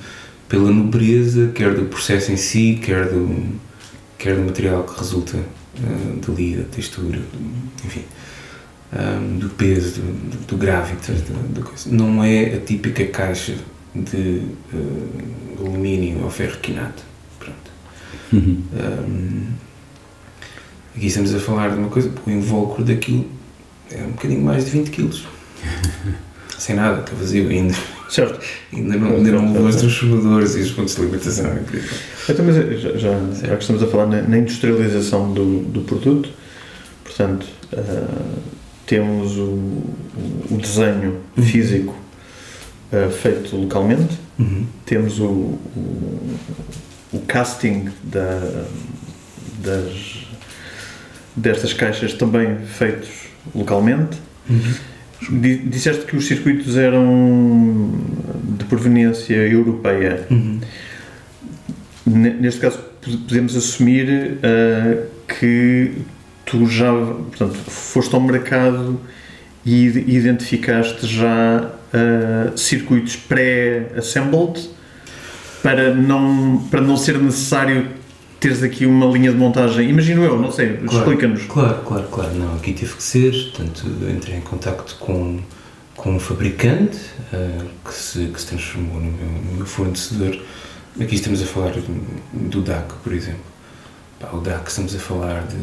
pela 0.49 0.71
nobreza, 0.71 1.53
quer 1.55 1.75
do 1.75 1.85
processo 1.87 2.33
em 2.33 2.37
si, 2.37 2.81
quer 2.83 3.09
do, 3.09 3.59
quer 4.19 4.35
do 4.37 4.43
material 4.43 4.85
que 4.85 4.99
resulta 4.99 5.39
ah, 5.79 6.17
dali, 6.27 6.57
da 6.57 6.65
textura, 6.65 7.19
do- 7.19 7.87
enfim, 7.87 8.05
ah, 8.93 9.19
do 9.39 9.49
peso, 9.51 10.01
do, 10.01 10.47
do 10.47 10.57
gravitas, 10.57 11.23
da, 11.23 11.63
coisa. 11.63 11.89
Não 11.91 12.23
é 12.25 12.55
a 12.55 12.61
típica 12.61 13.05
caixa 13.07 13.55
de 13.95 14.43
ah, 14.75 15.61
alumínio 15.61 16.25
ou 16.25 16.31
ferro 16.31 16.59
quinado. 16.61 17.03
Pronto. 17.39 17.71
Uhum. 18.33 18.63
Um, 18.75 19.47
aqui 20.97 21.07
estamos 21.07 21.35
a 21.35 21.39
falar 21.39 21.71
de 21.71 21.79
uma 21.79 21.89
coisa, 21.89 22.13
o 22.27 22.31
invólucro 22.31 22.85
daquilo 22.85 23.27
é 23.91 24.03
um 24.03 24.11
bocadinho 24.11 24.43
mais 24.43 24.65
de 24.65 24.71
20 24.73 24.91
kg. 24.91 25.11
Sem 26.61 26.77
nada, 26.77 27.01
está 27.01 27.13
vazio 27.15 27.49
ainda. 27.49 27.75
Certo. 28.11 28.39
Ainda 28.73 28.97
não, 28.99 29.17
ainda 29.17 29.31
não 29.33 29.53
levou 29.53 29.69
os 29.69 29.77
transformadores 29.77 30.55
e 30.57 30.61
os 30.61 30.73
pontos 30.73 30.95
de 30.95 31.01
limitação. 31.01 31.45
fora. 31.47 31.65
Então, 32.29 32.45
mas 32.45 32.57
já, 32.83 32.93
já, 32.99 33.19
já 33.47 33.57
que 33.57 33.63
estamos 33.63 33.83
a 33.83 33.87
falar 33.87 34.07
na, 34.07 34.21
na 34.23 34.39
industrialização 34.39 35.33
do, 35.33 35.61
do 35.63 35.81
produto, 35.81 36.29
portanto, 37.03 37.47
ah, 37.73 38.33
temos 38.87 39.37
o, 39.39 39.43
o- 40.51 40.59
desenho 40.61 41.21
físico 41.43 41.97
ah, 42.93 43.09
feito 43.11 43.57
localmente, 43.57 44.19
Uhum. 44.39 44.65
temos 44.87 45.19
o, 45.21 45.25
o, 45.25 46.39
o 47.13 47.21
casting 47.29 47.91
da, 48.03 48.65
das, 49.63 50.27
destas 51.37 51.73
caixas 51.75 52.15
também 52.15 52.57
feitos 52.67 53.09
localmente. 53.55 54.19
Uhum. 54.49 54.75
Di- 55.29 55.59
Disseste 55.59 56.05
que 56.07 56.17
os 56.17 56.27
circuitos 56.27 56.77
eram 56.77 57.93
de 58.59 58.65
proveniência 58.65 59.35
europeia. 59.37 60.27
Uhum. 60.31 60.61
Ne- 62.07 62.35
Neste 62.41 62.61
caso, 62.61 62.79
pod- 63.01 63.19
podemos 63.29 63.57
assumir 63.57 64.39
ah, 64.43 65.05
que 65.39 65.93
tu 66.47 66.67
já 66.67 66.91
portanto, 66.93 67.55
foste 67.69 68.15
ao 68.15 68.21
mercado 68.21 68.99
e 69.65 69.85
ide- 69.87 70.05
identificaste 70.11 71.07
já 71.07 71.71
ah, 71.93 72.53
circuitos 72.57 73.17
pré-assembled 73.17 74.71
para 75.63 75.95
não, 75.95 76.67
para 76.71 76.81
não 76.81 76.97
ser 76.97 77.19
necessário 77.19 77.87
teres 78.41 78.63
aqui 78.63 78.87
uma 78.87 79.07
linha 79.07 79.31
de 79.31 79.37
montagem, 79.37 79.89
imagino 79.91 80.25
eu, 80.25 80.41
não 80.41 80.51
sei, 80.51 80.79
Claro. 80.79 80.97
explica-nos. 80.99 81.43
Claro, 81.45 81.83
claro, 81.85 82.09
claro. 82.11 82.35
Não, 82.35 82.55
aqui 82.57 82.73
teve 82.73 82.95
que 82.95 83.03
ser, 83.03 83.31
portanto, 83.53 83.87
entrei 84.11 84.37
em 84.39 84.41
contacto 84.41 84.97
com, 84.99 85.39
com 85.95 86.15
um 86.15 86.19
fabricante 86.19 86.99
ah, 87.33 87.65
que, 87.85 87.95
se, 87.95 88.25
que 88.27 88.41
se 88.41 88.47
transformou 88.47 88.97
no 89.01 89.13
meu, 89.13 89.29
no 89.51 89.53
meu 89.59 89.67
fornecedor. 89.67 90.37
Aqui 91.01 91.15
estamos 91.15 91.41
a 91.43 91.47
falar 91.47 91.73
do 92.33 92.63
DAC, 92.63 92.95
por 93.05 93.13
exemplo. 93.13 93.41
Pá, 94.19 94.31
o 94.33 94.39
DAC 94.41 94.69
estamos 94.69 94.95
a 94.95 94.99
falar 94.99 95.47
de 95.47 95.57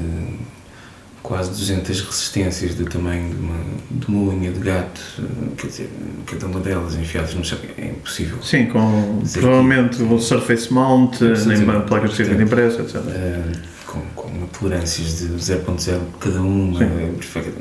quase 1.28 1.49
200 1.49 2.01
resistências 2.03 2.73
do 2.75 2.86
tamanho 2.86 3.30
de 3.34 3.36
uma, 3.41 3.59
de 3.91 4.07
uma 4.07 4.34
unha 4.34 4.49
de 4.49 4.59
gato, 4.61 5.01
ah, 5.19 5.23
quer 5.57 5.67
dizer, 5.67 5.89
cada 6.25 6.47
uma 6.47 6.61
delas 6.61 6.95
enfiadas 6.95 7.34
no 7.34 7.43
chão, 7.43 7.59
é 7.78 7.88
impossível. 7.88 8.41
Sim, 8.41 8.67
com 8.67 9.21
provavelmente 9.34 10.01
o 10.03 10.19
Surface 10.19 10.71
Mount, 10.73 11.15
Sim, 11.17 11.25
nem 11.49 11.57
sim. 11.57 11.65
placas 11.86 12.11
de 12.11 12.15
circuito 12.15 12.41
impresso, 12.43 12.80
etc. 12.82 12.95
Uh, 12.95 13.57
com, 13.86 13.99
com 14.15 14.28
uma 14.30 14.47
tolerâncias 14.47 15.17
de 15.19 15.25
0.0 15.28 15.99
cada 16.17 16.41
uma, 16.41 16.82
é 16.82 17.11
perfeita, 17.17 17.51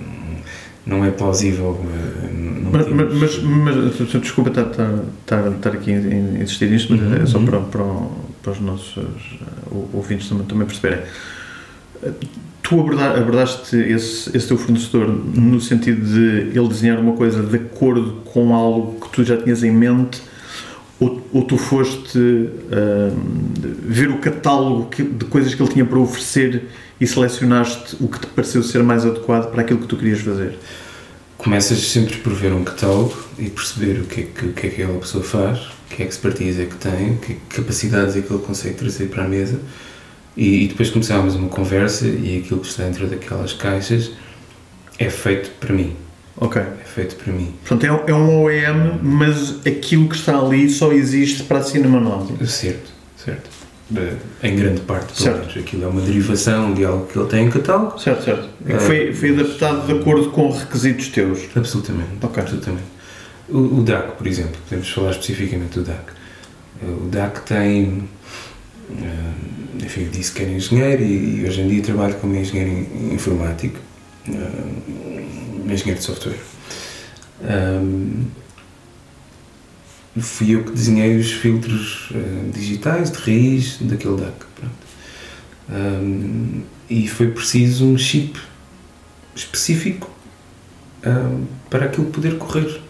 não, 0.86 1.04
é 1.04 1.10
plausível. 1.10 1.84
Não 2.32 2.70
Mas, 2.70 2.84
temos- 2.86 3.14
mas, 3.42 3.42
mas, 3.42 4.08
desculpa 4.22 4.50
estar, 4.50 4.68
estar, 4.68 5.50
estar, 5.50 5.70
aqui 5.72 5.92
a 5.92 5.96
in- 5.98 6.40
insistir 6.40 6.70
nisto, 6.70 6.92
mas 6.94 7.02
Uhum, 7.02 7.14
é 7.20 7.26
só 7.26 7.38
uhum. 7.38 7.46
para, 7.46 7.60
para, 7.62 7.84
para 8.44 8.52
os 8.52 8.60
nossos 8.60 8.96
ouvintes 9.92 10.28
também, 10.28 10.46
também 10.46 10.66
perceberem. 10.68 11.00
Tu 12.68 12.80
aborda- 12.80 13.16
abordaste 13.16 13.76
esse, 13.76 14.36
esse 14.36 14.48
teu 14.48 14.58
fornecedor 14.58 15.06
no 15.08 15.60
sentido 15.60 16.04
de 16.04 16.58
ele 16.58 16.66
desenhar 16.68 16.98
uma 16.98 17.12
coisa 17.12 17.40
de 17.40 17.54
acordo 17.56 18.22
com 18.24 18.52
algo 18.52 19.00
que 19.00 19.08
tu 19.12 19.22
já 19.22 19.36
tinhas 19.36 19.62
em 19.62 19.70
mente 19.70 20.20
ou, 20.98 21.24
ou 21.32 21.44
tu 21.44 21.56
foste 21.56 22.18
uh, 22.18 23.16
ver 23.84 24.08
o 24.10 24.18
catálogo 24.18 24.86
que- 24.86 25.04
de 25.04 25.24
coisas 25.26 25.54
que 25.54 25.62
ele 25.62 25.70
tinha 25.70 25.84
para 25.84 25.98
oferecer 25.98 26.64
e 27.00 27.06
selecionaste 27.06 27.96
o 28.00 28.08
que 28.08 28.18
te 28.18 28.26
pareceu 28.26 28.62
ser 28.64 28.82
mais 28.82 29.06
adequado 29.06 29.50
para 29.52 29.60
aquilo 29.60 29.78
que 29.80 29.86
tu 29.86 29.96
querias 29.96 30.18
fazer? 30.20 30.58
Começas 31.38 31.78
sempre 31.78 32.16
por 32.16 32.32
ver 32.32 32.52
um 32.52 32.64
catálogo 32.64 33.14
e 33.38 33.48
perceber 33.48 34.00
o 34.00 34.04
que 34.06 34.22
é 34.22 34.24
que, 34.24 34.46
o 34.46 34.52
que, 34.52 34.66
é 34.66 34.70
que 34.70 34.82
pessoa 34.98 35.22
faz, 35.22 35.60
que 35.88 36.02
expertise 36.02 36.62
é 36.62 36.64
que 36.64 36.74
tem, 36.76 37.16
que 37.18 37.34
capacidades 37.54 38.16
é 38.16 38.22
que 38.22 38.32
ele 38.32 38.42
consegue 38.42 38.74
trazer 38.74 39.06
para 39.06 39.24
a 39.24 39.28
mesa 39.28 39.60
e, 40.36 40.64
e 40.64 40.68
depois 40.68 40.90
começámos 40.90 41.34
uma 41.34 41.48
conversa 41.48 42.06
e 42.06 42.42
aquilo 42.44 42.60
que 42.60 42.66
está 42.66 42.84
dentro 42.84 43.06
daquelas 43.06 43.52
caixas 43.52 44.10
é 44.98 45.08
feito 45.10 45.50
para 45.60 45.72
mim, 45.74 45.94
Ok. 46.36 46.60
é 46.60 46.84
feito 46.84 47.16
para 47.16 47.32
mim. 47.32 47.54
Portanto, 47.66 47.84
é, 47.84 47.92
um- 47.92 48.08
é 48.08 48.14
um 48.14 48.42
OEM, 48.42 48.98
mas 49.02 49.66
aquilo 49.66 50.08
que 50.08 50.16
está 50.16 50.38
ali 50.38 50.68
só 50.70 50.92
existe 50.92 51.42
para 51.44 51.58
a 51.58 51.62
Cinema 51.62 52.00
Nova. 52.00 52.44
Certo, 52.46 52.90
certo. 53.16 53.56
Em 54.42 54.56
grande 54.56 54.80
parte, 54.80 55.12
pelo 55.12 55.18
Certo. 55.20 55.38
menos. 55.46 55.56
Aquilo 55.58 55.84
é 55.84 55.86
uma 55.86 56.00
derivação 56.00 56.74
de 56.74 56.84
algo 56.84 57.06
que 57.06 57.16
ele 57.16 57.28
tem 57.28 57.46
em 57.46 57.50
catálogo. 57.50 57.96
Certo, 58.00 58.24
certo. 58.24 58.48
É 58.66 58.74
Ah. 58.74 58.80
foi, 58.80 59.12
foi 59.14 59.30
adaptado 59.30 59.86
de 59.86 59.92
acordo 60.00 60.30
com 60.30 60.50
requisitos 60.50 61.08
teus. 61.08 61.38
Absolutamente. 61.54 62.08
Ok. 62.20 62.42
absolutamente. 62.42 62.82
O, 63.48 63.58
o 63.78 63.82
DAC, 63.84 64.16
por 64.18 64.26
exemplo, 64.26 64.56
podemos 64.68 64.90
falar 64.90 65.10
especificamente 65.12 65.78
do 65.78 65.84
DAC. 65.84 66.02
O 66.82 67.08
DAC 67.08 67.40
tem. 67.46 68.08
Eh, 68.90 69.86
eu 69.96 70.08
disse 70.10 70.32
que 70.32 70.42
era 70.42 70.50
engenheiro 70.50 71.02
e, 71.02 71.44
hoje 71.46 71.60
em 71.60 71.68
dia 71.68 71.82
trabalho 71.82 72.14
como 72.16 72.36
engenheiro 72.36 72.86
informático, 73.12 73.78
eh, 74.28 74.32
engenheiro 75.72 75.98
de 75.98 76.04
software. 76.04 76.38
Ahm, 77.42 78.26
fui 80.18 80.54
eu 80.54 80.64
que 80.64 80.72
desenhei 80.72 81.16
os 81.16 81.32
filtros 81.32 82.10
eh, 82.14 82.50
digitais 82.52 83.10
de 83.10 83.18
raiz 83.18 83.78
daquele 83.80 84.16
DAC. 84.16 84.46
Ahm, 85.68 86.62
e 86.88 87.08
foi 87.08 87.28
preciso 87.28 87.86
um 87.86 87.98
chip 87.98 88.38
específico 89.34 90.10
ahm, 91.04 91.44
para 91.68 91.86
aquilo 91.86 92.06
poder 92.06 92.38
correr. 92.38 92.80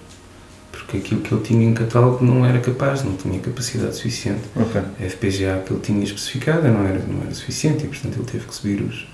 Porque 1.00 1.14
aquilo 1.14 1.20
que 1.20 1.34
ele 1.34 1.42
tinha 1.44 1.66
em 1.68 1.74
catálogo 1.74 2.24
não 2.24 2.44
era 2.44 2.58
capaz, 2.60 3.02
não 3.04 3.16
tinha 3.16 3.38
capacidade 3.40 3.96
suficiente. 3.96 4.40
Ok. 4.54 4.80
A 4.80 5.08
FPGA 5.10 5.62
que 5.66 5.72
ele 5.72 5.80
tinha 5.82 6.04
especificada 6.04 6.68
não 6.70 6.86
era, 6.86 6.98
não 7.00 7.22
era 7.22 7.34
suficiente 7.34 7.84
e, 7.84 7.88
portanto, 7.88 8.16
ele 8.16 8.24
teve 8.30 8.46
que 8.46 8.54
subir 8.54 8.80
os, 8.82 9.06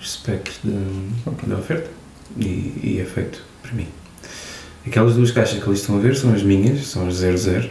os 0.00 0.12
specs 0.12 0.58
da, 0.64 1.30
Ok. 1.30 1.48
da 1.48 1.56
oferta. 1.56 1.90
E, 2.38 2.44
e 2.82 2.98
é 3.00 3.04
feito 3.04 3.42
para 3.62 3.72
mim. 3.72 3.86
Aquelas 4.86 5.14
duas 5.14 5.30
caixas 5.30 5.62
que 5.62 5.68
ali 5.68 5.78
estão 5.78 5.96
a 5.96 6.00
ver 6.00 6.16
são 6.16 6.32
as 6.34 6.42
minhas, 6.42 6.86
são 6.86 7.06
as 7.06 7.14
00. 7.16 7.70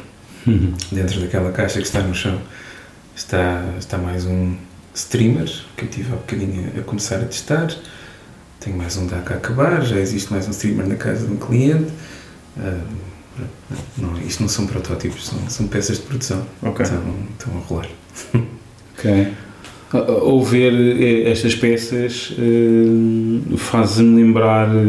Dentro 0.91 1.21
daquela 1.21 1.51
caixa 1.51 1.79
que 1.79 1.85
está 1.85 2.01
no 2.01 2.13
chão 2.13 2.39
está, 3.15 3.63
está 3.79 3.97
mais 3.97 4.25
um 4.25 4.55
streamer 4.93 5.49
que 5.77 5.85
eu 5.85 5.89
tive 5.89 6.11
há 6.11 6.15
bocadinho 6.15 6.71
a 6.77 6.81
começar 6.81 7.15
a 7.17 7.25
testar. 7.25 7.73
Tenho 8.59 8.77
mais 8.77 8.97
um 8.97 9.07
DAC 9.07 9.31
a 9.33 9.35
acabar, 9.37 9.81
já 9.83 9.97
existe 9.97 10.31
mais 10.31 10.47
um 10.47 10.51
streamer 10.51 10.87
na 10.87 10.95
casa 10.95 11.25
de 11.25 11.33
um 11.33 11.37
cliente. 11.37 11.91
Ah, 12.57 12.81
não, 13.97 14.17
isto 14.21 14.41
não 14.41 14.49
são 14.49 14.67
protótipos, 14.67 15.25
são, 15.27 15.37
são 15.49 15.67
peças 15.67 15.97
de 15.97 16.03
produção. 16.03 16.45
Ok. 16.61 16.83
Estão, 16.83 17.01
estão 17.37 17.57
a 17.57 17.59
rolar. 17.61 17.89
Ok. 18.97 19.27
Ao 19.93 20.43
ver 20.43 20.73
eh, 20.73 21.29
estas 21.29 21.53
peças 21.53 22.33
eh, 22.39 23.55
faz-me 23.57 24.23
lembrar 24.23 24.67
eh, 24.69 24.79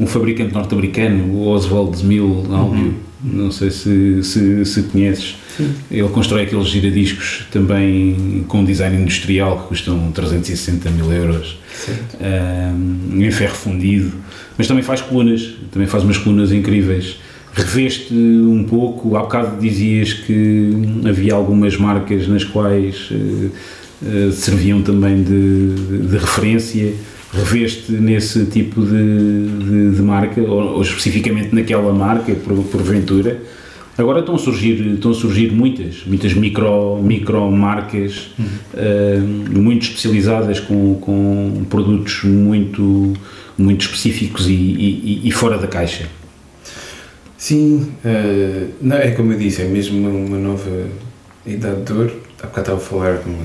um 0.00 0.06
fabricante 0.06 0.54
norte-americano, 0.54 1.34
o 1.34 1.48
Oswald 1.48 2.02
Mill 2.04 2.46
Audio. 2.50 2.94
Não 3.22 3.50
sei 3.50 3.70
se, 3.70 4.22
se, 4.22 4.64
se 4.64 4.82
conheces. 4.84 5.36
Sim. 5.56 5.74
Ele 5.90 6.08
constrói 6.08 6.42
aqueles 6.42 6.68
giradiscos 6.68 7.46
também 7.50 8.44
com 8.48 8.64
design 8.64 9.02
industrial 9.02 9.62
que 9.62 9.68
custam 9.68 10.12
360 10.12 10.90
mil 10.90 11.12
euros 11.12 11.58
um, 12.20 13.22
em 13.22 13.30
ferro 13.30 13.54
fundido, 13.54 14.12
mas 14.56 14.66
também 14.66 14.82
faz 14.82 15.00
colunas, 15.00 15.54
também 15.70 15.88
faz 15.88 16.04
umas 16.04 16.18
colunas 16.18 16.52
incríveis. 16.52 17.18
Reveste 17.56 18.12
um 18.12 18.64
pouco, 18.64 19.16
há 19.16 19.20
bocado 19.20 19.58
dizias 19.58 20.12
que 20.12 20.70
havia 21.08 21.32
algumas 21.32 21.74
marcas 21.78 22.28
nas 22.28 22.44
quais 22.44 23.08
eh, 23.10 23.48
eh, 24.04 24.30
serviam 24.30 24.82
também 24.82 25.22
de, 25.22 25.70
de- 25.74 26.18
referência. 26.18 26.92
Reveste 27.32 27.92
nesse 27.92 28.44
tipo 28.46 28.82
de, 28.82 29.90
de- 29.94 30.02
marca, 30.02 30.40
ou, 30.42 30.74
ou 30.76 30.82
especificamente 30.82 31.54
naquela 31.54 31.92
marca, 31.94 32.34
por, 32.34 32.62
porventura. 32.64 33.40
Agora 33.96 34.20
estão 34.20 34.34
a 34.34 34.38
surgir, 34.38 34.74
estão 34.94 35.10
a 35.12 35.14
surgir 35.14 35.50
muitas, 35.50 36.02
muitas 36.06 36.34
micro, 36.34 37.00
micro 37.02 37.50
marcas 37.50 38.28
eh, 38.74 39.18
muito 39.18 39.84
especializadas 39.84 40.60
com, 40.60 40.94
com 41.00 41.64
produtos 41.70 42.22
muito, 42.22 43.14
muito 43.56 43.80
específicos 43.86 44.46
e, 44.46 44.52
e- 44.52 45.20
e 45.24 45.30
fora 45.30 45.56
da 45.56 45.66
caixa. 45.66 46.04
Sim, 47.38 47.92
eh, 48.04 48.68
não, 48.80 48.96
é 48.96 49.10
como 49.12 49.32
eu 49.32 49.38
disse, 49.38 49.62
é 49.62 49.66
mesmo 49.66 50.08
uma, 50.08 50.38
nova 50.38 50.88
idade 51.44 51.82
de 51.82 51.92
ouro. 51.92 52.22
Há 52.42 52.46
bocado 52.46 52.60
estava 52.60 52.78
a 52.78 52.80
falar 52.80 53.18
de 53.18 53.28
uma, 53.28 53.44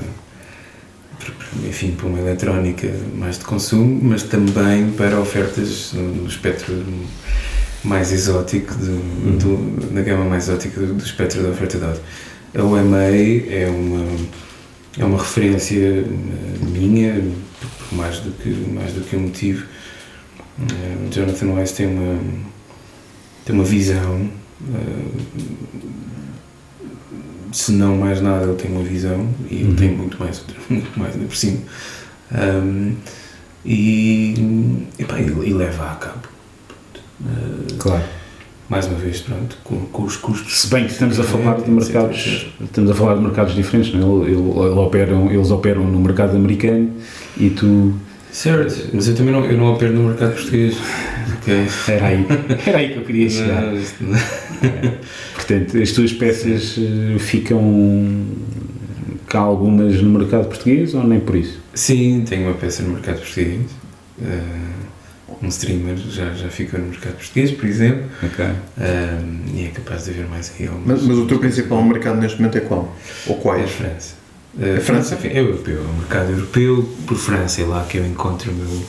enfim, 1.68 1.92
para 1.92 2.06
uma 2.06 2.18
eletrónica 2.18 2.88
mais 3.14 3.38
de 3.38 3.44
consumo, 3.44 4.00
mas 4.02 4.22
também 4.22 4.90
para 4.92 5.20
ofertas 5.20 5.92
no, 5.92 6.26
espectro 6.26 6.74
mais 7.84 8.12
exótico, 8.12 8.74
do, 8.74 9.38
do- 9.38 9.92
na 9.92 10.02
gama 10.02 10.24
mais 10.24 10.48
exótica 10.48 10.80
do, 10.80 10.94
do 10.94 11.04
espectro 11.04 11.42
da 11.42 11.50
oferta 11.50 11.78
de 11.78 11.84
áudio. 11.84 12.02
A 12.56 12.62
OMA 12.62 12.98
é 13.04 13.66
uma, 13.68 14.06
é 14.98 15.04
uma 15.04 15.18
referência 15.18 15.78
eh, 15.78 16.04
minha, 16.62 17.22
por- 17.60 17.96
mais 17.96 18.20
do 18.20 18.30
que, 18.32 18.48
mais 18.48 18.92
do 18.92 19.00
que 19.02 19.16
um 19.16 19.20
motivo. 19.20 19.66
O 20.58 21.12
Jonathan 21.12 21.54
Weiss 21.54 21.72
tem 21.72 21.86
uma, 21.86 22.18
tem 23.44 23.54
uma 23.54 23.64
visão, 23.64 24.28
eh, 24.74 25.10
se 27.52 27.72
não 27.72 27.96
mais 27.96 28.20
nada, 28.20 28.44
ele 28.46 28.54
tem 28.56 28.70
uma 28.70 28.82
visão 28.82 29.28
e 29.50 29.56
ele 29.56 29.64
Uhum. 29.70 29.76
tem 29.76 29.90
muito 29.96 30.18
mais, 30.18 30.42
muito 30.70 30.98
mais 30.98 31.14
ainda 31.14 31.26
por 31.26 31.36
cima. 31.36 31.58
Um, 32.32 32.94
e, 33.64 34.78
epá, 34.98 35.18
e, 35.20 35.24
e 35.26 35.52
leva 35.52 35.90
a 35.92 35.94
cabo. 35.96 36.28
Eh, 37.26 37.74
Claro. 37.78 38.02
mais 38.68 38.86
uma 38.86 38.96
vez, 38.98 39.20
pronto, 39.20 39.58
com, 39.62 39.76
com 39.86 40.02
os 40.04 40.16
custos. 40.16 40.60
Se 40.62 40.66
bem 40.68 40.86
que 40.86 40.92
estamos 40.92 41.20
a 41.20 41.22
falar 41.24 41.56
de 41.56 41.60
etc, 41.62 41.68
mercados, 41.70 42.46
estamos 42.60 42.90
a 42.90 42.94
falar 42.94 43.14
de 43.16 43.20
mercados 43.20 43.54
diferentes, 43.54 43.92
não 43.94 44.22
é? 44.24 44.26
Ele- 44.28 44.32
ele- 44.32 44.40
ele 44.60 44.78
operam, 44.78 45.30
eles 45.30 45.50
operam 45.50 45.84
no 45.84 46.00
mercado 46.00 46.34
americano 46.36 46.90
e 47.36 47.50
tu 47.50 47.94
Certo, 48.32 48.88
mas 48.94 49.06
eu 49.08 49.14
também 49.14 49.32
não, 49.32 49.44
eu 49.44 49.56
não 49.58 49.74
opero 49.74 49.92
no 49.92 50.08
mercado 50.08 50.32
português. 50.34 50.74
Ok. 51.38 51.54
era 51.94 52.06
aí, 52.06 52.26
era 52.66 52.78
aí 52.78 52.88
que 52.92 52.96
eu 52.98 53.04
queria 53.04 53.28
chegar. 53.30 53.62
Não, 53.62 53.76
isto 53.78 54.02
não- 54.02 54.18
Portanto, 55.34 55.76
as 55.78 55.90
tuas 55.92 56.12
peças 56.12 56.76
eh, 56.78 57.18
ficam 57.18 58.24
cá 59.26 59.40
algumas 59.40 60.00
no 60.00 60.18
mercado 60.18 60.46
português 60.48 60.94
ou 60.94 61.04
nem 61.04 61.20
por 61.20 61.34
isso? 61.36 61.58
Sim, 61.74 62.24
tenho 62.26 62.44
uma 62.48 62.54
peça 62.54 62.82
no 62.82 62.90
mercado 62.90 63.18
português. 63.18 63.60
Eh, 64.22 64.40
um 65.42 65.48
streamer 65.48 65.96
já, 65.96 66.32
já 66.32 66.48
ficou 66.48 66.78
no 66.80 66.86
mercado 66.86 67.14
português, 67.16 67.50
por 67.50 67.66
exemplo. 67.68 68.04
Ok. 68.22 68.44
Um, 68.44 69.56
e 69.56 69.64
é 69.66 69.68
capaz 69.70 70.04
de 70.04 70.10
haver 70.10 70.26
mais 70.28 70.52
aí 70.58 70.68
alguns. 70.68 70.86
Mas, 70.86 71.02
mas 71.02 71.18
o 71.18 71.26
teu 71.26 71.38
principal 71.38 71.82
mercado 71.82 72.20
neste 72.20 72.38
momento 72.40 72.56
é 72.58 72.60
qual? 72.60 72.96
Ou 73.26 73.34
É 73.34 73.38
a 73.38 73.42
quais? 73.42 73.70
França. 73.72 74.21
A 74.58 74.80
França? 74.80 75.14
enfim, 75.14 75.28
é 75.28 75.40
europeu, 75.40 75.78
é 75.78 75.88
um 75.88 75.98
mercado 75.98 76.30
europeu, 76.30 76.88
por 77.06 77.16
França 77.16 77.62
é 77.62 77.64
lá 77.64 77.84
que 77.84 77.96
eu 77.96 78.06
encontro 78.06 78.50
o 78.50 78.54
meu, 78.54 78.82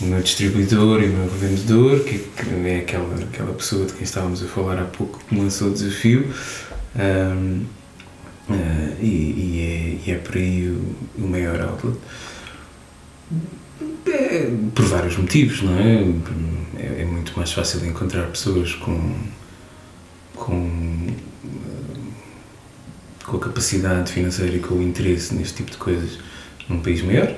o 0.00 0.04
meu 0.06 0.20
distribuidor 0.20 1.02
e 1.02 1.06
o 1.06 1.12
meu 1.12 1.30
revendedor, 1.30 2.00
que, 2.00 2.18
que 2.18 2.68
é 2.68 2.78
aquela, 2.78 3.14
aquela 3.14 3.52
pessoa 3.52 3.86
de 3.86 3.92
quem 3.92 4.02
estávamos 4.02 4.42
a 4.42 4.46
falar 4.46 4.80
há 4.80 4.84
pouco 4.84 5.20
que 5.20 5.34
me 5.34 5.42
lançou 5.42 5.68
o 5.68 5.72
desafio. 5.72 6.28
Um, 6.96 7.64
uh, 8.48 8.96
e, 9.00 9.06
e, 9.06 10.00
é, 10.06 10.08
e 10.08 10.12
é 10.12 10.18
por 10.18 10.36
aí 10.36 10.68
o, 10.68 11.24
o 11.24 11.28
maior 11.28 11.60
outlet. 11.60 11.96
É, 14.06 14.50
por 14.74 14.84
vários 14.84 15.16
motivos, 15.16 15.62
não 15.62 15.78
é? 15.78 16.04
é? 16.78 17.02
é 17.02 17.04
muito 17.04 17.36
mais 17.36 17.52
fácil 17.52 17.84
encontrar 17.86 18.24
pessoas 18.26 18.74
com, 18.74 19.14
com, 20.34 20.54
eh, 20.56 20.93
com 23.24 23.36
a 23.36 23.40
capacidade 23.40 24.12
financeira 24.12 24.54
e 24.56 24.58
com 24.60 24.74
o 24.74 24.82
interesse 24.82 25.34
neste 25.34 25.54
tipo 25.56 25.70
de 25.70 25.76
coisas 25.78 26.18
num 26.68 26.80
país 26.80 27.02
maior, 27.02 27.34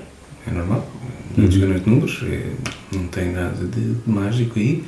é 0.47 0.51
normal, 0.51 0.89
muitos 1.37 1.57
Uhum. 1.57 1.63
grandes 1.69 1.87
números, 1.87 2.23
é, 2.25 2.51
não 2.93 3.07
tem 3.09 3.33
nada 3.33 3.65
de, 3.67 3.95
de 3.95 4.11
mágico 4.11 4.59
aí. 4.59 4.85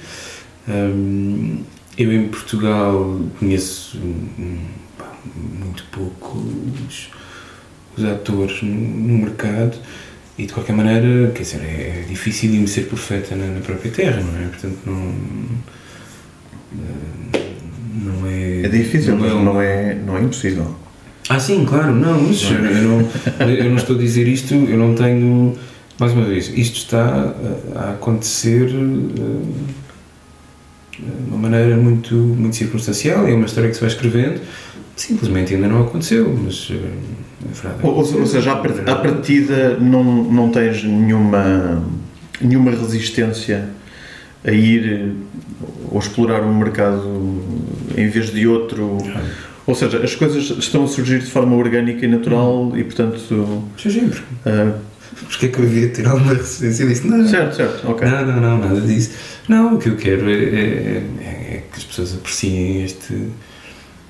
Hum, 0.68 1.62
eu 1.96 2.12
em 2.12 2.28
Portugal 2.28 3.20
conheço 3.38 3.98
hum, 3.98 4.58
pá, 4.98 5.12
muito 5.34 5.82
pouco 5.90 6.38
os, 6.88 7.08
os 7.96 8.04
atores 8.04 8.62
no, 8.62 8.70
no 8.74 9.18
mercado 9.18 9.76
e 10.38 10.46
de 10.46 10.52
qualquer 10.52 10.74
maneira, 10.76 11.32
quer 11.32 11.42
dizer, 11.42 11.60
é, 11.62 12.02
é 12.02 12.06
difícil 12.08 12.50
de 12.52 12.68
ser 12.68 12.82
profeta 12.86 13.34
na, 13.34 13.46
na 13.46 13.60
própria 13.60 13.90
terra, 13.90 14.20
não 14.22 14.38
é? 14.40 14.46
Portanto, 14.48 14.78
não. 14.86 15.14
eh, 17.34 17.54
Não 18.04 18.26
é. 18.26 18.62
É 18.62 18.68
difícil, 18.68 19.16
mas 19.16 19.32
um- 19.32 19.42
não 19.44 19.60
é, 19.60 19.94
não 19.94 20.16
é 20.16 20.22
impossível. 20.22 20.76
Ah, 21.28 21.38
sim, 21.38 21.64
claro, 21.64 21.94
não, 21.94 22.20
mas 22.22 22.42
eu, 22.50 22.58
não, 22.58 23.48
eu 23.48 23.64
não 23.70 23.76
estou 23.76 23.96
a 23.96 23.98
dizer 23.98 24.26
isto, 24.28 24.54
eu 24.54 24.78
não 24.78 24.94
tenho. 24.94 25.54
Mais 26.00 26.12
uma 26.12 26.24
vez, 26.24 26.48
isto 26.56 26.76
está 26.76 27.34
a, 27.74 27.90
acontecer 27.90 28.68
eh, 28.70 29.42
de 30.98 31.28
uma 31.28 31.38
maneira 31.38 31.76
muito, 31.76 32.14
muito 32.14 32.54
circunstancial, 32.56 33.26
é 33.26 33.34
uma 33.34 33.46
história 33.46 33.68
que 33.68 33.74
se 33.74 33.80
vai 33.80 33.90
escrevendo, 33.90 34.40
simplesmente 34.96 35.54
ainda 35.54 35.66
não 35.68 35.82
aconteceu, 35.82 36.32
mas 36.44 36.68
eh, 36.70 36.74
é 36.74 37.52
verdade. 37.62 37.80
Ou, 37.82 37.94
ou- 37.96 38.26
seja, 38.26 38.52
à 38.52 38.56
par- 38.56 38.88
à 38.90 38.94
partida 38.96 39.76
não, 39.78 40.02
não 40.24 40.50
tens 40.50 40.84
nenhuma, 40.84 41.82
nenhuma 42.40 42.70
resistência 42.70 43.68
a 44.44 44.52
ir 44.52 44.86
eh, 44.86 45.08
ou 45.90 45.98
explorar 45.98 46.42
um 46.42 46.56
mercado 46.56 47.42
em 47.96 48.08
vez 48.08 48.30
de 48.32 48.46
outro. 48.46 48.98
Ou 49.68 49.74
seja, 49.74 49.98
as 50.02 50.14
coisas 50.14 50.44
estão 50.58 50.82
a 50.84 50.88
surgir 50.88 51.18
de 51.20 51.26
forma 51.30 51.54
orgânica 51.54 52.04
e 52.04 52.08
natural 52.08 52.72
e, 52.74 52.82
portanto. 52.82 53.18
Sempre. 53.76 54.20
ah, 54.46 54.72
Porque 55.28 55.44
é 55.46 55.48
que 55.50 55.58
eu 55.58 55.66
devia 55.66 55.88
ter 55.90 56.06
alguma 56.08 56.32
resistência 56.32 56.86
disso? 56.86 57.06
Não, 57.06 57.28
certo, 57.28 57.54
certo, 57.56 57.86
ok. 57.90 58.08
Não, 58.08 58.26
não, 58.26 58.40
não, 58.40 58.58
nada 58.58 58.80
disso. 58.80 59.10
Não, 59.46 59.74
o 59.74 59.78
que 59.78 59.90
eu 59.90 59.96
quero 59.96 60.28
é, 60.30 60.32
é- 60.32 61.02
é- 61.20 61.54
é 61.56 61.64
que 61.70 61.76
as 61.78 61.84
pessoas 61.84 62.14
apreciem 62.14 62.82
este, 62.84 63.28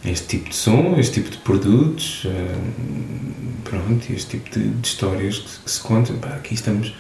este 0.05 0.29
tipo 0.29 0.49
de 0.51 0.55
som, 0.55 0.95
este 0.97 1.15
tipo 1.21 1.31
de 1.31 1.39
produtos, 1.39 2.23
eh, 2.27 2.55
pronto, 3.65 4.07
e 4.11 4.15
este 4.15 4.39
tipo 4.39 4.51
de, 4.57 4.69
de 4.69 4.87
histórias 4.87 5.39
que, 5.41 5.51
se- 5.51 5.59
que 5.65 5.71
se 5.73 5.81
contam. 5.81 6.17
Pá, 6.19 6.29
aqui 6.37 6.55
estamos, 6.55 6.95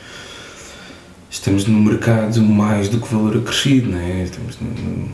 estamos 1.30 1.64
no 1.66 1.78
mercado 1.80 2.40
mais 2.42 2.88
do 2.88 2.98
que 3.00 3.14
valor 3.14 3.36
acrescido, 3.36 3.90
não 3.90 4.00
é? 4.00 4.24
Estamos 4.24 4.58
no- 4.60 5.08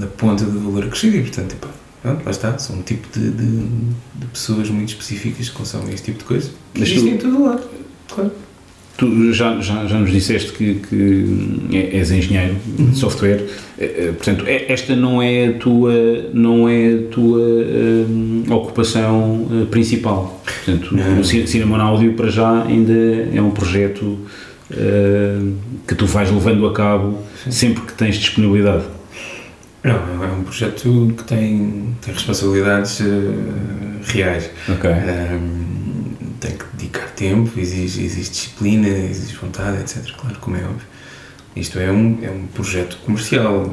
na 0.00 0.06
ponta 0.06 0.44
do 0.44 0.58
valor 0.60 0.84
acrescido 0.84 1.16
e, 1.16 1.20
portanto, 1.22 1.54
pá, 1.60 1.68
pronto, 2.08 2.24
lá 2.24 2.30
está, 2.30 2.58
são 2.58 2.76
um 2.76 2.82
tipo 2.82 3.06
de, 3.18 3.30
de, 3.30 3.46
de 3.46 4.26
pessoas 4.32 4.68
muito 4.70 4.88
específicas 4.90 5.48
que 5.48 5.54
consomem 5.54 5.94
este 5.94 6.06
tipo 6.06 6.18
de 6.18 6.24
coisa. 6.24 6.50
Mas 6.78 6.88
tu- 6.88 6.94
existem 6.94 7.14
em 7.14 7.18
todo 7.18 7.42
lado, 7.44 7.62
claro. 8.08 8.32
Tu 8.96 9.32
já, 9.32 9.60
já, 9.60 9.86
já 9.86 9.96
nos 9.96 10.10
disseste 10.10 10.50
que, 10.52 10.74
que 10.88 11.24
é- 11.72 11.96
és 11.98 12.10
engenheiro 12.10 12.56
Uhum. 12.78 12.86
de 12.90 12.98
software, 12.98 13.44
Eh, 13.80 13.84
eh, 14.08 14.12
portanto, 14.12 14.44
é- 14.44 14.72
esta 14.72 14.96
não 14.96 15.22
é 15.22 15.46
a 15.46 15.52
tua, 15.52 15.92
não 16.34 16.68
é 16.68 16.94
a 16.94 17.02
tua 17.12 17.38
hum, 17.38 18.42
ocupação 18.50 19.46
eh, 19.52 19.64
principal. 19.66 20.42
Portanto, 20.44 20.96
Não. 20.96 21.20
o 21.20 21.24
ci- 21.24 21.46
Cinema 21.46 21.80
Áudio 21.80 22.14
para 22.14 22.28
já 22.28 22.64
ainda 22.64 22.92
é 23.32 23.40
um 23.40 23.50
projeto 23.52 24.18
eh, 24.72 25.38
que 25.86 25.94
tu 25.94 26.06
vais 26.06 26.28
levando 26.28 26.66
a 26.66 26.72
cabo 26.72 27.18
sempre 27.48 27.82
que 27.84 27.92
tens 27.92 28.16
disponibilidade. 28.16 28.82
Não, 29.84 30.24
é 30.24 30.26
um 30.26 30.42
projeto 30.42 31.14
que 31.16 31.24
tem, 31.24 31.94
tem 32.02 32.12
responsabilidades 32.14 33.00
eh, 33.00 33.04
reais. 34.12 34.50
Ahm, 34.68 35.68
tem 36.40 36.52
que 36.56 36.64
dedicar 36.76 37.10
tempo, 37.10 37.58
exige, 37.58 38.04
exige 38.04 38.30
disciplina, 38.30 38.88
exige 38.88 39.34
vontade, 39.36 39.78
etc. 39.80 40.04
Claro, 40.16 40.36
como 40.40 40.56
é 40.56 40.60
óbvio. 40.62 40.86
Isto 41.56 41.78
é 41.78 41.90
um, 41.90 42.18
é 42.22 42.30
um 42.30 42.46
projeto 42.46 42.98
comercial. 43.04 43.72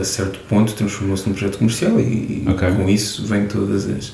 A, 0.00 0.04
certo 0.04 0.38
ponto 0.48 0.72
transformou-se 0.72 1.26
num 1.28 1.34
projeto 1.34 1.58
comercial 1.58 1.98
e, 2.00 2.02
e 2.02 2.44
Ok. 2.48 2.68
com 2.72 2.88
isso 2.88 3.24
vem 3.26 3.46
todas 3.46 3.88
as. 3.88 4.12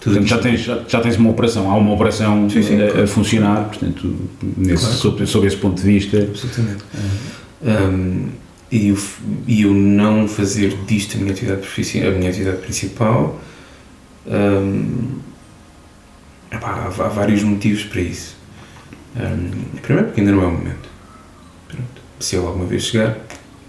Portanto, 0.00 0.26
já 0.26 0.38
tens, 0.38 0.60
já, 0.60 0.82
já 0.86 1.00
tens 1.00 1.16
uma 1.16 1.30
operação, 1.30 1.70
há 1.70 1.76
uma 1.76 1.94
operação 1.94 2.48
Sim, 2.50 2.62
sim, 2.62 2.82
a, 2.82 2.90
claro. 2.90 3.08
funcionar, 3.08 3.64
portanto, 3.68 4.14
nesse, 4.56 4.82
Claro. 4.82 4.96
sob, 4.98 5.26
sob 5.26 5.46
esse 5.46 5.56
ponto 5.56 5.80
de 5.80 5.88
vista. 5.88 6.18
Absolutamente. 6.18 6.84
Um, 7.62 8.28
e, 8.76 8.92
f- 8.92 9.22
e 9.46 9.62
eu 9.62 9.72
não 9.72 10.26
fazer 10.28 10.76
disto 10.86 11.16
a 11.16 11.20
minha 11.20 11.32
atividade, 11.32 11.66
a 12.06 12.10
minha 12.10 12.30
atividade 12.30 12.58
principal, 12.58 13.40
um, 14.26 15.18
epá, 16.50 16.68
há, 16.70 16.86
há 16.86 17.08
vários 17.08 17.42
motivos 17.42 17.84
para 17.84 18.00
isso. 18.00 18.36
Um, 19.16 19.78
primeiro, 19.80 20.08
porque 20.08 20.20
ainda 20.20 20.32
não 20.32 20.42
é 20.42 20.46
o 20.46 20.52
momento. 20.52 20.88
Pronto. 21.68 22.02
Se 22.20 22.36
ele 22.36 22.46
alguma 22.46 22.66
vez 22.66 22.84
chegar, 22.84 23.16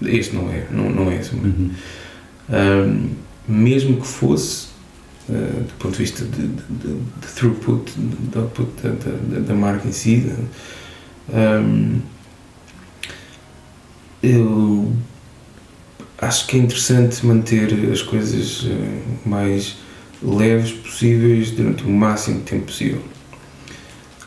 este 0.02 0.36
não 0.36 0.50
é, 0.50 0.66
não, 0.72 0.90
não 0.90 1.12
é 1.12 1.18
esse 1.18 1.32
o 1.34 1.38
momento. 1.38 1.60
Uhum. 1.60 1.72
Um, 2.50 3.10
mesmo 3.48 4.02
que 4.02 4.08
fosse, 4.08 4.68
uh, 5.30 5.34
do 5.34 5.74
ponto 5.78 5.92
de 5.94 5.98
vista 6.00 6.24
de, 6.26 6.48
de, 6.48 6.64
de, 6.64 6.94
de 7.22 7.28
throughput, 7.36 7.92
de 7.96 8.38
output 8.38 8.70
da, 8.82 8.90
da, 8.90 9.40
da- 9.40 9.54
marca 9.54 9.88
em 9.88 9.92
si, 9.92 10.32
um, 11.30 12.00
eu 14.26 14.92
acho 16.18 16.48
que 16.48 16.58
é 16.58 16.60
interessante 16.60 17.26
manter 17.26 17.74
as 17.92 18.02
coisas 18.02 18.64
uh, 18.64 18.70
mais 19.26 19.78
leves 20.22 20.72
possíveis 20.72 21.52
durante 21.52 21.84
o 21.84 21.90
máximo 21.90 22.40
de 22.40 22.46
tempo 22.46 22.66
possível. 22.66 23.02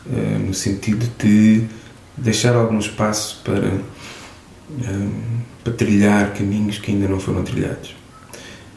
Uh, 0.05 0.39
no 0.47 0.53
sentido 0.53 1.05
de 1.21 1.63
deixar 2.17 2.55
algum 2.55 2.79
espaço 2.79 3.41
para, 3.43 3.71
um, 4.69 5.11
para 5.63 5.73
trilhar 5.73 6.33
caminhos 6.33 6.77
que 6.77 6.91
ainda 6.91 7.07
não 7.07 7.19
foram 7.19 7.43
trilhados 7.43 7.95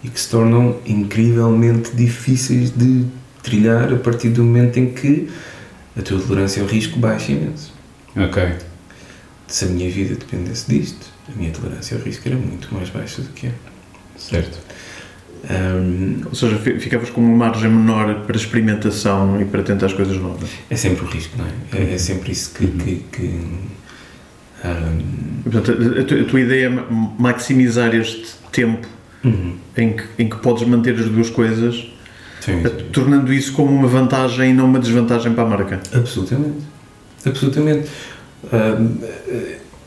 e 0.02 0.08
que 0.08 0.20
se 0.20 0.28
tornam 0.28 0.78
incrivelmente 0.84 1.94
difíceis 1.94 2.70
de 2.70 3.06
trilhar 3.42 3.92
a 3.92 3.96
partir 3.96 4.30
do 4.30 4.42
momento 4.42 4.78
em 4.78 4.92
que 4.92 5.28
a 5.96 6.02
tua 6.02 6.20
tolerância 6.20 6.62
ao 6.62 6.68
risco 6.68 6.98
baixa 6.98 7.32
imenso. 7.32 7.72
Ok. 8.16 8.56
Se 9.46 9.64
a 9.64 9.68
minha 9.68 9.90
vida 9.90 10.14
dependesse 10.14 10.70
disto, 10.70 11.11
a 11.34 11.38
minha 11.38 11.50
tolerância 11.50 11.96
ao 11.96 12.02
risco 12.02 12.28
era 12.28 12.36
muito 12.36 12.72
mais 12.74 12.90
baixa 12.90 13.22
do 13.22 13.28
que 13.28 13.46
é. 13.48 13.52
Certo. 14.16 14.58
Ahm, 15.50 16.22
Ou 16.26 16.34
seja, 16.34 16.56
fi- 16.58 16.78
ficavas 16.78 17.10
com 17.10 17.20
uma 17.20 17.36
margem 17.46 17.68
menor 17.70 18.20
para 18.26 18.36
experimentação 18.36 19.40
e 19.40 19.44
para 19.44 19.62
tentar 19.62 19.86
as 19.86 19.92
coisas 19.92 20.16
novas. 20.16 20.48
é 20.70 20.76
sempre 20.76 21.04
o 21.04 21.08
risco, 21.08 21.36
não 21.36 21.46
é? 21.46 21.82
É, 21.90 21.94
é 21.94 21.98
sempre 21.98 22.30
isso 22.32 22.52
que. 22.54 22.66
que, 22.66 23.04
que 23.12 23.40
E, 24.64 25.50
portanto, 25.50 25.72
a, 25.72 26.00
a 26.00 26.04
tu- 26.04 26.14
a 26.20 26.24
tua 26.24 26.40
ideia 26.40 26.66
é 26.66 26.68
ma- 26.68 26.86
maximizar 27.18 27.92
este 27.94 28.26
tempo 28.52 28.86
uhum. 29.24 29.56
em 29.76 29.92
que, 29.96 30.04
em 30.18 30.28
que 30.28 30.36
podes 30.36 30.62
manter 30.68 30.94
as 30.94 31.06
duas 31.08 31.28
coisas, 31.30 31.88
Sim, 32.40 32.62
eh, 32.64 32.68
tornando 32.92 33.32
isso 33.32 33.52
como 33.52 33.72
uma 33.74 33.88
vantagem 33.88 34.50
e 34.50 34.52
não 34.52 34.66
uma 34.66 34.78
desvantagem 34.78 35.32
para 35.32 35.42
a 35.42 35.46
marca. 35.46 35.80
Absolutamente. 35.92 36.58
Absolutamente. 37.26 37.88
Ahm, 38.52 38.98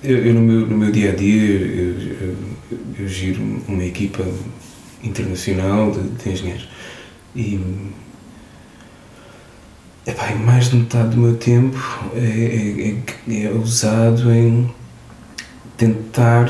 eu, 0.06 0.26
eu 0.26 0.34
no, 0.34 0.42
meu, 0.42 0.68
no 0.68 0.78
meu 0.78 0.92
dia 0.92 1.12
a 1.12 1.16
dia 1.16 1.52
eu, 1.52 2.00
eu, 2.22 2.38
eu 3.00 3.08
giro 3.08 3.42
uma 3.68 3.84
equipa 3.84 4.24
internacional 5.04 5.92
de, 5.92 6.02
de 6.10 6.30
engenheiros 6.30 6.68
e 7.36 7.60
epá, 10.06 10.34
mais 10.36 10.70
de 10.70 10.78
metade 10.78 11.10
do 11.10 11.18
meu 11.18 11.36
tempo 11.36 11.78
é, 12.16 12.96
é, 13.30 13.46
é 13.46 13.52
usado 13.52 14.32
em 14.32 14.74
tentar 15.78 16.50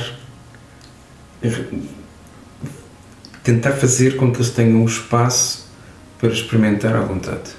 tentar 3.43 3.74
fazer 3.74 4.16
com 4.16 4.32
que 4.32 4.38
eles 4.38 4.49
tenham 4.49 4.84
o 4.84 4.86
espaço 4.86 5.68
para 6.18 6.30
experimentar 6.30 6.95
à 6.95 7.01
vontade. 7.01 7.51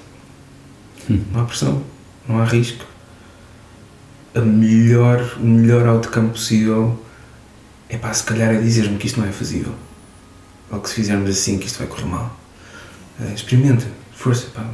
Não 1.31 1.41
há 1.41 1.45
pressão, 1.45 1.81
não 2.27 2.39
há 2.39 2.43
risco. 2.43 2.85
A 4.35 4.41
melhor, 4.41 5.37
o 5.39 5.45
melhor 5.45 5.87
outcome 5.87 6.29
possível 6.29 6.99
é 7.89 7.97
pá, 7.97 8.13
se 8.13 8.23
calhar 8.23 8.53
é 8.53 8.59
dizer-me 8.59 8.97
que 8.97 9.07
isto 9.07 9.19
não 9.19 9.27
é 9.27 9.31
fazível. 9.31 9.73
Ou 10.69 10.79
que 10.79 10.89
se 10.89 10.95
fizermos 10.95 11.29
assim 11.29 11.57
que 11.57 11.67
isto 11.67 11.79
vai 11.79 11.87
correr 11.87 12.05
mal. 12.05 12.37
Eh, 13.21 13.33
experimenta, 13.33 13.85
força, 14.13 14.47
pá. 14.53 14.65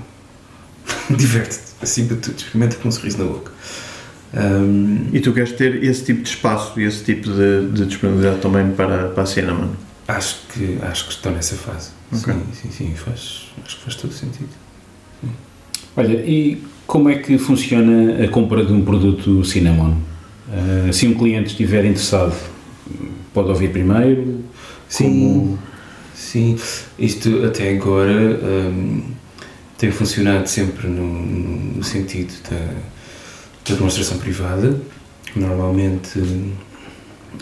diverte-te, 1.16 1.72
acima 1.82 2.10
de 2.10 2.16
tudo, 2.16 2.38
experimenta 2.38 2.76
com 2.78 2.90
um 2.90 2.92
sorriso 2.92 3.20
na 3.20 3.26
boca. 3.26 3.52
Um, 4.34 5.10
E 5.14 5.20
tu 5.20 5.32
queres 5.32 5.52
ter 5.52 5.84
esse 5.84 6.04
tipo 6.06 6.24
de 6.24 6.30
espaço 6.30 6.80
e 6.80 6.84
esse 6.86 7.04
tipo 7.04 7.30
de, 7.30 7.70
de 7.70 7.86
disponibilidade 7.86 8.42
também 8.42 8.72
para, 8.72 9.10
para 9.10 9.24
a 9.24 9.26
Cinnamon? 9.26 9.70
acho, 10.08 10.38
que, 10.52 10.80
acho 10.82 11.06
que 11.06 11.14
estou 11.14 11.32
nessa 11.32 11.56
fase. 11.56 11.92
Ok. 12.12 12.34
Sim, 12.34 12.44
sim, 12.54 12.72
sim, 12.72 12.96
faz, 12.96 13.52
acho 13.64 13.78
que 13.78 13.84
faz 13.84 13.96
todo 13.96 14.12
sentido. 14.14 14.50
Olha, 15.96 16.14
e 16.26 16.64
como 16.86 17.10
é 17.10 17.16
que 17.16 17.38
funciona 17.38 18.24
a 18.24 18.28
compra 18.28 18.64
de 18.66 18.72
um 18.74 18.84
produto 18.84 19.44
Cinnamon? 19.44 19.96
Ah, 20.52 20.92
se 20.92 21.08
um 21.08 21.14
cliente 21.14 21.50
estiver 21.52 21.86
interessado, 21.86 22.36
pode 23.34 23.50
ouvir 23.50 23.70
primeiro? 23.72 24.42
Como- 24.98 25.60
Sim, 26.16 26.56
isto 26.98 27.44
até 27.44 27.72
agora 27.72 28.12
hum, 28.14 29.02
tem 29.78 29.92
funcionado 29.92 30.48
sempre 30.48 30.88
no, 30.88 31.04
no- 31.76 31.84
sentido 31.84 32.32
da, 32.50 32.58
da 33.68 33.76
demonstração 33.76 34.18
privada. 34.20 34.80
Normalmente 35.36 36.20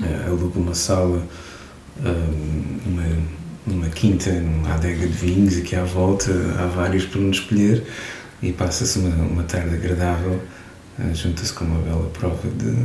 eh, 0.01 0.25
alugo 0.25 0.57
uma 0.59 0.73
sala, 0.73 1.21
hum, 2.03 2.77
uma, 2.85 3.75
uma 3.75 3.89
quinta, 3.89 4.31
numa 4.31 4.73
adega 4.73 5.05
de 5.05 5.13
vinhos, 5.13 5.57
aqui 5.57 5.75
à 5.75 5.83
volta 5.83 6.31
há 6.57 6.65
vários 6.67 7.05
para 7.05 7.19
nos 7.21 7.37
escolher 7.37 7.83
e 8.41 8.51
passa-se 8.51 8.99
uma, 8.99 9.15
uma 9.25 9.43
tarde 9.43 9.75
agradável, 9.75 10.41
eh, 10.99 11.13
junta-se 11.13 11.53
com 11.53 11.65
uma 11.65 11.79
bela 11.81 12.09
prova 12.09 12.47
de, 12.49 12.75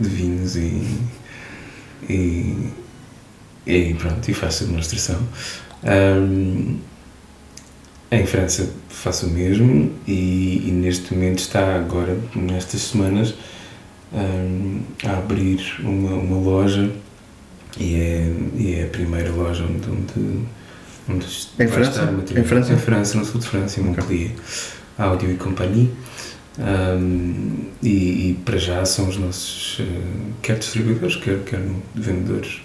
de 0.00 0.08
vinhos 0.08 0.56
e, 0.56 0.82
e, 2.08 2.68
e 3.66 3.94
pronto, 3.94 4.28
e 4.30 4.34
faço 4.34 4.64
a 4.64 4.66
demonstração. 4.66 5.20
Ahm, 5.84 6.76
em 8.12 8.26
França 8.26 8.68
faço 8.88 9.26
o 9.26 9.30
mesmo 9.30 9.92
e, 10.06 10.64
e 10.68 10.70
neste 10.72 11.14
momento 11.14 11.38
está 11.38 11.76
agora, 11.76 12.18
nestas 12.34 12.82
semanas, 12.82 13.34
ahm, 14.12 14.80
a 15.04 15.18
abrir 15.18 15.60
uma, 15.80 16.14
uma 16.14 16.36
loja 16.38 16.90
e 17.78 17.94
é, 17.94 18.32
e 18.56 18.74
é 18.74 18.84
a 18.84 18.88
primeira 18.88 19.30
loja 19.30 19.64
onde, 19.64 19.88
onde, 19.88 20.40
onde 21.08 21.26
Em 21.58 21.66
vai 21.66 21.68
França? 21.68 21.90
estar. 22.02 22.38
Em 22.40 22.44
França? 22.44 22.72
Em 22.72 22.76
França, 22.78 23.18
no 23.18 23.24
sul 23.24 23.40
de 23.40 23.46
França, 23.46 23.80
em 23.80 23.84
Montpellier. 23.84 24.32
Áudio 25.00 25.32
e 25.32 25.36
companhia. 25.36 25.88
Ahm, 26.58 27.68
e, 27.82 27.88
e 28.30 28.38
para 28.44 28.58
já 28.58 28.84
são 28.84 29.08
os 29.08 29.16
nossos, 29.16 29.78
eh, 29.80 29.84
quer 30.42 30.58
distribuidores, 30.58 31.16
quer, 31.16 31.38
quer 31.44 31.62
vendedores, 31.94 32.60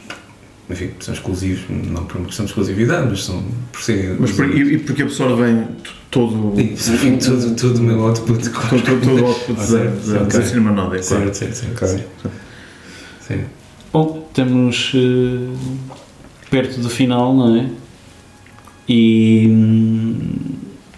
enfim, 0.69 0.89
são 0.99 1.13
exclusivos, 1.13 1.63
não 1.69 2.03
por 2.05 2.17
uma 2.17 2.25
questão 2.25 2.45
de 2.45 2.51
exclusividade, 2.51 3.07
mas 3.09 3.23
são 3.23 3.43
por 3.71 3.81
serem. 3.81 4.17
Mas 4.19 4.31
por, 4.31 4.49
e, 4.49 4.73
e 4.73 4.77
porque 4.79 5.03
absorvem 5.03 5.67
todo, 6.11 6.55
Sim, 6.75 7.17
todo, 7.23 7.55
todo 7.55 7.77
o 7.77 7.83
meu 7.83 8.01
output, 8.03 8.49
claro. 8.49 8.81
todo, 8.81 9.01
todo, 9.01 9.21
o 9.21 9.25
output 9.27 9.59
da, 9.59 9.65
Certo, 9.65 10.11
da, 10.11 10.21
ok. 10.23 10.39
da 10.39 10.45
Cinema 10.45 10.71
Nódia, 10.71 11.01
claro. 11.01 11.33
Certo, 11.33 11.53
certo, 11.55 11.87
certo. 11.87 12.31
Sim. 13.21 13.41
Bom, 13.93 14.25
estamos 14.27 14.91
eh, 14.93 15.55
perto 16.49 16.81
do 16.81 16.89
final, 16.89 17.33
não 17.33 17.55
é? 17.55 17.69
E 18.89 19.47
hum, 19.47 20.29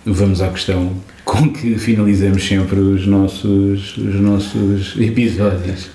vamos 0.06 0.42
à 0.42 0.50
questão 0.50 0.94
com 1.28 1.50
que 1.50 1.78
finalizamos 1.78 2.42
sempre 2.48 2.80
os 2.80 3.06
nossos, 3.06 3.98
os 3.98 4.16
nossos 4.16 4.96
episódios. 5.00 5.90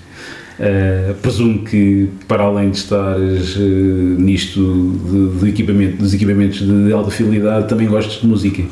Eh, 0.59 1.15
presumo 1.21 1.63
que, 1.65 2.07
para 2.27 2.43
além 2.43 2.69
de 2.69 2.77
estares 2.77 3.55
eh, 3.57 3.59
nisto 3.59 4.61
de, 5.09 5.39
de 5.39 5.49
equipamento, 5.49 5.97
dos 5.97 6.13
equipamentos 6.13 6.59
de 6.61 6.93
alta 6.93 7.09
fidelidade, 7.09 7.67
também 7.67 7.87
gostas 7.87 8.21
de 8.21 8.27
música. 8.27 8.63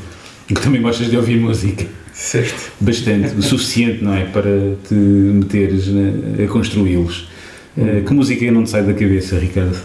Também 0.62 0.82
gostas 0.82 1.10
de 1.10 1.16
ouvir 1.16 1.38
música. 1.40 1.86
Certo. 2.14 2.74
Bastante, 2.82 3.34
o 3.38 3.42
suficiente, 3.42 4.04
não 4.04 4.14
é? 4.14 4.26
Para 4.26 4.76
te 4.88 4.94
meteres 4.94 5.88
na- 5.88 6.44
a 6.44 6.48
construí-los. 6.48 7.30
Eh, 7.78 8.04
que 8.06 8.14
música 8.14 8.52
não 8.52 8.64
te 8.66 8.70
sai 8.70 8.84
da 8.84 8.94
cabeça, 8.94 9.40
Ricardo? 9.40 9.78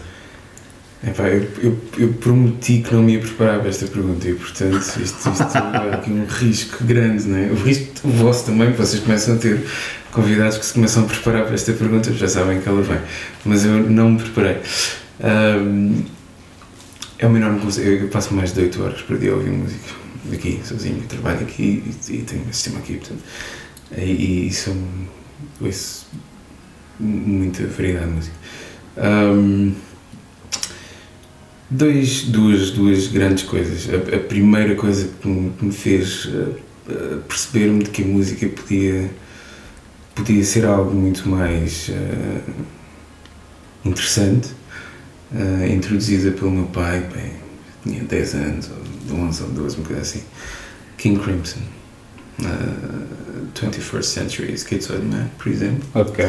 Epá, 1.05 1.29
eu, 1.29 1.47
eu, 1.63 1.79
eu 1.99 2.13
prometi 2.15 2.79
que 2.79 2.95
não 2.95 3.03
me 3.03 3.15
ia 3.15 3.21
preparar 3.21 3.61
para 3.61 3.69
esta 3.69 3.87
pergunta 3.87 4.29
e, 4.29 4.35
portanto, 4.35 4.77
isto, 4.77 5.01
isto 5.01 5.29
é 5.29 5.95
aqui 5.95 6.11
um 6.11 6.25
risco 6.25 6.83
grande, 6.85 7.29
não 7.29 7.37
é? 7.37 7.47
O 7.49 7.55
risco 7.55 7.87
o 8.09 8.11
vosso 8.11 8.47
também, 8.47 8.73
vocês 8.73 9.03
começam 9.03 9.35
a 9.35 9.39
ter 9.39 9.61
convidados 10.11 10.57
que 10.57 10.65
se 10.65 10.73
começam 10.73 11.05
a 11.05 11.07
preparar 11.07 11.45
para 11.45 11.55
esta 11.55 11.73
pergunta, 11.75 12.13
já 12.13 12.27
sabem 12.27 12.61
que 12.61 12.69
ela 12.69 12.81
vem. 12.81 12.99
Mas 13.45 13.65
eu 13.65 13.73
não 13.73 14.11
me 14.13 14.19
preparei. 14.23 14.59
Ahm, 15.23 16.03
é 17.19 17.27
uma 17.27 17.39
enorme 17.39 17.61
coisa. 17.61 17.83
Eu, 17.83 18.09
passo 18.09 18.35
mais 18.35 18.53
de 18.53 18.61
8 18.61 18.83
horas 18.83 19.03
por 19.03 19.19
dia 19.19 19.33
a 19.33 19.35
ouvir 19.35 19.51
música. 19.51 19.95
Aqui, 20.33 20.61
sozinho. 20.65 21.03
Trabalho 21.03 21.41
aqui 21.41 21.83
e, 22.09 22.15
e 22.15 22.23
tenho 22.23 22.43
um 22.43 22.53
sistema 22.53 22.79
aqui, 22.79 22.95
portanto. 22.95 23.23
E, 23.97 24.49
e 24.49 24.53
são. 24.53 24.77
ouço 25.61 26.07
muita 26.99 27.67
variedade 27.67 28.07
de 28.07 28.13
música. 28.13 28.37
Ahm, 28.97 29.73
dois, 31.71 32.23
duas, 32.23 32.71
duas 32.71 33.07
grandes 33.09 33.45
coisas. 33.45 33.89
A, 33.93 34.17
a 34.17 34.21
primeira 34.21 34.75
coisa 34.75 35.09
que 35.21 35.29
me, 35.29 35.51
que 35.51 35.65
me 35.65 35.73
fez 35.73 36.29
eh, 36.89 37.19
perceber-me 37.29 37.83
de 37.85 37.91
que 37.91 38.03
a 38.03 38.07
música 38.07 38.49
podia, 38.49 39.11
podia 40.15 40.45
ser 40.45 40.65
algo 40.65 40.95
muito 40.95 41.29
mais 41.29 41.89
eh, 41.91 42.41
interessante, 43.85 44.49
eh, 45.35 45.73
introduzida 45.73 46.31
pelo 46.33 46.51
meu 46.51 46.67
pai, 46.67 47.01
bem, 47.15 47.33
tinha 47.83 48.05
10 48.05 48.35
anos, 48.35 48.71
ou 49.11 49.17
11 49.19 49.43
ou 49.43 49.49
12, 49.51 49.77
uma 49.77 49.87
coisa 49.87 50.03
assim. 50.03 50.23
King 50.99 51.21
Crimson. 51.21 51.61
eh, 52.43 53.07
21st 53.55 54.03
Century 54.05 54.57
Schizoid 54.59 55.05
Man, 55.05 55.29
por 55.39 55.49
exemplo. 55.51 55.83
Ok. 55.95 56.25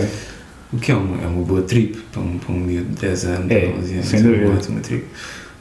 O 0.74 0.78
que 0.78 0.92
é 0.92 0.96
uma, 0.96 1.22
é 1.24 1.28
uma 1.28 1.44
boa 1.44 1.62
trip 1.62 1.98
para 2.12 2.22
um, 2.22 2.38
para 2.38 2.54
um 2.54 2.60
miúdo 2.60 2.90
de 2.90 3.02
10 3.02 3.26
anos, 3.26 3.52
É, 3.52 3.74
11 3.78 3.94
anos, 3.94 4.06
sem 4.08 4.20
é 4.20 4.24
uma 4.24 4.56
dúvida. 4.56 4.80
trip. 4.82 5.06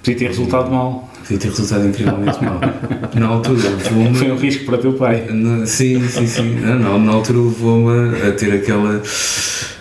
Podia 0.02 0.18
ter 0.18 0.26
resultado 0.28 0.70
mal. 0.70 1.12
Podia 1.22 1.38
ter 1.38 1.48
resultado 1.48 1.86
incrivelmente 1.88 2.44
mal. 2.44 2.60
Na 3.14 3.26
altura 3.26 3.58
levou-me. 3.62 4.14
Foi 4.18 4.30
um 4.32 4.36
risco 4.36 4.64
para 4.64 4.74
o 4.76 4.78
teu 4.78 4.92
pai. 4.94 5.26
Na- 5.30 5.66
Sim, 5.66 6.06
sim, 6.08 6.26
sim. 6.26 6.54
Não, 6.60 6.78
não, 6.78 6.98
na 6.98 7.12
altura 7.12 7.38
levou-me 7.38 8.20
a 8.22 8.32
ter 8.32 8.52
aquela, 8.52 9.02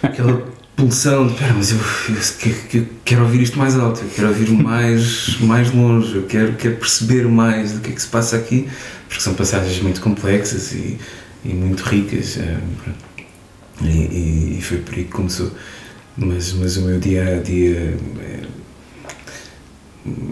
aquela 0.01 0.43
pulsão 0.75 1.27
de 1.27 1.33
pera, 1.35 1.53
mas 1.53 1.71
eu, 1.71 1.77
eu 1.77 2.15
que- 2.39 2.53
que- 2.69 2.87
quero 3.03 3.21
ouvir 3.23 3.41
isto 3.41 3.57
mais 3.57 3.75
alto, 3.77 4.01
eu 4.01 4.09
quero 4.15 4.27
ouvir 4.29 4.49
mais, 4.51 5.37
mais 5.41 5.71
longe, 5.71 6.15
eu 6.15 6.23
quero, 6.23 6.53
quero 6.53 6.75
perceber 6.75 7.25
mais 7.27 7.73
do 7.73 7.79
que 7.81 7.91
é 7.91 7.93
que 7.93 8.01
se 8.01 8.07
passa 8.07 8.35
aqui, 8.35 8.67
porque 9.07 9.21
são 9.23 9.33
passagens 9.35 9.79
muito 9.81 10.01
complexas 10.01 10.71
e, 10.73 10.97
e 11.45 11.49
muito 11.49 11.81
ricas. 11.81 12.37
pronto. 12.83 13.04
E, 13.81 13.87
e- 13.87 14.55
e 14.57 14.61
foi 14.61 14.77
por 14.79 14.93
aí 14.95 15.03
que 15.03 15.11
começou. 15.11 15.51
Mas, 16.17 16.53
mas 16.53 16.77
o 16.77 16.81
meu 16.83 16.99
dia 16.99 17.37
a 17.37 17.41
dia 17.41 17.97
é, 18.21 18.41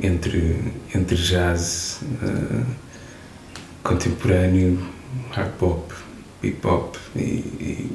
entre, 0.02 0.58
entre 0.96 1.16
jazz, 1.18 2.00
eh, 2.22 2.64
contemporâneo, 3.84 4.80
hard 5.32 5.52
pop, 5.54 5.94
hip 6.44 6.66
hop 6.66 6.96
e, 7.16 7.20
e 7.22 7.90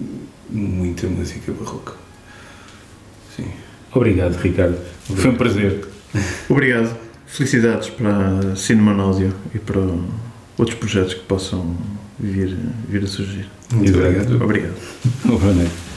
muita 0.50 1.06
música 1.06 1.52
barroca. 1.52 1.94
Sim. 3.36 3.46
Obrigado, 3.94 4.34
Ricardo. 4.36 4.78
Foi 5.04 5.30
um 5.30 5.36
prazer. 5.36 5.86
Obrigado. 6.48 6.94
Felicidades 7.26 7.90
para 7.90 8.52
a 8.52 8.56
Cinema 8.56 9.00
Audio 9.02 9.34
e 9.54 9.58
para 9.58 9.80
outros 10.58 10.78
projetos 10.78 11.14
que 11.14 11.20
possam 11.20 11.76
vir, 12.18 12.56
vir 12.88 13.04
a 13.04 13.06
surgir. 13.06 13.48
Muito 13.72 13.98
obrigado. 13.98 14.42
Obrigado. 14.42 14.74
Noite. 15.26 15.87